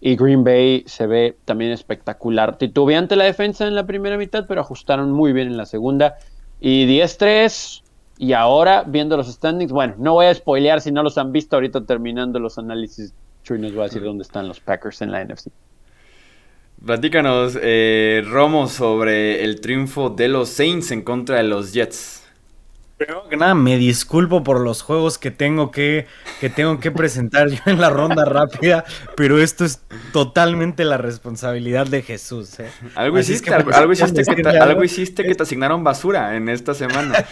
Y 0.00 0.16
Green 0.16 0.44
Bay 0.44 0.84
se 0.86 1.06
ve 1.06 1.36
también 1.44 1.72
espectacular. 1.72 2.58
Titubeante 2.58 3.16
la 3.16 3.24
defensa 3.24 3.66
en 3.66 3.74
la 3.74 3.86
primera 3.86 4.16
mitad, 4.16 4.44
pero 4.46 4.60
ajustaron 4.60 5.10
muy 5.10 5.32
bien 5.32 5.48
en 5.48 5.56
la 5.56 5.66
segunda. 5.66 6.16
Y 6.60 6.86
10-3. 6.86 7.82
Y 8.18 8.32
ahora, 8.32 8.84
viendo 8.86 9.16
los 9.16 9.26
standings, 9.26 9.72
bueno, 9.72 9.94
no 9.98 10.14
voy 10.14 10.26
a 10.26 10.34
spoilear 10.34 10.80
si 10.80 10.90
no 10.90 11.02
los 11.02 11.18
han 11.18 11.32
visto 11.32 11.56
ahorita 11.56 11.84
terminando 11.84 12.38
los 12.38 12.58
análisis. 12.58 13.14
Chuy 13.42 13.58
nos 13.58 13.76
va 13.76 13.82
a 13.82 13.84
decir 13.84 14.02
dónde 14.02 14.22
están 14.22 14.48
los 14.48 14.60
Packers 14.60 15.02
en 15.02 15.12
la 15.12 15.24
NFC. 15.24 15.48
Platícanos, 16.84 17.58
eh, 17.60 18.22
Romo, 18.26 18.68
sobre 18.68 19.44
el 19.44 19.60
triunfo 19.60 20.10
de 20.10 20.28
los 20.28 20.50
Saints 20.50 20.90
en 20.90 21.02
contra 21.02 21.38
de 21.38 21.44
los 21.44 21.72
Jets. 21.72 22.25
Primero 22.96 23.28
que 23.28 23.36
nada, 23.36 23.54
me 23.54 23.76
disculpo 23.76 24.42
por 24.42 24.58
los 24.60 24.80
juegos 24.80 25.18
que 25.18 25.30
tengo 25.30 25.70
que, 25.70 26.06
que 26.40 26.48
tengo 26.48 26.80
que 26.80 26.90
presentar 26.90 27.48
yo 27.50 27.60
en 27.66 27.78
la 27.78 27.90
ronda 27.90 28.24
rápida, 28.24 28.84
pero 29.16 29.38
esto 29.38 29.66
es 29.66 29.82
totalmente 30.14 30.82
la 30.86 30.96
responsabilidad 30.96 31.86
de 31.86 32.00
Jesús. 32.00 32.58
¿eh? 32.58 32.70
Algo 32.94 33.18
hiciste, 33.18 33.50
que, 33.50 33.54
algo, 33.54 33.92
hiciste 33.92 34.24
que 34.24 34.42
te, 34.42 34.48
algo 34.48 34.82
hiciste 34.82 35.24
que 35.24 35.34
te 35.34 35.42
asignaron 35.42 35.84
basura 35.84 36.36
en 36.36 36.48
esta 36.48 36.72
semana. 36.72 37.22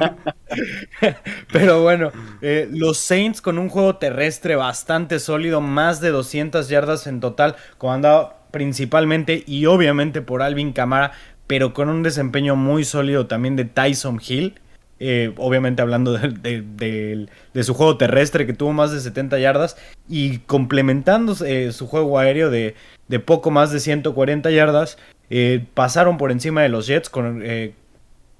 pero 1.52 1.82
bueno, 1.82 2.10
eh, 2.40 2.66
los 2.70 2.96
Saints 2.96 3.42
con 3.42 3.58
un 3.58 3.68
juego 3.68 3.96
terrestre 3.96 4.56
bastante 4.56 5.18
sólido, 5.18 5.60
más 5.60 6.00
de 6.00 6.08
200 6.08 6.70
yardas 6.70 7.06
en 7.06 7.20
total, 7.20 7.56
comandado 7.76 8.44
principalmente 8.50 9.42
y 9.48 9.66
obviamente 9.66 10.22
por 10.22 10.40
Alvin 10.40 10.72
Camara, 10.72 11.10
pero 11.46 11.74
con 11.74 11.88
un 11.88 12.02
desempeño 12.02 12.56
muy 12.56 12.84
sólido 12.84 13.26
también 13.26 13.56
de 13.56 13.64
Tyson 13.64 14.20
Hill. 14.26 14.60
Eh, 15.00 15.34
obviamente 15.38 15.82
hablando 15.82 16.16
de, 16.16 17.26
su 17.62 17.74
juego 17.74 17.98
terrestre 17.98 18.46
que 18.46 18.52
tuvo 18.52 18.72
más 18.72 18.92
de 18.92 19.00
70 19.00 19.38
yardas 19.40 19.76
y 20.08 20.38
complementando 20.38 21.34
eh, 21.44 21.72
su 21.72 21.88
juego 21.88 22.18
aéreo 22.18 22.48
de, 22.48 22.76
poco 23.24 23.50
más 23.50 23.72
de 23.72 23.80
140 23.80 24.50
yardas, 24.52 24.96
eh, 25.30 25.66
pasaron 25.74 26.16
por 26.16 26.30
encima 26.30 26.62
de 26.62 26.68
los 26.68 26.86
Jets 26.86 27.10
con, 27.10 27.42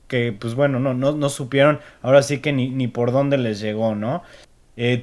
que 0.07 0.33
pues 0.39 0.55
bueno, 0.55 0.79
no, 0.79 0.95
no, 0.95 1.13
no, 1.13 1.29
supieron 1.29 1.81
ahora 2.03 2.23
sí 2.23 2.39
que 2.39 2.53
ni, 2.53 2.71
ni 2.71 2.87
por 2.87 3.11
dónde 3.11 3.37
les 3.37 3.61
llegó, 3.61 3.95
¿no? 3.95 4.23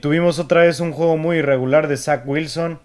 tuvimos 0.02 0.40
otra 0.40 0.62
vez 0.62 0.80
un 0.80 0.92
juego 0.92 1.16
muy 1.18 1.38
irregular 1.38 1.88
de 1.88 1.98
Zach 1.98 2.24
Wilson, 2.26 2.80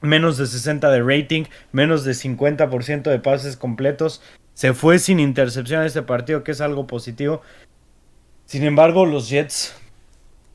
menos 0.00 0.38
de 0.38 0.46
60 0.46 0.90
de 0.90 1.02
rating, 1.02 1.44
menos 1.72 2.04
de 2.04 2.12
50% 2.12 3.02
de 3.02 3.18
pases 3.18 3.56
completos. 3.56 4.22
Se 4.54 4.74
fue 4.74 4.98
sin 4.98 5.20
intercepción 5.20 5.84
este 5.84 6.02
partido, 6.02 6.44
que 6.44 6.52
es 6.52 6.60
algo 6.60 6.86
positivo. 6.86 7.42
Sin 8.46 8.64
embargo, 8.64 9.06
los 9.06 9.28
Jets 9.28 9.74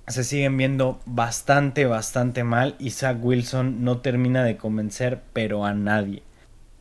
se 0.08 0.24
siguen 0.24 0.58
viendo 0.58 1.00
bastante, 1.06 1.86
bastante 1.86 2.44
mal 2.44 2.76
y 2.78 2.92
Zach 2.92 3.18
Wilson 3.20 3.84
no 3.84 4.00
termina 4.00 4.44
de 4.44 4.58
convencer, 4.58 5.22
pero 5.34 5.66
a 5.66 5.74
nadie. 5.74 6.22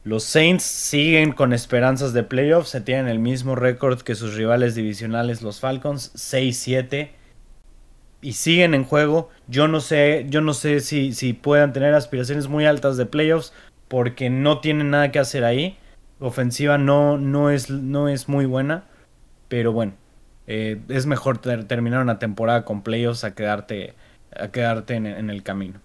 Los 0.03 0.25
Saints 0.25 0.65
siguen 0.65 1.33
con 1.33 1.55
esperanzas 1.55 2.13
de 2.13 2.25
playoffs, 2.25 2.69
se 2.69 2.83
tienen 2.83 3.09
el 3.09 3.19
mismo 3.19 3.55
récord 3.55 4.03
que 4.03 4.15
sus 4.15 4.35
rivales 4.35 4.75
divisionales, 4.75 5.41
los 5.41 5.61
Falcons, 5.61 6.13
6-7 6.15 7.09
y 8.21 8.35
siguen 8.35 8.75
en 8.75 8.85
juego. 8.85 9.31
Yo 9.49 9.67
no 9.67 9.81
sé, 9.81 10.27
yo 10.29 10.43
no 10.43 10.53
sé 10.53 10.81
si, 10.81 11.15
si 11.15 11.33
puedan 11.33 11.73
tener 11.73 11.95
aspiraciones 11.95 12.49
muy 12.49 12.67
altas 12.67 12.99
de 12.99 13.07
playoffs 13.07 13.55
porque 13.89 14.29
no 14.29 14.61
tienen 14.61 14.91
nada 14.91 15.11
que 15.11 15.19
hacer 15.19 15.45
ahí. 15.45 15.79
Ofensiva 16.21 16.79
no, 16.79 17.19
no, 17.19 17.51
es, 17.51 17.71
no 17.71 18.09
es 18.09 18.29
muy 18.29 18.47
buena, 18.47 18.85
pero 19.49 19.73
bueno, 19.73 19.95
eh, 20.47 20.81
es 20.89 21.07
mejor 21.07 21.39
terminar 21.39 22.03
una 22.03 22.19
temporada 22.19 22.65
con 22.65 22.83
playoffs 22.83 23.25
a 23.25 23.35
quedarte, 23.35 23.95
a 24.35 24.49
quedarte 24.49 24.95
en, 24.95 25.07
en 25.07 25.31
el 25.31 25.43
camino. 25.43 25.81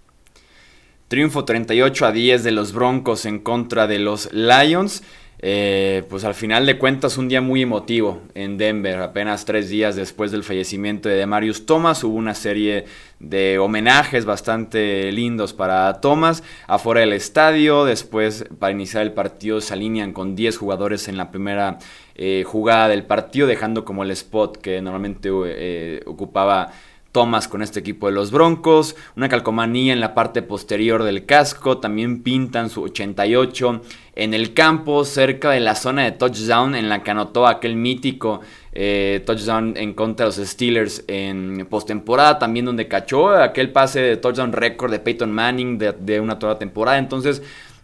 Triunfo 1.08 1.44
38 1.44 2.06
a 2.06 2.12
10 2.12 2.44
de 2.44 2.52
los 2.52 2.72
Broncos 2.72 3.26
en 3.26 3.40
contra 3.40 3.88
de 3.88 3.98
los 3.98 4.32
Lions. 4.32 5.02
Eh, 5.42 6.04
pues 6.10 6.24
al 6.24 6.34
final 6.34 6.66
de 6.66 6.76
cuentas 6.76 7.16
un 7.16 7.28
día 7.28 7.40
muy 7.40 7.62
emotivo 7.62 8.20
en 8.34 8.58
Denver, 8.58 9.00
apenas 9.00 9.46
tres 9.46 9.70
días 9.70 9.96
después 9.96 10.32
del 10.32 10.44
fallecimiento 10.44 11.08
de 11.08 11.14
Demarius 11.14 11.64
Thomas, 11.64 12.04
hubo 12.04 12.14
una 12.14 12.34
serie 12.34 12.84
de 13.20 13.58
homenajes 13.58 14.26
bastante 14.26 15.10
lindos 15.12 15.54
para 15.54 16.02
Thomas 16.02 16.42
afuera 16.66 17.00
del 17.00 17.14
estadio, 17.14 17.86
después 17.86 18.44
para 18.58 18.72
iniciar 18.72 19.02
el 19.02 19.12
partido 19.12 19.62
se 19.62 19.72
alinean 19.72 20.12
con 20.12 20.36
10 20.36 20.58
jugadores 20.58 21.08
en 21.08 21.16
la 21.16 21.30
primera 21.30 21.78
eh, 22.16 22.44
jugada 22.46 22.88
del 22.88 23.04
partido, 23.04 23.46
dejando 23.46 23.86
como 23.86 24.02
el 24.02 24.10
spot 24.10 24.58
que 24.58 24.82
normalmente 24.82 25.30
eh, 25.32 26.02
ocupaba 26.04 26.70
Thomas 27.12 27.48
con 27.48 27.62
este 27.62 27.80
equipo 27.80 28.06
de 28.06 28.12
los 28.12 28.30
Broncos, 28.30 28.94
una 29.16 29.28
calcomanía 29.28 29.92
en 29.92 30.00
la 30.00 30.14
parte 30.14 30.42
posterior 30.42 31.02
del 31.02 31.26
casco, 31.26 31.78
también 31.78 32.22
pintan 32.22 32.70
su 32.70 32.82
88 32.82 33.82
en 34.14 34.34
el 34.34 34.54
campo, 34.54 35.04
cerca 35.04 35.50
de 35.50 35.60
la 35.60 35.74
zona 35.74 36.04
de 36.04 36.12
touchdown 36.12 36.74
en 36.74 36.88
la 36.88 37.02
que 37.02 37.10
anotó 37.10 37.46
aquel 37.46 37.74
mítico 37.74 38.40
eh, 38.72 39.22
touchdown 39.26 39.74
en 39.76 39.94
contra 39.94 40.26
de 40.26 40.36
los 40.36 40.48
Steelers 40.48 41.04
en 41.08 41.66
postemporada, 41.68 42.38
también 42.38 42.66
donde 42.66 42.86
cachó 42.86 43.30
aquel 43.30 43.70
pase 43.70 44.00
de 44.00 44.16
touchdown 44.16 44.52
récord 44.52 44.92
de 44.92 45.00
Peyton 45.00 45.32
Manning 45.32 45.78
de, 45.78 46.20
una 46.20 46.38
toda 46.38 46.58
temporada, 46.58 46.98
entonces 46.98 47.42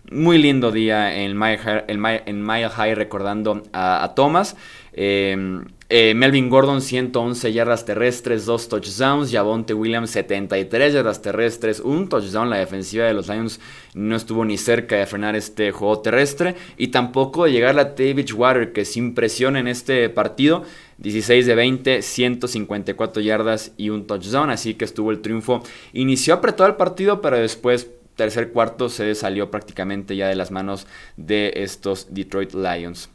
muy 0.09 0.39
lindo 0.39 0.71
día 0.71 1.17
en 1.17 1.37
Mile 1.37 2.69
High, 2.69 2.95
recordando 2.95 3.65
a, 3.73 4.13
Thomas. 4.15 4.57
Eh, 4.93 5.65
eh, 5.89 6.15
Melvin 6.15 6.51
Gordon 6.51 6.83
111 6.83 7.53
yardas 7.53 7.85
terrestres, 7.85 8.45
2 8.45 8.69
touchdowns. 8.69 9.31
Javonte 9.31 9.73
Williams 9.73 10.11
73 10.11 10.95
yardas 10.95 11.23
terrestres, 11.23 11.81
un 11.81 12.09
touchdown. 12.09 12.51
La 12.51 12.59
defensiva 12.59 13.05
de 13.05 13.15
los 13.15 13.29
Lions 13.29 13.61
no 13.95 14.17
estuvo 14.17 14.45
ni 14.45 14.59
cerca 14.59 14.97
de 14.97 15.07
frenar 15.07 15.37
este 15.37 15.71
juego 15.71 16.01
terrestre. 16.01 16.57
Y 16.77 16.89
tampoco 16.89 17.45
de 17.45 17.53
llegar 17.53 17.79
a 17.79 17.85
David 17.85 18.33
Water, 18.35 18.73
que 18.73 18.85
sin 18.85 19.15
presión 19.15 19.57
en 19.57 19.69
este 19.69 20.09
partido. 20.09 20.65
16 20.99 21.47
de 21.47 21.55
20, 21.55 22.03
154 22.03 23.23
yardas 23.23 23.73
y 23.77 23.91
un 23.91 24.07
touchdown. 24.07 24.51
Así 24.51 24.75
que 24.75 24.85
estuvo 24.85 25.13
el 25.13 25.21
triunfo. 25.21 25.63
Inició 25.93 26.35
apretado 26.35 26.69
el 26.69 26.77
partido, 26.77 27.21
pero 27.21 27.39
después 27.39 27.89
tercer 28.17 28.51
cuarto 28.51 28.89
se 28.89 29.15
salió 29.15 29.51
prácticamente 29.51 30.17
ya 30.17 30.27
de 30.27 30.35
las 30.35 30.51
manos 30.51 30.87
de 31.17 31.53
estos 31.57 32.13
Detroit 32.13 32.55
Lions. 32.55 33.11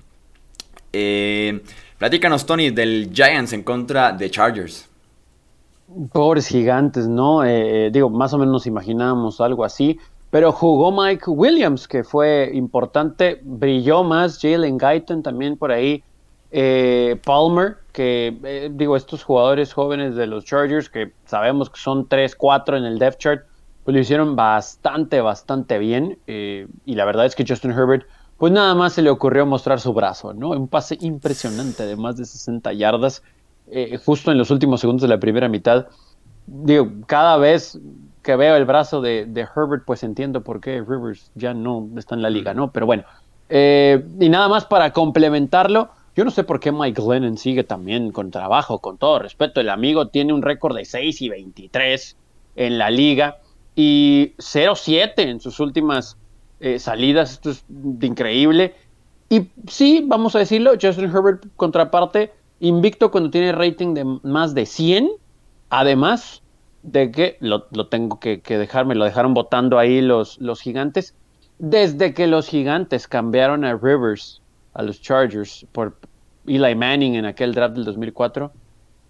Eh, 0.94 1.62
Platícanos, 2.02 2.48
Tony, 2.48 2.72
del 2.72 3.12
Giants 3.14 3.54
en 3.54 3.62
contra 3.62 4.12
de 4.12 4.32
Chargers. 4.32 4.90
Pobres 6.12 6.48
gigantes, 6.48 7.08
¿no? 7.08 7.44
Eh, 7.44 7.86
eh, 7.86 7.90
digo, 7.92 8.10
más 8.10 8.34
o 8.34 8.40
menos 8.40 8.54
nos 8.54 8.66
imaginábamos 8.66 9.40
algo 9.40 9.64
así. 9.64 10.00
Pero 10.32 10.52
jugó 10.52 10.92
Mike 10.92 11.26
Williams, 11.30 11.88
que 11.88 12.04
fue 12.04 12.50
importante. 12.56 13.40
Brilló 13.44 14.04
más 14.04 14.40
Jalen 14.42 14.80
Guyton 14.80 15.22
también 15.22 15.58
por 15.58 15.72
ahí. 15.72 16.04
Eh, 16.50 17.22
Palmer, 17.24 17.78
que 17.92 18.72
digo, 18.74 18.98
estos 18.98 19.24
jugadores 19.24 19.72
jóvenes 19.72 20.16
de 20.16 20.26
los 20.26 20.44
Chargers, 20.44 20.90
que 20.90 21.12
sabemos 21.28 21.70
que 21.70 21.80
son 21.80 22.08
3, 22.08 22.36
4 22.36 22.78
en 22.78 22.86
el 22.86 22.98
depth 22.98 23.20
chart, 23.20 23.44
pues 23.84 23.94
lo 23.94 24.02
hicieron 24.02 24.36
bastante, 24.36 25.22
bastante 25.22 25.78
bien. 25.78 26.18
y 26.26 26.96
la 26.96 27.06
verdad 27.06 27.28
es 27.28 27.36
que 27.36 27.46
Justin 27.48 27.74
Herbert 27.74 28.08
pues 28.42 28.52
nada 28.52 28.74
más 28.74 28.94
se 28.94 29.04
le 29.04 29.12
ocurrió 29.12 29.46
mostrar 29.46 29.80
su 29.80 29.94
brazo, 29.94 30.34
¿no? 30.34 30.50
Un 30.50 30.68
pase 30.68 30.98
impresionante 31.00 31.86
de 31.86 31.96
más 31.96 32.18
de 32.18 32.26
60 32.26 32.74
yardas, 32.74 33.22
eh, 33.70 34.00
justo 34.04 34.32
en 34.32 34.40
los 34.40 34.50
últimos 34.50 34.82
segundos 34.82 35.04
de 35.04 35.10
la 35.10 35.20
primera 35.20 35.48
mitad. 35.48 35.86
Digo, 36.48 36.90
cada 37.06 37.38
vez 37.38 37.80
que 38.24 38.36
veo 38.36 38.56
el 38.56 38.66
brazo 38.66 39.00
de, 39.00 39.28
Herbert, 39.56 39.84
pues 39.86 40.02
entiendo 40.02 40.42
por 40.42 40.60
qué 40.60 40.82
Rivers 40.82 41.30
ya 41.36 41.54
no 41.54 41.88
está 41.98 42.16
en 42.16 42.24
la 42.24 42.32
liga, 42.32 42.56
¿no? 42.56 42.72
Pero 42.72 42.88
bueno, 42.88 43.04
eh, 43.48 44.04
y 44.20 44.28
nada 44.30 44.48
más 44.48 44.66
para 44.66 44.92
complementarlo, 44.92 45.92
yo 46.16 46.26
no 46.26 46.32
sé 46.32 46.44
por 46.44 46.60
qué 46.60 46.72
Mike 46.72 47.00
Glennon 47.00 47.38
sigue 47.38 47.64
también 47.64 48.12
con 48.12 48.32
trabajo, 48.32 48.80
con 48.80 48.98
todo 48.98 49.20
respeto. 49.20 49.62
El 49.62 49.70
amigo 49.70 50.08
tiene 50.08 50.34
un 50.34 50.42
récord 50.42 50.76
de 50.76 50.86
6 50.86 51.22
y 51.22 51.30
23 51.30 52.18
en 52.56 52.80
la 52.80 52.90
liga 52.90 53.38
y 53.76 54.34
0-7 54.40 55.14
en 55.18 55.40
sus 55.40 55.60
últimas 55.60 56.18
eh, 56.62 56.80
salidas, 56.80 57.32
esto 57.34 57.50
es 57.50 57.66
increíble. 58.02 58.76
Y 59.30 59.50
sí, 59.68 60.04
vamos 60.06 60.36
a 60.36 60.40
decirlo, 60.40 60.74
Justin 60.80 61.06
Herbert, 61.06 61.46
contraparte, 61.56 62.32
invicto 62.60 63.10
cuando 63.10 63.32
tiene 63.32 63.52
rating 63.52 63.94
de 63.94 64.06
más 64.24 64.54
de 64.54 64.66
100, 64.66 65.10
además 65.70 66.44
de 66.84 67.12
que 67.12 67.38
lo, 67.40 67.64
tengo 67.88 68.20
que, 68.20 68.42
dejarme, 68.46 68.96
lo 68.96 69.06
dejaron 69.06 69.34
votando 69.34 69.80
ahí 69.80 70.02
los, 70.02 70.40
los 70.40 70.62
gigantes, 70.62 71.16
desde 71.58 72.14
que 72.14 72.28
los 72.28 72.48
gigantes 72.48 73.08
cambiaron 73.08 73.66
a 73.66 73.76
Rivers, 73.76 74.42
a 74.74 74.84
los 74.84 75.02
Chargers, 75.02 75.66
por 75.72 75.98
Eli 76.46 76.76
Manning 76.76 77.16
en 77.16 77.26
aquel 77.26 77.54
draft 77.54 77.76
del 77.76 77.86
2004, 77.86 78.52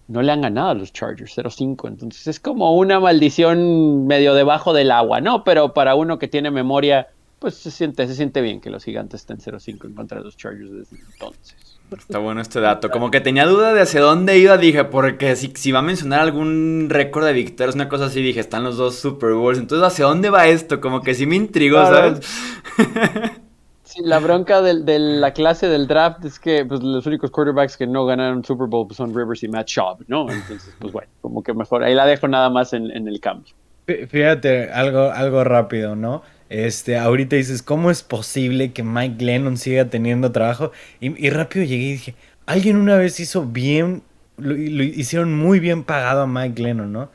no 0.07 0.21
le 0.21 0.31
han 0.31 0.41
ganado 0.41 0.69
a 0.69 0.73
los 0.73 0.91
Chargers 0.93 1.37
0-5. 1.37 1.87
Entonces 1.87 2.27
es 2.27 2.39
como 2.39 2.75
una 2.75 2.99
maldición 2.99 4.07
medio 4.07 4.33
debajo 4.33 4.73
del 4.73 4.91
agua, 4.91 5.21
¿no? 5.21 5.43
Pero 5.43 5.73
para 5.73 5.95
uno 5.95 6.19
que 6.19 6.27
tiene 6.27 6.51
memoria 6.51 7.07
pues 7.41 7.55
se 7.55 7.71
siente, 7.71 8.05
se 8.05 8.13
siente 8.13 8.39
bien 8.39 8.61
que 8.61 8.69
los 8.69 8.83
gigantes 8.83 9.21
estén 9.21 9.39
0-5 9.39 9.85
en 9.85 9.95
contra 9.95 10.19
de 10.19 10.23
los 10.23 10.37
Chargers 10.37 10.71
desde 10.71 10.97
entonces. 11.11 11.55
Está 11.97 12.19
bueno 12.19 12.39
este 12.39 12.61
dato. 12.61 12.91
Como 12.91 13.09
que 13.09 13.19
tenía 13.19 13.47
duda 13.47 13.73
de 13.73 13.81
hacia 13.81 13.99
dónde 13.99 14.37
iba, 14.37 14.57
dije, 14.57 14.85
porque 14.85 15.35
si, 15.35 15.51
si 15.55 15.71
va 15.71 15.79
a 15.79 15.81
mencionar 15.81 16.19
algún 16.19 16.85
récord 16.87 17.25
de 17.25 17.33
victorias, 17.33 17.73
una 17.73 17.89
cosa 17.89 18.05
así, 18.05 18.21
dije, 18.21 18.39
están 18.39 18.63
los 18.63 18.77
dos 18.77 18.95
Super 18.95 19.33
Bowls. 19.33 19.57
Entonces, 19.57 19.85
¿hacia 19.85 20.05
dónde 20.05 20.29
va 20.29 20.47
esto? 20.47 20.79
Como 20.79 21.01
que 21.01 21.15
sí 21.15 21.25
me 21.25 21.35
intrigó, 21.35 21.83
¿sabes? 21.83 22.19
Sí, 23.83 24.01
la 24.05 24.19
bronca 24.19 24.61
de, 24.61 24.99
la 24.99 25.33
clase 25.33 25.67
del 25.67 25.85
draft 25.85 26.23
es 26.23 26.39
que 26.39 26.63
pues, 26.63 26.81
los 26.81 27.05
únicos 27.07 27.29
quarterbacks 27.29 27.75
que 27.75 27.85
no 27.85 28.05
ganaron 28.05 28.41
Super 28.41 28.67
Bowl 28.67 28.87
pues, 28.87 28.95
son 28.95 29.13
Rivers 29.13 29.43
y 29.43 29.49
Matt 29.49 29.67
Schaub, 29.67 30.05
¿no? 30.07 30.31
Entonces, 30.31 30.73
pues 30.79 30.93
bueno, 30.93 31.09
como 31.19 31.43
que 31.43 31.53
mejor. 31.53 31.83
Ahí 31.83 31.93
la 31.93 32.05
dejo 32.05 32.29
nada 32.29 32.49
más 32.49 32.71
en, 32.71 32.89
en 32.89 33.09
el 33.09 33.19
cambio. 33.19 33.53
Fíjate, 33.85 34.71
algo, 34.71 35.11
algo 35.11 35.43
rápido, 35.43 35.97
¿no? 35.97 36.21
Este, 36.51 36.97
ahorita 36.97 37.37
dices, 37.37 37.63
¿cómo 37.63 37.89
es 37.89 38.03
posible 38.03 38.73
que 38.73 38.83
Mike 38.83 39.23
Lennon 39.23 39.55
siga 39.55 39.85
teniendo 39.85 40.33
trabajo? 40.33 40.73
Y, 40.99 41.29
rápido 41.29 41.63
llegué 41.63 41.83
y 41.83 41.91
dije, 41.93 42.15
alguien 42.45 42.75
una 42.75 42.97
vez 42.97 43.21
hizo 43.21 43.45
bien, 43.45 44.03
lo, 44.35 44.53
hicieron 44.57 45.33
muy 45.33 45.61
bien 45.61 45.85
pagado 45.85 46.23
a 46.23 46.27
Mike 46.27 46.61
Lennon, 46.61 46.91
¿no? 46.91 47.09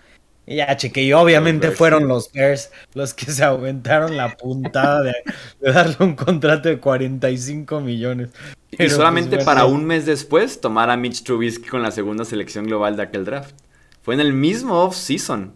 Y 0.46 0.56
ya 0.56 0.74
chequé, 0.78 1.02
y 1.02 1.12
obviamente 1.12 1.70
fueron 1.70 2.08
los 2.08 2.32
Bears 2.32 2.70
los 2.94 3.12
que 3.12 3.26
se 3.26 3.44
aumentaron 3.44 4.16
la 4.16 4.34
puntada 4.38 5.02
de, 5.02 5.12
darle 5.60 5.96
un 5.98 6.14
contrato 6.14 6.70
de 6.70 6.78
45 6.78 7.80
millones. 7.82 8.30
y 8.70 8.78
pues, 8.78 8.94
solamente 8.94 9.44
para 9.44 9.66
un 9.66 9.84
mes 9.84 10.06
después 10.06 10.62
tomar 10.62 10.88
a 10.88 10.96
Mitch 10.96 11.24
Trubisky 11.24 11.68
con 11.68 11.82
la 11.82 11.90
segunda 11.90 12.24
selección 12.24 12.64
global 12.64 12.96
de 12.96 13.02
aquel 13.02 13.26
draft. 13.26 13.54
Fue 14.00 14.14
en 14.14 14.20
el 14.20 14.32
mismo 14.32 14.82
off-season. 14.82 15.52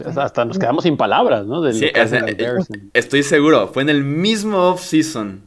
Hasta 0.00 0.44
nos 0.44 0.58
quedamos 0.58 0.84
sin 0.84 0.96
palabras, 0.96 1.46
¿no? 1.46 1.70
sí, 1.72 1.86
eh, 1.86 2.58
estoy 2.92 3.22
seguro, 3.22 3.68
fue 3.68 3.82
en 3.82 3.88
el 3.88 4.04
mismo 4.04 4.58
off-season. 4.70 5.42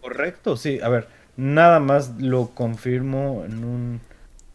Correcto, 0.00 0.56
sí. 0.56 0.78
A 0.82 0.88
ver, 0.88 1.08
nada 1.36 1.80
más 1.80 2.14
lo 2.18 2.48
confirmo 2.48 3.42
en 3.44 3.64
un... 3.64 4.00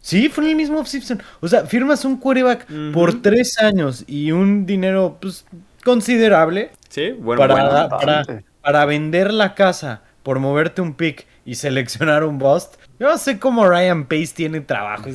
Sí, 0.00 0.28
fue 0.28 0.44
en 0.44 0.50
el 0.50 0.56
mismo 0.56 0.80
off-season. 0.80 1.22
O 1.40 1.48
sea, 1.48 1.66
firmas 1.66 2.04
un 2.04 2.16
quarterback 2.16 2.66
por 2.92 3.22
tres 3.22 3.58
años 3.58 4.04
y 4.06 4.32
un 4.32 4.66
dinero, 4.66 5.18
pues, 5.20 5.46
considerable. 5.84 6.70
Sí, 6.88 7.10
bueno, 7.12 7.40
para, 7.40 7.88
para, 7.88 8.24
para 8.62 8.84
vender 8.84 9.32
la 9.32 9.54
casa 9.54 10.02
por 10.26 10.40
moverte 10.40 10.82
un 10.82 10.94
pick 10.94 11.24
y 11.44 11.54
seleccionar 11.54 12.24
un 12.24 12.40
bust. 12.40 12.74
Yo 12.98 13.08
no 13.08 13.16
sé 13.16 13.38
cómo 13.38 13.68
Ryan 13.68 14.06
Pace 14.06 14.32
tiene 14.34 14.60
trabajo. 14.60 15.08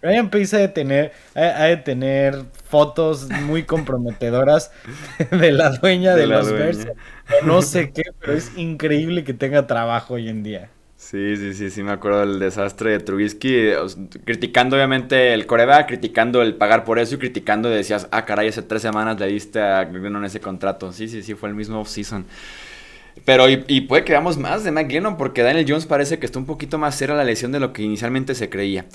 Ryan 0.00 0.30
Pace 0.30 0.56
ha 0.56 0.60
de 0.60 0.68
tener, 0.68 1.12
ha, 1.34 1.64
de 1.64 1.76
tener 1.76 2.44
fotos 2.70 3.28
muy 3.42 3.64
comprometedoras 3.64 4.72
de 5.30 5.52
la 5.52 5.68
dueña 5.68 6.14
de, 6.14 6.26
los 6.26 6.50
Bears. 6.50 6.88
No 7.44 7.60
sé 7.60 7.92
qué, 7.92 8.04
pero 8.18 8.32
es 8.32 8.56
increíble 8.56 9.22
que 9.22 9.34
tenga 9.34 9.66
trabajo 9.66 10.14
hoy 10.14 10.30
en 10.30 10.42
día. 10.42 10.70
Sí, 10.96 11.36
sí, 11.36 11.52
sí, 11.52 11.68
sí, 11.68 11.82
me 11.82 11.92
acuerdo 11.92 12.20
del 12.20 12.38
desastre 12.38 12.92
de 12.92 13.00
Trubisky, 13.00 13.72
criticando 14.24 14.76
obviamente 14.76 15.34
el 15.34 15.44
coreback, 15.44 15.88
criticando 15.88 16.40
el 16.40 16.54
pagar 16.54 16.84
por 16.84 16.98
eso 16.98 17.16
y 17.16 17.18
criticando 17.18 17.68
decías, 17.68 18.08
ah, 18.12 18.24
caray, 18.24 18.48
hace 18.48 18.62
tres 18.62 18.80
semanas 18.80 19.20
le 19.20 19.26
diste 19.26 19.60
a 19.60 19.82
en 19.82 20.24
ese 20.24 20.40
contrato. 20.40 20.90
Sí, 20.90 21.08
sí, 21.08 21.22
sí, 21.22 21.34
fue 21.34 21.50
el 21.50 21.54
mismo 21.54 21.80
off-season. 21.80 22.24
Pero 23.24 23.48
y, 23.48 23.80
puede 23.82 24.04
que 24.04 24.12
veamos 24.12 24.36
más 24.36 24.64
de 24.64 24.70
Mike 24.70 24.94
Lennon 24.94 25.16
porque 25.16 25.42
Daniel 25.42 25.66
Jones 25.68 25.86
parece 25.86 26.18
que 26.18 26.26
está 26.26 26.38
un 26.38 26.46
poquito 26.46 26.78
más 26.78 26.96
cerca 26.96 27.14
la 27.14 27.24
lesión 27.24 27.52
de 27.52 27.60
lo 27.60 27.72
que 27.72 27.82
inicialmente 27.82 28.34
se 28.34 28.50
creía. 28.50 28.86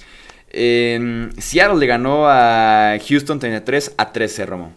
Seattle 0.52 1.80
le 1.80 1.86
ganó 1.86 2.28
a 2.28 2.98
Houston 3.08 3.40
33 3.40 3.96
a 3.98 4.12
13, 4.12 4.46
Romo. 4.46 4.74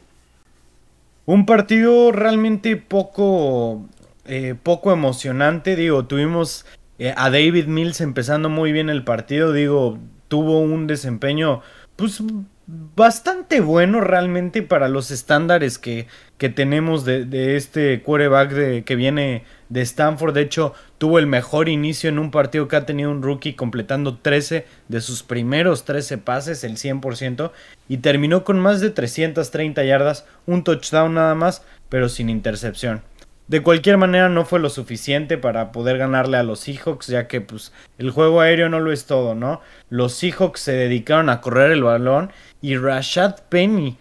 Un 1.25 1.47
partido 1.47 2.13
realmente 2.13 2.77
poco, 2.77 3.87
eh, 4.27 4.55
poco 4.61 4.93
emocionante. 4.93 5.77
Digo, 5.77 6.07
tuvimos 6.07 6.67
eh, 6.99 7.15
a 7.17 7.31
David 7.31 7.67
Mills 7.67 8.01
empezando 8.01 8.49
muy 8.49 8.73
bien 8.73 8.91
el 8.91 9.05
partido. 9.05 9.53
Digo, 9.53 9.99
tuvo 10.29 10.61
un 10.61 10.87
desempeño 10.87 11.63
pues 11.97 12.23
bastante 12.67 13.61
bueno 13.61 14.01
realmente 14.01 14.63
para 14.63 14.89
los 14.89 15.11
estándares 15.11 15.79
que, 15.79 16.07
que 16.39 16.49
tenemos 16.49 17.05
de, 17.05 17.57
este 17.57 18.03
quarterback 18.03 18.51
de, 18.51 18.85
que 18.85 18.97
viene 18.97 19.45
de 19.69 19.83
Stanford. 19.83 20.35
De 20.35 20.43
hecho, 20.43 20.75
tuvo 20.99 21.19
el 21.19 21.27
mejor 21.27 21.69
inicio 21.69 22.09
en 22.09 22.19
un 22.19 22.31
partido 22.31 22.69
que 22.69 22.77
ha 22.77 22.87
tenido 22.87 23.11
un 23.11 23.23
rookie 23.23 23.55
completando 23.55 24.19
13 24.19 24.67
de 24.89 25.01
sus 25.01 25.23
primeros 25.23 25.85
13 25.85 26.19
pases, 26.19 26.65
el 26.65 26.77
100%, 26.77 27.51
y 27.89 27.99
terminó 27.99 28.45
con 28.45 28.59
más 28.61 28.81
de 28.81 28.91
330 28.91 29.85
yardas, 29.85 30.27
un 30.47 30.65
touchdown 30.65 31.15
nada 31.15 31.35
más, 31.35 31.65
pero 31.89 32.09
sin 32.09 32.31
intercepción. 32.31 33.03
De 33.49 33.63
cualquier 33.63 33.99
manera 33.99 34.29
no 34.29 34.45
fue 34.45 34.61
lo 34.61 34.71
suficiente 34.71 35.37
para 35.37 35.73
poder 35.73 35.99
ganarle 35.99 36.37
a 36.37 36.43
los 36.43 36.61
Seahawks, 36.61 37.09
ya 37.09 37.29
que 37.29 37.41
pues 37.41 37.73
el 37.99 38.11
juego 38.11 38.41
aéreo 38.41 38.69
no 38.69 38.81
lo 38.81 38.93
es 38.93 39.07
todo, 39.07 39.35
¿no? 39.35 39.61
Los 39.91 40.15
Seahawks 40.15 40.61
se 40.61 40.73
dedicaron 40.73 41.29
a 41.29 41.41
correr 41.41 41.71
el 41.73 41.83
balón 41.83 42.33
y 42.61 42.77
Rashad 42.77 43.41
Penny, 43.49 43.99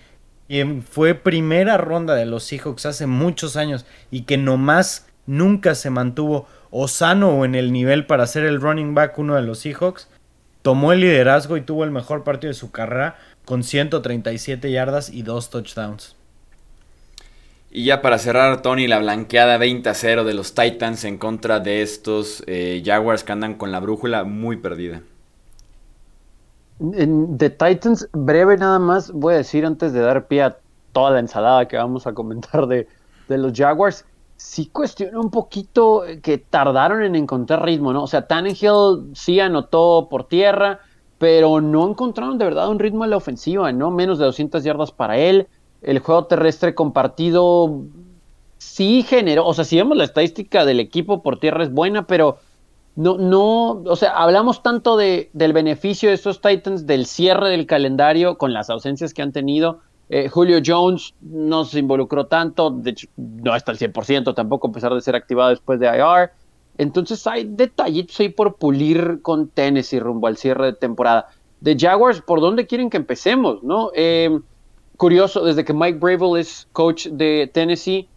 quien 0.47 0.83
fue 0.83 1.15
primera 1.15 1.77
ronda 1.77 2.15
de 2.15 2.25
los 2.25 2.43
Seahawks 2.43 2.85
hace 2.85 3.07
muchos 3.07 3.57
años 3.57 3.85
y 4.09 4.21
que 4.21 4.37
nomás 4.37 5.07
nunca 5.25 5.75
se 5.75 5.89
mantuvo 5.89 6.47
o 6.69 6.87
sano 6.87 7.31
o 7.31 7.45
en 7.45 7.55
el 7.55 7.71
nivel 7.71 8.05
para 8.05 8.27
ser 8.27 8.45
el 8.45 8.61
running 8.61 8.93
back 8.95 9.17
uno 9.17 9.35
de 9.35 9.41
los 9.41 9.59
Seahawks, 9.59 10.07
tomó 10.61 10.93
el 10.93 11.01
liderazgo 11.01 11.57
y 11.57 11.61
tuvo 11.61 11.83
el 11.83 11.91
mejor 11.91 12.23
partido 12.23 12.49
de 12.49 12.59
su 12.59 12.71
carrera 12.71 13.17
con 13.45 13.63
137 13.63 14.71
yardas 14.71 15.09
y 15.09 15.23
dos 15.23 15.49
touchdowns. 15.49 16.15
Y 17.72 17.86
ya 17.86 18.01
para 18.01 18.17
cerrar, 18.17 18.61
Tony, 18.61 18.88
la 18.88 18.99
blanqueada 18.99 19.57
20 19.57 19.89
a 19.89 19.93
0 19.93 20.26
de 20.26 20.34
los 20.34 20.53
Titans 20.53 21.05
en 21.05 21.17
contra 21.17 21.61
de 21.61 21.82
estos 21.82 22.43
eh, 22.45 22.84
Jaguars 22.86 23.24
que 23.24 23.32
andan 23.32 23.55
con 23.55 23.72
la 23.72 23.80
brújula 23.80 24.26
muy 24.26 24.57
perdida. 24.57 25.01
De 26.80 27.49
Titans, 27.49 28.09
breve 28.11 28.57
nada 28.57 28.80
más, 28.80 29.11
voy 29.11 29.36
a 29.36 29.38
decir 29.38 29.65
antes 29.65 29.93
de 29.93 30.01
dar 30.01 30.28
pie 30.28 30.43
a 30.43 30.57
toda 30.91 31.11
la 31.11 31.19
ensalada 31.19 31.67
que 31.67 31.78
vamos 31.78 32.07
a 32.07 32.13
comentar 32.13 32.67
de, 32.67 32.88
de 33.30 33.38
los 33.38 33.53
Jaguars 33.53 34.05
sí 34.41 34.65
cuestiona 34.67 35.19
un 35.19 35.30
poquito 35.30 36.03
que 36.24 36.39
tardaron 36.39 37.03
en 37.03 37.15
encontrar 37.15 37.63
ritmo, 37.63 37.93
¿no? 37.93 38.03
O 38.03 38.07
sea, 38.07 38.26
Tannehill 38.28 39.11
sí 39.13 39.39
anotó 39.39 40.07
por 40.09 40.28
tierra, 40.28 40.80
pero 41.19 41.61
no 41.61 41.88
encontraron 41.88 42.39
de 42.39 42.45
verdad 42.45 42.67
un 42.69 42.80
ritmo 42.80 43.03
en 43.03 43.11
la 43.11 43.17
ofensiva, 43.17 43.72
¿no? 43.72 43.91
Menos 43.91 44.17
de 44.17 44.26
200 44.26 44.63
yardas 44.63 44.91
para 44.91 45.17
él. 45.17 45.47
El 45.82 45.99
juego 45.99 46.25
terrestre 46.25 46.75
compartido 46.75 47.84
sí 48.57 49.03
generó, 49.03 49.45
o 49.45 49.53
sea, 49.53 49.65
si 49.65 49.77
vemos 49.77 49.97
la 49.97 50.03
estadística 50.03 50.65
del 50.65 50.79
equipo 50.79 51.23
por 51.23 51.39
tierra 51.39 51.63
es 51.63 51.71
buena, 51.71 52.05
pero 52.05 52.38
no, 52.95 53.17
no, 53.17 53.82
o 53.86 53.95
sea, 53.95 54.11
hablamos 54.11 54.61
tanto 54.61 54.97
de, 54.97 55.29
del 55.34 55.53
beneficio 55.53 56.09
de 56.09 56.15
estos 56.15 56.41
Titans, 56.41 56.86
del 56.86 57.05
cierre 57.05 57.49
del 57.49 57.65
calendario 57.65 58.38
con 58.38 58.53
las 58.53 58.69
ausencias 58.69 59.13
que 59.13 59.21
han 59.21 59.32
tenido, 59.32 59.79
eh, 60.13 60.27
Julio 60.27 60.59
Jones 60.63 61.13
no 61.21 61.63
se 61.63 61.79
involucró 61.79 62.27
tanto, 62.27 62.69
de 62.69 62.91
hecho, 62.91 63.07
no 63.15 63.55
está 63.55 63.71
al 63.71 63.77
100% 63.77 64.36
tampoco, 64.36 64.67
a 64.67 64.71
pesar 64.73 64.93
de 64.93 64.99
ser 64.99 65.15
activado 65.15 65.51
después 65.51 65.79
de 65.79 65.88
IR. 65.88 66.32
Entonces 66.77 67.25
hay 67.27 67.45
detallitos 67.45 68.19
ahí 68.19 68.27
por 68.27 68.57
pulir 68.57 69.21
con 69.21 69.47
Tennessee 69.47 70.01
rumbo 70.01 70.27
al 70.27 70.36
cierre 70.36 70.65
de 70.65 70.73
temporada. 70.73 71.29
De 71.61 71.77
Jaguars, 71.79 72.21
¿por 72.21 72.41
dónde 72.41 72.67
quieren 72.67 72.89
que 72.89 72.97
empecemos? 72.97 73.63
no 73.63 73.91
eh, 73.95 74.38
Curioso, 75.01 75.43
desde 75.43 75.65
que 75.65 75.73
Mike 75.73 75.97
Bravel 75.97 76.39
es 76.39 76.67
coach 76.73 77.07
de 77.07 77.49
Tennessee, 77.51 78.07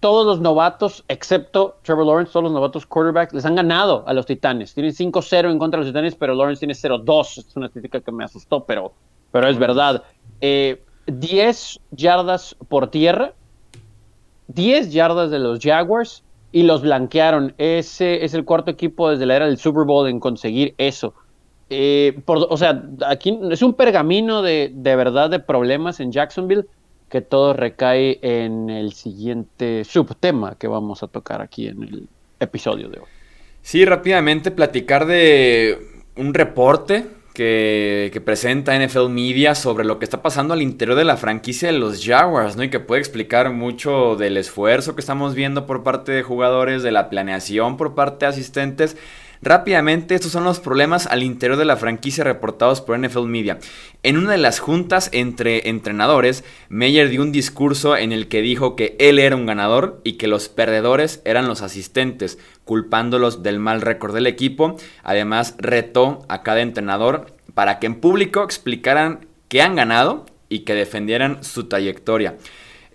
todos 0.00 0.24
los 0.24 0.40
novatos, 0.40 1.04
excepto 1.08 1.76
Trevor 1.82 2.06
Lawrence, 2.06 2.32
todos 2.32 2.44
los 2.44 2.52
novatos 2.54 2.86
quarterbacks, 2.86 3.34
les 3.34 3.44
han 3.44 3.54
ganado 3.54 4.02
a 4.06 4.14
los 4.14 4.24
Titanes. 4.24 4.72
Tienen 4.72 4.94
5-0 4.94 5.50
en 5.50 5.58
contra 5.58 5.78
de 5.78 5.84
los 5.84 5.92
Titanes, 5.92 6.14
pero 6.14 6.34
Lawrence 6.34 6.60
tiene 6.60 6.72
0-2. 6.72 7.36
Es 7.36 7.54
una 7.54 7.66
estadística 7.66 8.00
que 8.00 8.12
me 8.12 8.24
asustó, 8.24 8.64
pero, 8.64 8.94
pero 9.30 9.46
es 9.46 9.58
verdad. 9.58 10.04
Eh, 10.40 10.82
10 11.04 11.80
yardas 11.90 12.56
por 12.66 12.88
tierra, 12.88 13.34
10 14.48 14.92
yardas 14.94 15.30
de 15.30 15.38
los 15.38 15.58
Jaguars 15.60 16.24
y 16.50 16.62
los 16.62 16.80
blanquearon. 16.80 17.52
Ese 17.58 18.24
es 18.24 18.32
el 18.32 18.46
cuarto 18.46 18.70
equipo 18.70 19.10
desde 19.10 19.26
la 19.26 19.36
era 19.36 19.44
del 19.44 19.58
Super 19.58 19.84
Bowl 19.84 20.08
en 20.08 20.18
conseguir 20.18 20.74
eso. 20.78 21.12
Eh, 21.68 22.20
o 22.26 22.56
sea, 22.56 22.82
aquí 23.06 23.38
es 23.50 23.62
un 23.62 23.74
pergamino 23.74 24.42
de, 24.42 24.70
de, 24.72 24.96
verdad 24.96 25.30
de 25.30 25.40
problemas 25.40 25.98
en 26.00 26.12
Jacksonville 26.12 26.66
que 27.08 27.20
todo 27.20 27.52
recae 27.52 28.18
en 28.22 28.70
el 28.70 28.92
siguiente 28.92 29.84
subtema 29.84 30.56
que 30.56 30.68
vamos 30.68 31.02
a 31.02 31.08
tocar 31.08 31.40
aquí 31.40 31.68
en 31.68 31.82
el 31.82 32.08
episodio 32.40 32.88
de 32.88 33.00
hoy. 33.00 33.06
Sí, 33.62 33.84
rápidamente 33.84 34.50
platicar 34.50 35.06
de 35.06 35.78
un 36.16 36.34
reporte 36.34 37.06
que, 37.36 38.22
presenta 38.24 38.78
NFL 38.78 39.08
Media 39.10 39.54
sobre 39.54 39.84
lo 39.84 39.98
que 39.98 40.04
está 40.04 40.22
pasando 40.22 40.54
al 40.54 40.62
interior 40.62 40.96
de 40.96 41.04
la 41.04 41.18
franquicia 41.18 41.70
de 41.70 41.78
los 41.78 42.02
Jaguars, 42.04 42.56
¿no? 42.56 42.64
Y 42.64 42.70
que 42.70 42.80
puede 42.80 43.00
explicar 43.00 43.52
mucho 43.52 44.16
del 44.16 44.38
esfuerzo 44.38 44.94
que 44.94 45.00
estamos 45.00 45.34
viendo 45.34 45.66
por 45.66 45.82
parte 45.82 46.12
de 46.12 46.22
jugadores, 46.22 46.82
de 46.82 46.92
la 46.92 47.10
planeación 47.10 47.76
por 47.76 47.94
parte 47.94 48.24
de 48.24 48.30
asistentes 48.30 48.96
Rápidamente, 49.42 50.14
estos 50.14 50.32
son 50.32 50.44
los 50.44 50.60
problemas 50.60 51.06
al 51.06 51.22
interior 51.22 51.58
de 51.58 51.64
la 51.64 51.76
franquicia 51.76 52.24
reportados 52.24 52.80
por 52.80 52.98
NFL 52.98 53.26
Media. 53.26 53.58
En 54.02 54.16
una 54.16 54.32
de 54.32 54.38
las 54.38 54.58
juntas 54.58 55.10
entre 55.12 55.68
entrenadores, 55.68 56.44
Meyer 56.68 57.08
dio 57.08 57.22
un 57.22 57.32
discurso 57.32 57.96
en 57.96 58.12
el 58.12 58.28
que 58.28 58.42
dijo 58.42 58.76
que 58.76 58.96
él 58.98 59.18
era 59.18 59.36
un 59.36 59.46
ganador 59.46 60.00
y 60.04 60.14
que 60.14 60.28
los 60.28 60.48
perdedores 60.48 61.20
eran 61.24 61.48
los 61.48 61.62
asistentes, 61.62 62.38
culpándolos 62.64 63.42
del 63.42 63.58
mal 63.58 63.80
récord 63.82 64.14
del 64.14 64.26
equipo. 64.26 64.76
Además, 65.02 65.54
retó 65.58 66.24
a 66.28 66.42
cada 66.42 66.60
entrenador 66.60 67.34
para 67.54 67.78
que 67.78 67.86
en 67.86 67.96
público 67.96 68.42
explicaran 68.42 69.26
que 69.48 69.62
han 69.62 69.76
ganado 69.76 70.26
y 70.48 70.60
que 70.60 70.74
defendieran 70.74 71.42
su 71.44 71.64
trayectoria. 71.64 72.36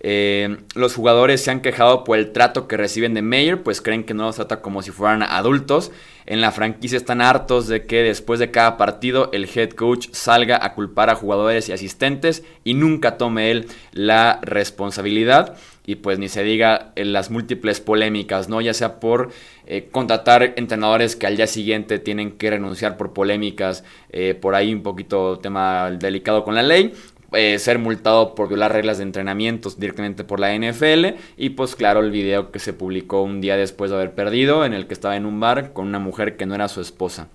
Eh, 0.04 0.58
los 0.74 0.94
jugadores 0.96 1.42
se 1.44 1.52
han 1.52 1.60
quejado 1.60 2.02
por 2.02 2.18
el 2.18 2.32
trato 2.32 2.66
que 2.66 2.76
reciben 2.76 3.14
de 3.14 3.22
Mayer, 3.22 3.62
pues 3.62 3.80
creen 3.80 4.02
que 4.02 4.14
no 4.14 4.24
los 4.24 4.36
trata 4.36 4.60
como 4.60 4.82
si 4.82 4.90
fueran 4.90 5.22
adultos. 5.22 5.92
En 6.26 6.40
la 6.40 6.52
franquicia 6.52 6.96
están 6.96 7.20
hartos 7.20 7.68
de 7.68 7.86
que 7.86 8.02
después 8.02 8.38
de 8.40 8.50
cada 8.50 8.76
partido 8.76 9.30
el 9.32 9.48
head 9.52 9.70
coach 9.70 10.08
salga 10.12 10.64
a 10.64 10.74
culpar 10.74 11.10
a 11.10 11.14
jugadores 11.14 11.68
y 11.68 11.72
asistentes 11.72 12.44
y 12.64 12.74
nunca 12.74 13.16
tome 13.16 13.50
él 13.50 13.66
la 13.92 14.40
responsabilidad. 14.42 15.56
Y 15.84 15.96
pues 15.96 16.20
ni 16.20 16.28
se 16.28 16.44
diga 16.44 16.92
en 16.94 17.12
las 17.12 17.32
múltiples 17.32 17.80
polémicas, 17.80 18.48
¿no? 18.48 18.60
Ya 18.60 18.72
sea 18.72 19.00
por 19.00 19.30
eh, 19.66 19.88
contratar 19.90 20.54
entrenadores 20.54 21.16
que 21.16 21.26
al 21.26 21.36
día 21.36 21.48
siguiente 21.48 21.98
tienen 21.98 22.32
que 22.32 22.50
renunciar 22.50 22.96
por 22.96 23.12
polémicas, 23.12 23.82
eh, 24.10 24.34
por 24.40 24.54
ahí 24.54 24.72
un 24.72 24.84
poquito 24.84 25.40
tema 25.40 25.90
delicado 25.90 26.44
con 26.44 26.54
la 26.54 26.62
ley, 26.62 26.92
eh, 27.34 27.58
ser 27.58 27.78
multado 27.78 28.34
por 28.34 28.48
violar 28.48 28.72
reglas 28.72 28.98
de 28.98 29.04
entrenamientos 29.04 29.78
directamente 29.78 30.24
por 30.24 30.40
la 30.40 30.54
NFL. 30.56 31.18
Y 31.36 31.50
pues 31.50 31.76
claro, 31.76 32.00
el 32.00 32.10
video 32.10 32.50
que 32.50 32.58
se 32.58 32.72
publicó 32.72 33.22
un 33.22 33.40
día 33.40 33.56
después 33.56 33.90
de 33.90 33.96
haber 33.96 34.14
perdido, 34.14 34.64
en 34.64 34.72
el 34.72 34.86
que 34.86 34.94
estaba 34.94 35.16
en 35.16 35.26
un 35.26 35.40
bar 35.40 35.72
con 35.72 35.86
una 35.86 35.98
mujer 35.98 36.36
que 36.36 36.46
no 36.46 36.54
era 36.54 36.68
su 36.68 36.80
esposa. 36.80 37.28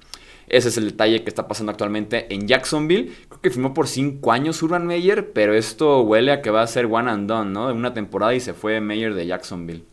Ese 0.48 0.70
es 0.70 0.78
el 0.78 0.92
detalle 0.92 1.24
que 1.24 1.30
está 1.30 1.48
pasando 1.48 1.72
actualmente 1.72 2.34
en 2.34 2.48
Jacksonville. 2.48 3.14
Creo 3.28 3.42
que 3.42 3.50
firmó 3.50 3.74
por 3.74 3.88
5 3.88 4.32
años 4.32 4.62
Urban 4.64 4.88
Meyer, 4.88 5.34
pero 5.34 5.54
esto 5.54 6.02
huele 6.04 6.32
a 6.32 6.42
que 6.42 6.52
va 6.52 6.62
a 6.62 6.68
ser 6.68 6.86
one 6.86 7.12
and 7.12 7.28
done, 7.28 7.52
¿no? 7.52 7.68
De 7.68 7.74
una 7.74 7.94
temporada 7.94 8.34
y 8.34 8.40
se 8.40 8.54
fue 8.54 8.80
Meyer 8.80 9.14
de 9.14 9.28
Jacksonville. 9.28 9.84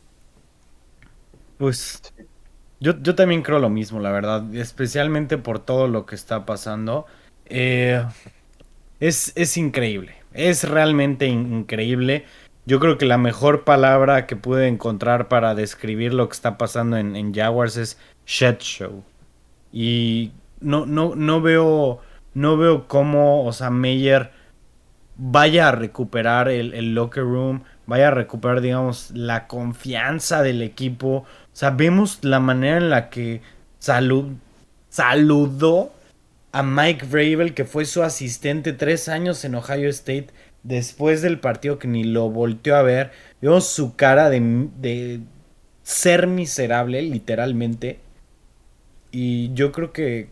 Pues 1.59 2.03
yo, 2.79 3.01
yo 3.03 3.15
también 3.17 3.43
creo 3.43 3.59
lo 3.59 3.71
mismo, 3.71 3.99
la 3.99 4.13
verdad. 4.13 4.55
Especialmente 4.55 5.39
por 5.39 5.59
todo 5.59 5.89
lo 5.89 6.07
que 6.07 6.15
está 6.15 6.47
pasando. 6.47 7.07
Eh, 7.47 8.05
es, 9.09 9.57
increíble. 9.57 10.15
Es 10.33 10.69
realmente 10.69 11.27
increíble. 11.27 12.25
Yo 12.67 12.81
creo 12.81 12.97
que 12.97 13.07
la 13.07 13.19
mejor 13.19 13.65
palabra 13.65 14.27
que 14.27 14.37
pude 14.37 14.69
encontrar 14.69 15.29
para 15.29 15.55
describir 15.55 16.15
lo 16.15 16.29
que 16.29 16.35
está 16.35 16.57
pasando 16.57 16.97
en, 16.97 17.35
Jaguars 17.35 17.77
es 17.77 17.99
shit 18.27 18.61
show. 18.61 19.05
Y 19.73 20.33
no, 20.61 20.87
no, 20.87 21.15
no 21.15 21.41
veo. 21.41 22.01
No 22.33 22.57
veo 22.57 22.89
cómo, 22.89 23.45
o 23.45 23.53
sea, 23.53 23.71
Meyer 23.71 24.33
vaya 25.17 25.69
a 25.69 25.73
recuperar 25.73 26.49
el, 26.49 26.95
locker 26.95 27.23
room, 27.23 27.63
vaya 27.87 28.09
a 28.09 28.11
recuperar, 28.11 28.61
digamos, 28.61 29.13
la 29.13 29.47
confianza 29.47 30.43
del 30.43 30.63
equipo. 30.63 31.19
O 31.19 31.27
sea, 31.53 31.71
vemos 31.71 32.19
la 32.23 32.41
manera 32.41 32.79
en 32.79 32.91
la 32.91 33.09
que 33.09 33.41
salud, 33.79 34.33
saludó 34.89 35.93
a 36.55 36.63
Mike 36.63 37.07
Vrabel, 37.07 37.53
que 37.53 37.65
fue 37.65 37.85
su 37.85 38.05
asistente 38.05 38.73
tres 38.73 39.09
años 39.09 39.45
en 39.45 39.57
Ohio 39.57 39.89
State, 39.91 40.29
después 40.63 41.21
del 41.21 41.41
partido 41.41 41.81
que 41.81 41.89
ni 41.89 42.05
lo 42.05 42.31
volteó 42.31 42.77
a 42.77 42.83
ver, 42.83 43.11
vimos 43.43 43.67
su 43.67 43.97
cara 43.97 44.31
de, 44.31 45.21
ser 45.83 46.29
miserable, 46.29 47.03
literalmente. 47.03 47.99
Y 49.11 49.53
yo 49.55 49.73
creo 49.73 49.93
que. 49.93 50.29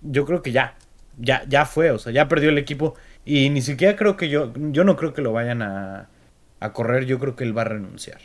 Yo 0.00 0.24
creo 0.24 0.42
que 0.42 0.52
ya. 0.52 0.74
Ya, 1.18 1.44
ya 1.46 1.66
fue. 1.66 1.90
O 1.90 1.98
sea, 1.98 2.12
ya 2.12 2.28
perdió 2.28 2.48
el 2.48 2.58
equipo. 2.58 2.94
Y 3.26 3.50
ni 3.50 3.60
siquiera 3.60 3.94
creo 3.94 4.16
que 4.16 4.30
yo. 4.30 4.52
Yo 4.56 4.84
no 4.84 4.96
creo 4.96 5.12
que 5.12 5.22
lo 5.22 5.32
vayan 5.32 5.60
a, 5.60 6.08
a 6.60 6.72
correr. 6.72 7.04
Yo 7.04 7.18
creo 7.18 7.36
que 7.36 7.44
él 7.44 7.56
va 7.56 7.62
a 7.62 7.66
renunciar 7.66 8.20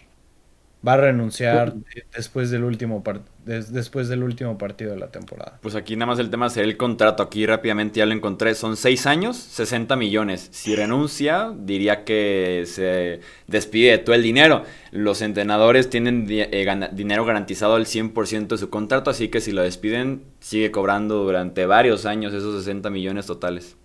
va 0.86 0.94
a 0.94 0.98
renunciar 0.98 1.76
después 2.16 2.50
del 2.50 2.64
último 2.64 3.04
después 3.46 4.08
del 4.08 4.24
último 4.24 4.58
partido 4.58 4.92
de 4.92 5.00
la 5.00 5.08
temporada. 5.08 5.60
Pues 5.62 5.76
aquí 5.76 5.96
nada 5.96 6.08
más 6.08 6.20
el 6.20 6.30
tema 6.30 6.50
sería 6.50 6.70
el 6.70 6.78
contrato. 6.78 7.24
Aquí 7.24 7.46
rápidamente 7.46 8.00
ya 8.00 8.06
lo 8.06 8.14
encontré. 8.14 8.56
Son 8.56 8.78
seis 8.78 9.06
años, 9.06 9.38
60 9.38 9.96
millones. 9.96 10.50
Si 10.52 10.76
renuncia, 10.76 11.52
diría 11.56 12.04
que 12.04 12.64
se 12.66 13.22
despide 13.48 13.92
de 13.92 13.98
todo 14.00 14.16
el 14.16 14.24
dinero. 14.24 14.64
Los 14.92 15.22
entrenadores 15.22 15.90
tienen 15.90 16.28
eh, 16.30 16.90
dinero 16.94 17.26
garantizado 17.26 17.76
al 17.76 17.86
100% 17.86 18.48
de 18.48 18.58
su 18.58 18.70
contrato, 18.70 19.10
así 19.10 19.30
que 19.30 19.42
si 19.42 19.52
lo 19.52 19.62
despiden, 19.62 20.24
sigue 20.40 20.72
cobrando 20.72 21.24
durante 21.24 21.66
varios 21.66 22.06
años 22.06 22.34
esos 22.34 22.64
60 22.64 22.90
millones 22.90 23.26
totales. 23.26 23.78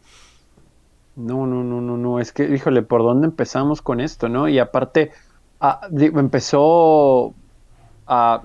No, 1.15 1.47
no, 1.47 1.65
no, 1.65 1.81
no, 1.81 1.97
no. 1.97 2.21
Es 2.21 2.33
que, 2.33 2.45
híjole, 2.45 2.83
¿por 2.83 3.03
dónde 3.03 3.27
empezamos 3.27 3.81
con 3.81 4.01
esto, 4.01 4.29
no? 4.29 4.49
Y 4.49 4.59
aparte 4.59 5.13
empezó 5.61 7.35
a 8.07 8.43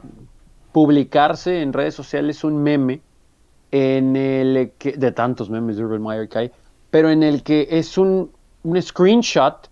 publicarse 0.72 1.62
en 1.62 1.74
redes 1.74 1.94
sociales 1.94 2.44
un 2.44 2.64
meme 2.64 3.02
en 3.72 4.16
el 4.16 4.72
que, 4.78 4.94
de 4.94 5.12
tantos 5.12 5.50
memes 5.50 5.78
de 5.78 5.84
Urban 5.84 6.02
Meyer 6.02 6.30
que 6.30 6.38
hay, 6.38 6.52
pero 6.90 7.10
en 7.10 7.24
el 7.24 7.44
que 7.44 7.68
es 7.70 7.98
un, 7.98 8.32
un 8.64 8.82
screenshot 8.82 9.70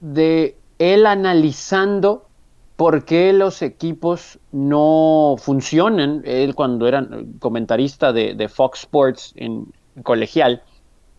de 0.00 0.56
él 0.78 1.06
analizando 1.06 2.26
por 2.76 3.04
qué 3.04 3.32
los 3.32 3.62
equipos 3.62 4.38
no 4.52 5.36
funcionan. 5.38 6.22
Él 6.24 6.54
cuando 6.54 6.86
era 6.86 7.06
comentarista 7.38 8.12
de, 8.12 8.48
Fox 8.48 8.80
Sports 8.80 9.32
en, 9.36 9.72
colegial, 10.02 10.62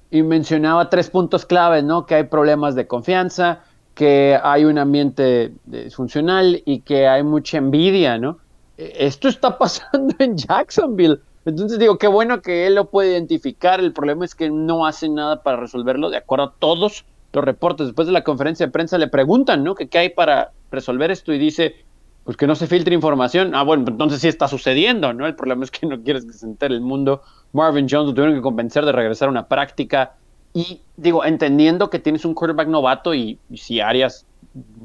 y 0.09 0.21
mencionaba 0.21 0.89
tres 0.89 1.09
puntos 1.09 1.45
claves, 1.45 1.83
¿no? 1.83 2.05
Que 2.05 2.15
hay 2.15 2.23
problemas 2.23 2.75
de 2.75 2.87
confianza, 2.87 3.63
que 3.97 4.39
hay 4.43 4.63
un 4.63 4.77
ambiente 4.77 5.51
disfuncional 5.65 6.61
y 6.65 6.81
que 6.81 7.07
hay 7.07 7.23
mucha 7.23 7.57
envidia, 7.57 8.19
¿no? 8.19 8.37
E, 8.77 8.93
esto 8.99 9.27
está 9.27 9.57
pasando 9.57 10.13
en 10.19 10.37
Jacksonville. 10.37 11.19
Entonces 11.45 11.79
digo, 11.79 11.97
qué 11.97 12.07
bueno 12.07 12.43
que 12.43 12.67
él 12.67 12.75
lo 12.75 12.91
puede 12.91 13.13
identificar. 13.13 13.79
El 13.79 13.93
problema 13.93 14.23
es 14.23 14.35
que 14.35 14.51
no 14.51 14.85
hace 14.85 15.09
nada 15.09 15.41
para 15.41 15.57
resolverlo 15.57 16.11
de 16.11 16.17
acuerdo 16.17 16.45
a 16.45 16.53
todos 16.59 17.05
los 17.33 17.43
reportes. 17.43 17.87
Después 17.87 18.05
de 18.05 18.13
la 18.13 18.23
conferencia 18.23 18.67
de 18.67 18.71
prensa 18.71 18.99
le 18.99 19.07
preguntan, 19.07 19.63
¿no? 19.63 19.73
¿Qué, 19.73 19.89
hay 19.97 20.09
para 20.09 20.51
resolver 20.69 21.09
esto? 21.09 21.33
Y 21.33 21.39
dice, 21.39 21.77
pues 22.23 22.37
que 22.37 22.45
no 22.45 22.53
se 22.53 22.67
filtre 22.67 22.93
información. 22.93 23.55
Ah, 23.55 23.63
bueno, 23.63 23.85
entonces 23.87 24.21
sí 24.21 24.27
está 24.27 24.47
sucediendo, 24.47 25.11
¿no? 25.11 25.25
El 25.25 25.33
problema 25.33 25.63
es 25.63 25.71
que 25.71 25.87
no 25.87 26.03
quieres 26.03 26.23
que 26.23 26.33
se 26.33 26.45
entere 26.45 26.75
el 26.75 26.81
mundo. 26.81 27.23
Marvin 27.51 27.87
Jones 27.89 28.09
lo 28.09 28.13
tuvieron 28.13 28.35
que 28.35 28.43
convencer 28.43 28.85
de 28.85 28.91
regresar 28.91 29.27
a 29.27 29.31
una 29.31 29.47
práctica. 29.47 30.13
Y 30.57 30.81
digo, 30.95 31.23
entendiendo 31.23 31.91
que 31.91 31.99
tienes 31.99 32.25
un 32.25 32.33
quarterback 32.33 32.67
novato 32.67 33.13
y, 33.13 33.37
si 33.53 33.79
áreas 33.79 34.25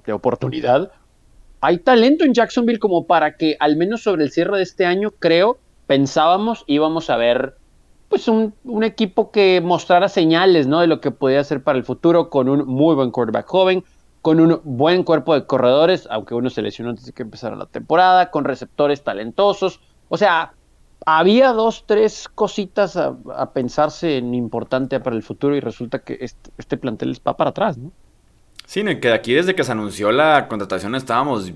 de 0.04 0.12
oportunidad, 0.12 0.92
hay 1.62 1.78
talento 1.78 2.26
en 2.26 2.34
Jacksonville 2.34 2.78
como 2.78 3.06
para 3.06 3.38
que 3.38 3.56
al 3.58 3.76
menos 3.76 4.02
sobre 4.02 4.24
el 4.24 4.30
cierre 4.30 4.58
de 4.58 4.64
este 4.64 4.84
año, 4.84 5.12
creo, 5.18 5.56
pensábamos 5.86 6.64
íbamos 6.66 7.08
a 7.08 7.16
ver 7.16 7.56
pues 8.10 8.28
un, 8.28 8.52
equipo 8.82 9.30
que 9.30 9.62
mostrara 9.62 10.10
señales 10.10 10.66
¿no? 10.66 10.80
de 10.80 10.88
lo 10.88 11.00
que 11.00 11.10
podía 11.10 11.40
hacer 11.40 11.62
para 11.62 11.78
el 11.78 11.84
futuro 11.84 12.28
con 12.28 12.50
un 12.50 12.66
muy 12.66 12.94
buen 12.94 13.10
quarterback 13.10 13.46
joven, 13.46 13.82
con 14.20 14.40
un 14.40 14.60
buen 14.64 15.04
cuerpo 15.04 15.32
de 15.32 15.46
corredores, 15.46 16.06
aunque 16.10 16.34
uno 16.34 16.50
se 16.50 16.60
lesionó 16.60 16.90
antes 16.90 17.06
de 17.06 17.12
que 17.12 17.22
empezara 17.22 17.56
la 17.56 17.64
temporada, 17.64 18.30
con 18.30 18.44
receptores 18.44 19.02
talentosos. 19.02 19.80
O 20.10 20.18
sea, 20.18 20.52
había 21.06 21.52
dos, 21.52 21.84
tres 21.86 22.28
cositas 22.34 22.96
a, 22.96 23.14
pensarse 23.52 24.18
en 24.18 24.34
importante 24.34 25.00
para 25.00 25.16
el 25.16 25.22
futuro 25.22 25.56
y 25.56 25.60
resulta 25.60 26.00
que 26.00 26.18
este, 26.20 26.50
este 26.58 26.76
plantel 26.76 27.16
va 27.26 27.36
para 27.36 27.50
atrás, 27.50 27.78
¿no? 27.78 27.92
Sí, 28.66 28.82
que 29.00 29.12
aquí 29.12 29.34
desde 29.34 29.54
que 29.54 29.64
se 29.64 29.72
anunció 29.72 30.12
la 30.12 30.48
contratación 30.48 30.94
estábamos 30.94 31.52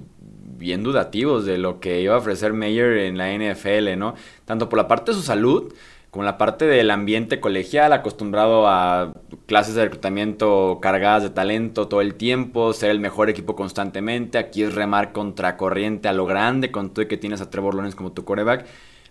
bien 0.58 0.82
dudativos 0.82 1.44
de 1.44 1.58
lo 1.58 1.80
que 1.80 2.00
iba 2.00 2.14
a 2.14 2.18
ofrecer 2.18 2.52
Mayer 2.52 2.98
en 2.98 3.16
la 3.18 3.32
NFL, 3.32 3.96
¿no? 3.96 4.14
Tanto 4.44 4.68
por 4.68 4.78
la 4.78 4.88
parte 4.88 5.12
de 5.12 5.16
su 5.16 5.22
salud, 5.22 5.72
como 6.10 6.24
la 6.24 6.38
parte 6.38 6.66
del 6.66 6.90
ambiente 6.90 7.40
colegial, 7.40 7.92
acostumbrado 7.92 8.66
a 8.66 9.12
clases 9.46 9.74
de 9.74 9.84
reclutamiento 9.84 10.78
cargadas 10.80 11.22
de 11.22 11.30
talento 11.30 11.88
todo 11.88 12.00
el 12.00 12.14
tiempo, 12.14 12.72
ser 12.72 12.90
el 12.90 13.00
mejor 13.00 13.28
equipo 13.28 13.54
constantemente, 13.54 14.38
aquí 14.38 14.62
es 14.62 14.74
remar 14.74 15.12
contracorriente 15.12 16.08
a 16.08 16.12
lo 16.12 16.26
grande, 16.26 16.70
con 16.70 16.90
todo 16.90 17.06
que 17.06 17.18
tienes 17.18 17.40
a 17.40 17.50
Trevor 17.50 17.74
Lawrence 17.74 17.96
como 17.96 18.12
tu 18.12 18.24
coreback. 18.24 18.66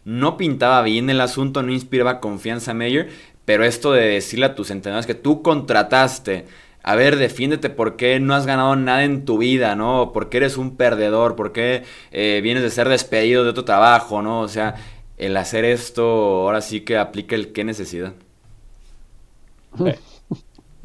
No 0.06 0.38
pintaba 0.38 0.82
bien 0.84 1.10
el 1.10 1.20
asunto, 1.22 1.64
no 1.64 1.72
inspiraba 1.74 2.20
confianza 2.22 2.72
a 2.72 2.74
Mayer, 2.76 3.10
pero 3.46 3.66
esto 3.66 3.92
de 3.92 4.06
decirle 4.08 4.46
a 4.48 4.56
tus 4.56 4.72
entrenadores 4.72 5.08
que 5.08 5.16
tú 5.16 5.42
contrataste, 5.42 6.46
a 6.84 6.96
ver, 6.96 7.16
defiéndete 7.18 7.70
por 7.72 7.96
qué 7.98 8.20
no 8.20 8.36
has 8.36 8.46
ganado 8.46 8.76
nada 8.76 9.04
en 9.04 9.26
tu 9.26 9.40
vida, 9.40 9.76
¿no? 9.76 10.12
¿Por 10.14 10.30
qué 10.30 10.38
eres 10.38 10.58
un 10.58 10.78
perdedor? 10.78 11.36
¿Por 11.36 11.52
qué 11.52 11.84
eh, 12.12 12.40
vienes 12.44 12.62
de 12.64 12.70
ser 12.70 12.88
despedido 12.90 13.44
de 13.44 13.50
otro 13.50 13.66
trabajo, 13.66 14.22
¿no? 14.22 14.42
O 14.42 14.48
sea, 14.48 14.76
el 15.18 15.36
hacer 15.38 15.66
esto 15.66 16.04
ahora 16.04 16.62
sí 16.62 16.82
que 16.82 16.98
aplica 16.98 17.36
el 17.36 17.52
qué 17.54 17.64
necesidad. 17.64 18.14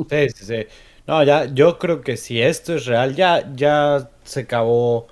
Sí, 0.08 0.28
sí, 0.34 0.44
sí. 0.44 0.66
No, 1.06 1.22
ya, 1.24 1.44
yo 1.46 1.78
creo 1.78 2.00
que 2.00 2.16
si 2.16 2.40
esto 2.40 2.74
es 2.74 2.86
real, 2.86 3.14
ya, 3.14 3.52
ya 3.54 4.10
se 4.24 4.40
acabó, 4.40 5.06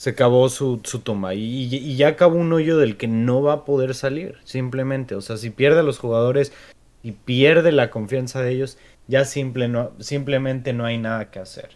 se 0.00 0.08
acabó 0.08 0.48
su, 0.48 0.80
su 0.82 1.00
tumba 1.00 1.34
y, 1.34 1.68
y, 1.70 1.94
ya 1.94 2.08
acabó 2.08 2.36
un 2.36 2.50
hoyo 2.54 2.78
del 2.78 2.96
que 2.96 3.06
no 3.06 3.42
va 3.42 3.52
a 3.52 3.64
poder 3.66 3.94
salir, 3.94 4.38
simplemente. 4.44 5.14
O 5.14 5.20
sea, 5.20 5.36
si 5.36 5.50
pierde 5.50 5.80
a 5.80 5.82
los 5.82 5.98
jugadores 5.98 6.54
y 7.02 7.12
pierde 7.12 7.70
la 7.70 7.90
confianza 7.90 8.40
de 8.40 8.52
ellos, 8.52 8.78
ya 9.08 9.26
simple 9.26 9.68
no, 9.68 9.92
simplemente 9.98 10.72
no 10.72 10.86
hay 10.86 10.96
nada 10.96 11.30
que 11.30 11.38
hacer. 11.38 11.72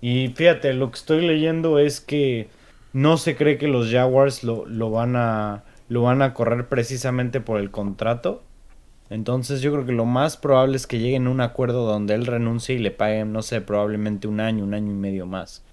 Y 0.00 0.28
fíjate, 0.36 0.72
lo 0.72 0.92
que 0.92 0.98
estoy 0.98 1.26
leyendo 1.26 1.80
es 1.80 2.00
que 2.00 2.46
no 2.92 3.16
se 3.16 3.34
cree 3.34 3.58
que 3.58 3.66
los 3.66 3.90
Jaguars 3.90 4.44
lo, 4.44 4.66
lo 4.66 4.92
van 4.92 5.16
a 5.16 5.64
lo 5.88 6.02
van 6.02 6.22
a 6.22 6.32
correr 6.32 6.68
precisamente 6.68 7.40
por 7.40 7.58
el 7.58 7.72
contrato. 7.72 8.44
Entonces 9.10 9.62
yo 9.62 9.72
creo 9.72 9.84
que 9.84 9.90
lo 9.90 10.04
más 10.04 10.36
probable 10.36 10.76
es 10.76 10.86
que 10.86 11.00
lleguen 11.00 11.26
a 11.26 11.30
un 11.30 11.40
acuerdo 11.40 11.86
donde 11.86 12.14
él 12.14 12.26
renuncie 12.26 12.76
y 12.76 12.78
le 12.78 12.92
paguen, 12.92 13.32
no 13.32 13.42
sé, 13.42 13.60
probablemente 13.62 14.28
un 14.28 14.38
año, 14.38 14.62
un 14.62 14.74
año 14.74 14.92
y 14.92 14.94
medio 14.94 15.26
más. 15.26 15.64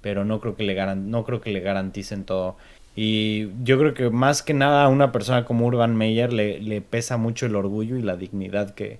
Pero 0.00 0.24
no 0.24 0.40
creo 0.40 0.56
que 0.56 0.64
le, 0.64 0.96
no 0.96 1.24
creo 1.24 1.40
que 1.40 1.50
le 1.50 1.60
garanticen 1.60 2.24
todo. 2.24 2.56
Y 2.96 3.48
yo 3.62 3.78
creo 3.78 3.94
que 3.94 4.10
más 4.10 4.42
que 4.42 4.54
nada 4.54 4.84
a 4.84 4.88
una 4.88 5.12
persona 5.12 5.44
como 5.44 5.66
Urban 5.66 5.96
Meyer 5.96 6.32
le, 6.32 6.60
le 6.60 6.80
pesa 6.80 7.16
mucho 7.16 7.46
el 7.46 7.56
orgullo 7.56 7.96
y 7.96 8.02
la 8.02 8.16
dignidad 8.16 8.74
que, 8.74 8.98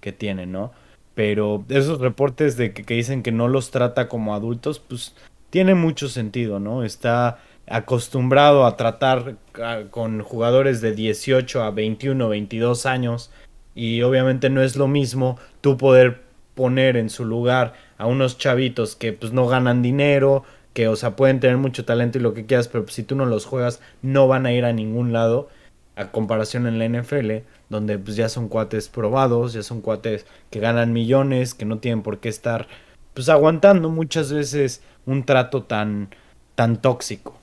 que 0.00 0.12
tiene, 0.12 0.46
¿no? 0.46 0.72
Pero 1.14 1.64
esos 1.68 2.00
reportes 2.00 2.56
de 2.56 2.72
que, 2.72 2.84
que 2.84 2.94
dicen 2.94 3.22
que 3.22 3.32
no 3.32 3.48
los 3.48 3.70
trata 3.70 4.08
como 4.08 4.34
adultos, 4.34 4.78
pues 4.80 5.14
tiene 5.50 5.74
mucho 5.74 6.08
sentido, 6.08 6.60
¿no? 6.60 6.84
Está 6.84 7.38
acostumbrado 7.66 8.66
a 8.66 8.76
tratar 8.76 9.36
con 9.90 10.22
jugadores 10.22 10.80
de 10.80 10.92
18 10.92 11.62
a 11.62 11.70
21, 11.70 12.28
22 12.28 12.86
años 12.86 13.30
y 13.74 14.02
obviamente 14.02 14.50
no 14.50 14.62
es 14.62 14.76
lo 14.76 14.88
mismo 14.88 15.38
tú 15.60 15.76
poder 15.76 16.22
poner 16.54 16.96
en 16.96 17.08
su 17.08 17.24
lugar 17.24 17.74
a 18.02 18.06
unos 18.06 18.36
chavitos 18.36 18.96
que 18.96 19.12
pues 19.12 19.32
no 19.32 19.46
ganan 19.46 19.80
dinero, 19.80 20.42
que 20.72 20.88
o 20.88 20.96
sea 20.96 21.14
pueden 21.14 21.38
tener 21.38 21.56
mucho 21.56 21.84
talento 21.84 22.18
y 22.18 22.20
lo 22.20 22.34
que 22.34 22.46
quieras, 22.46 22.66
pero 22.66 22.84
si 22.88 23.04
tú 23.04 23.14
no 23.14 23.26
los 23.26 23.46
juegas 23.46 23.80
no 24.02 24.26
van 24.26 24.44
a 24.44 24.52
ir 24.52 24.64
a 24.64 24.72
ningún 24.72 25.12
lado 25.12 25.48
a 25.94 26.10
comparación 26.10 26.66
en 26.66 26.80
la 26.80 26.88
NFL, 26.88 27.46
donde 27.68 28.00
pues 28.00 28.16
ya 28.16 28.28
son 28.28 28.48
cuates 28.48 28.88
probados, 28.88 29.52
ya 29.52 29.62
son 29.62 29.80
cuates 29.82 30.26
que 30.50 30.58
ganan 30.58 30.92
millones, 30.92 31.54
que 31.54 31.64
no 31.64 31.78
tienen 31.78 32.02
por 32.02 32.18
qué 32.18 32.28
estar 32.28 32.66
pues 33.14 33.28
aguantando 33.28 33.88
muchas 33.88 34.32
veces 34.32 34.82
un 35.06 35.24
trato 35.24 35.62
tan 35.62 36.08
tan 36.56 36.82
tóxico. 36.82 37.38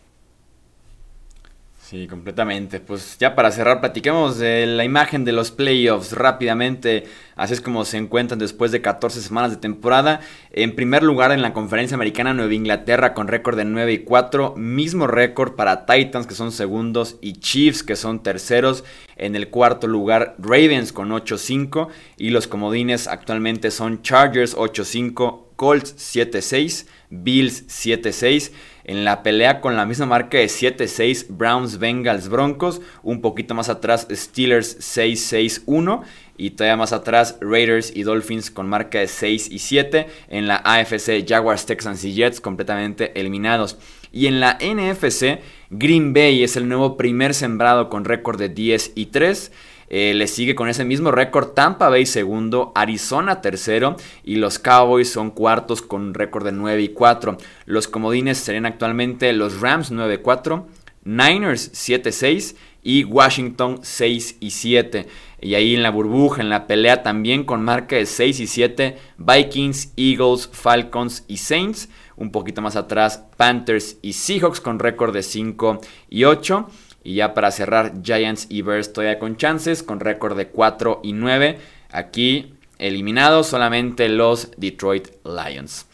Sí, 1.89 2.05
completamente. 2.05 2.79
Pues 2.79 3.17
ya 3.17 3.33
para 3.33 3.49
cerrar, 3.51 3.79
platiquemos 3.79 4.37
de 4.37 4.67
la 4.67 4.83
imagen 4.83 5.25
de 5.25 5.31
los 5.31 5.49
playoffs 5.49 6.11
rápidamente. 6.11 7.05
Así 7.35 7.55
es 7.55 7.61
como 7.61 7.83
se 7.83 7.97
encuentran 7.97 8.37
después 8.37 8.71
de 8.71 8.79
14 8.79 9.19
semanas 9.19 9.49
de 9.49 9.57
temporada. 9.57 10.19
En 10.51 10.75
primer 10.75 11.01
lugar 11.01 11.31
en 11.31 11.41
la 11.41 11.51
conferencia 11.51 11.95
americana 11.95 12.35
Nueva 12.35 12.53
Inglaterra 12.53 13.15
con 13.15 13.27
récord 13.27 13.57
de 13.57 13.65
9 13.65 13.91
y 13.91 13.97
4. 14.03 14.53
Mismo 14.55 15.07
récord 15.07 15.55
para 15.55 15.87
Titans 15.87 16.27
que 16.27 16.35
son 16.35 16.51
segundos 16.51 17.17
y 17.21 17.33
Chiefs 17.39 17.81
que 17.81 17.95
son 17.95 18.21
terceros. 18.21 18.83
En 19.15 19.35
el 19.35 19.49
cuarto 19.49 19.87
lugar 19.87 20.35
Ravens 20.37 20.93
con 20.93 21.09
8-5. 21.09 21.87
Y 22.17 22.29
los 22.29 22.45
comodines 22.45 23.07
actualmente 23.07 23.71
son 23.71 24.03
Chargers 24.03 24.55
8-5, 24.55 25.45
Colts 25.55 25.95
7-6, 25.97 26.85
Bills 27.09 27.65
7-6 27.67 28.51
en 28.89 29.05
la 29.05 29.21
pelea 29.21 29.61
con 29.61 29.75
la 29.75 29.85
misma 29.85 30.07
marca 30.07 30.39
de 30.39 30.47
7-6 30.47 31.27
Browns, 31.29 31.77
Bengals, 31.77 32.27
Broncos. 32.27 32.81
Un 33.03 33.21
poquito 33.21 33.53
más 33.53 33.69
atrás 33.69 34.07
Steelers 34.11 34.79
6-6-1. 34.79 36.01
Y 36.37 36.51
todavía 36.51 36.75
más 36.75 36.91
atrás 36.91 37.37
Raiders 37.39 37.95
y 37.95 38.01
Dolphins 38.01 38.49
con 38.49 38.67
marca 38.67 38.97
de 38.97 39.07
6 39.07 39.51
y 39.51 39.59
7. 39.59 40.07
En 40.29 40.47
la 40.47 40.55
AFC 40.55 41.23
Jaguars, 41.27 41.67
Texans 41.67 42.03
y 42.03 42.15
Jets 42.15 42.41
completamente 42.41 43.11
eliminados. 43.19 43.77
Y 44.11 44.25
en 44.25 44.39
la 44.39 44.57
NFC 44.59 45.39
Green 45.69 46.11
Bay 46.11 46.41
es 46.41 46.55
el 46.55 46.67
nuevo 46.67 46.97
primer 46.97 47.35
sembrado 47.35 47.89
con 47.89 48.05
récord 48.05 48.39
de 48.39 48.49
10 48.49 48.93
y 48.95 49.05
3. 49.07 49.51
Eh, 49.89 50.13
le 50.13 50.27
sigue 50.27 50.53
con 50.53 50.69
ese 50.69 50.85
mismo 50.85 51.11
récord 51.11 51.49
Tampa 51.49 51.89
Bay 51.89 52.05
segundo, 52.05 52.71
Arizona 52.75 53.41
tercero 53.41 53.95
y 54.23 54.35
los 54.35 54.59
Cowboys 54.59 55.11
son 55.11 55.31
cuartos 55.31 55.81
con 55.81 56.01
un 56.01 56.13
récord 56.13 56.45
de 56.45 56.51
9 56.51 56.81
y 56.81 56.89
4. 56.89 57.37
Los 57.65 57.87
comodines 57.87 58.37
serían 58.37 58.67
actualmente 58.67 59.33
los 59.33 59.61
Rams 59.61 59.89
9 59.89 60.15
y 60.15 60.17
4, 60.19 60.67
Niners 61.05 61.71
7 61.73 62.11
6 62.11 62.55
y 62.83 63.03
Washington 63.03 63.79
6 63.81 64.37
y 64.39 64.51
7. 64.51 65.07
Y 65.41 65.55
ahí 65.55 65.75
en 65.75 65.83
la 65.83 65.89
burbuja, 65.89 66.41
en 66.41 66.49
la 66.49 66.67
pelea 66.67 67.01
también 67.01 67.43
con 67.43 67.63
marca 67.63 67.95
de 67.95 68.05
6 68.05 68.39
y 68.41 68.47
7, 68.47 68.97
Vikings, 69.17 69.93
Eagles, 69.95 70.49
Falcons 70.51 71.23
y 71.27 71.37
Saints. 71.37 71.89
Un 72.15 72.31
poquito 72.31 72.61
más 72.61 72.75
atrás, 72.75 73.25
Panthers 73.37 73.97
y 74.01 74.13
Seahawks 74.13 74.59
con 74.59 74.77
récord 74.77 75.13
de 75.13 75.23
5 75.23 75.79
y 76.09 76.25
8. 76.25 76.69
Y 77.03 77.15
ya 77.15 77.33
para 77.33 77.51
cerrar, 77.51 77.93
Giants 78.03 78.47
y 78.49 78.61
Bears 78.61 78.93
todavía 78.93 79.19
con 79.19 79.37
chances, 79.37 79.83
con 79.83 79.99
récord 79.99 80.37
de 80.37 80.47
4 80.47 81.01
y 81.03 81.13
9. 81.13 81.57
Aquí 81.91 82.53
eliminados 82.77 83.47
solamente 83.47 84.09
los 84.09 84.51
Detroit 84.57 85.07
Lions. 85.25 85.85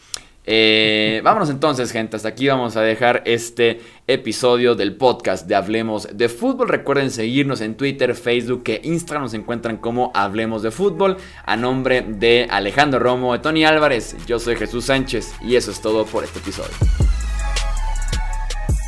Eh, 0.48 1.20
vámonos 1.24 1.50
entonces, 1.50 1.90
gente. 1.90 2.16
Hasta 2.16 2.28
aquí 2.28 2.46
vamos 2.46 2.76
a 2.76 2.80
dejar 2.80 3.22
este 3.26 3.80
episodio 4.06 4.76
del 4.76 4.94
podcast 4.94 5.48
de 5.48 5.56
Hablemos 5.56 6.08
de 6.16 6.28
Fútbol. 6.28 6.68
Recuerden 6.68 7.10
seguirnos 7.10 7.60
en 7.60 7.76
Twitter, 7.76 8.14
Facebook 8.14 8.62
e 8.66 8.80
Instagram. 8.84 9.24
Nos 9.24 9.34
encuentran 9.34 9.78
como 9.78 10.12
Hablemos 10.14 10.62
de 10.62 10.70
Fútbol. 10.70 11.16
A 11.44 11.56
nombre 11.56 12.02
de 12.02 12.46
Alejandro 12.48 13.00
Romo, 13.00 13.32
de 13.32 13.40
Tony 13.40 13.64
Álvarez, 13.64 14.16
yo 14.26 14.38
soy 14.38 14.54
Jesús 14.54 14.84
Sánchez 14.84 15.34
y 15.42 15.56
eso 15.56 15.72
es 15.72 15.80
todo 15.80 16.06
por 16.06 16.22
este 16.22 16.38
episodio. 16.38 16.70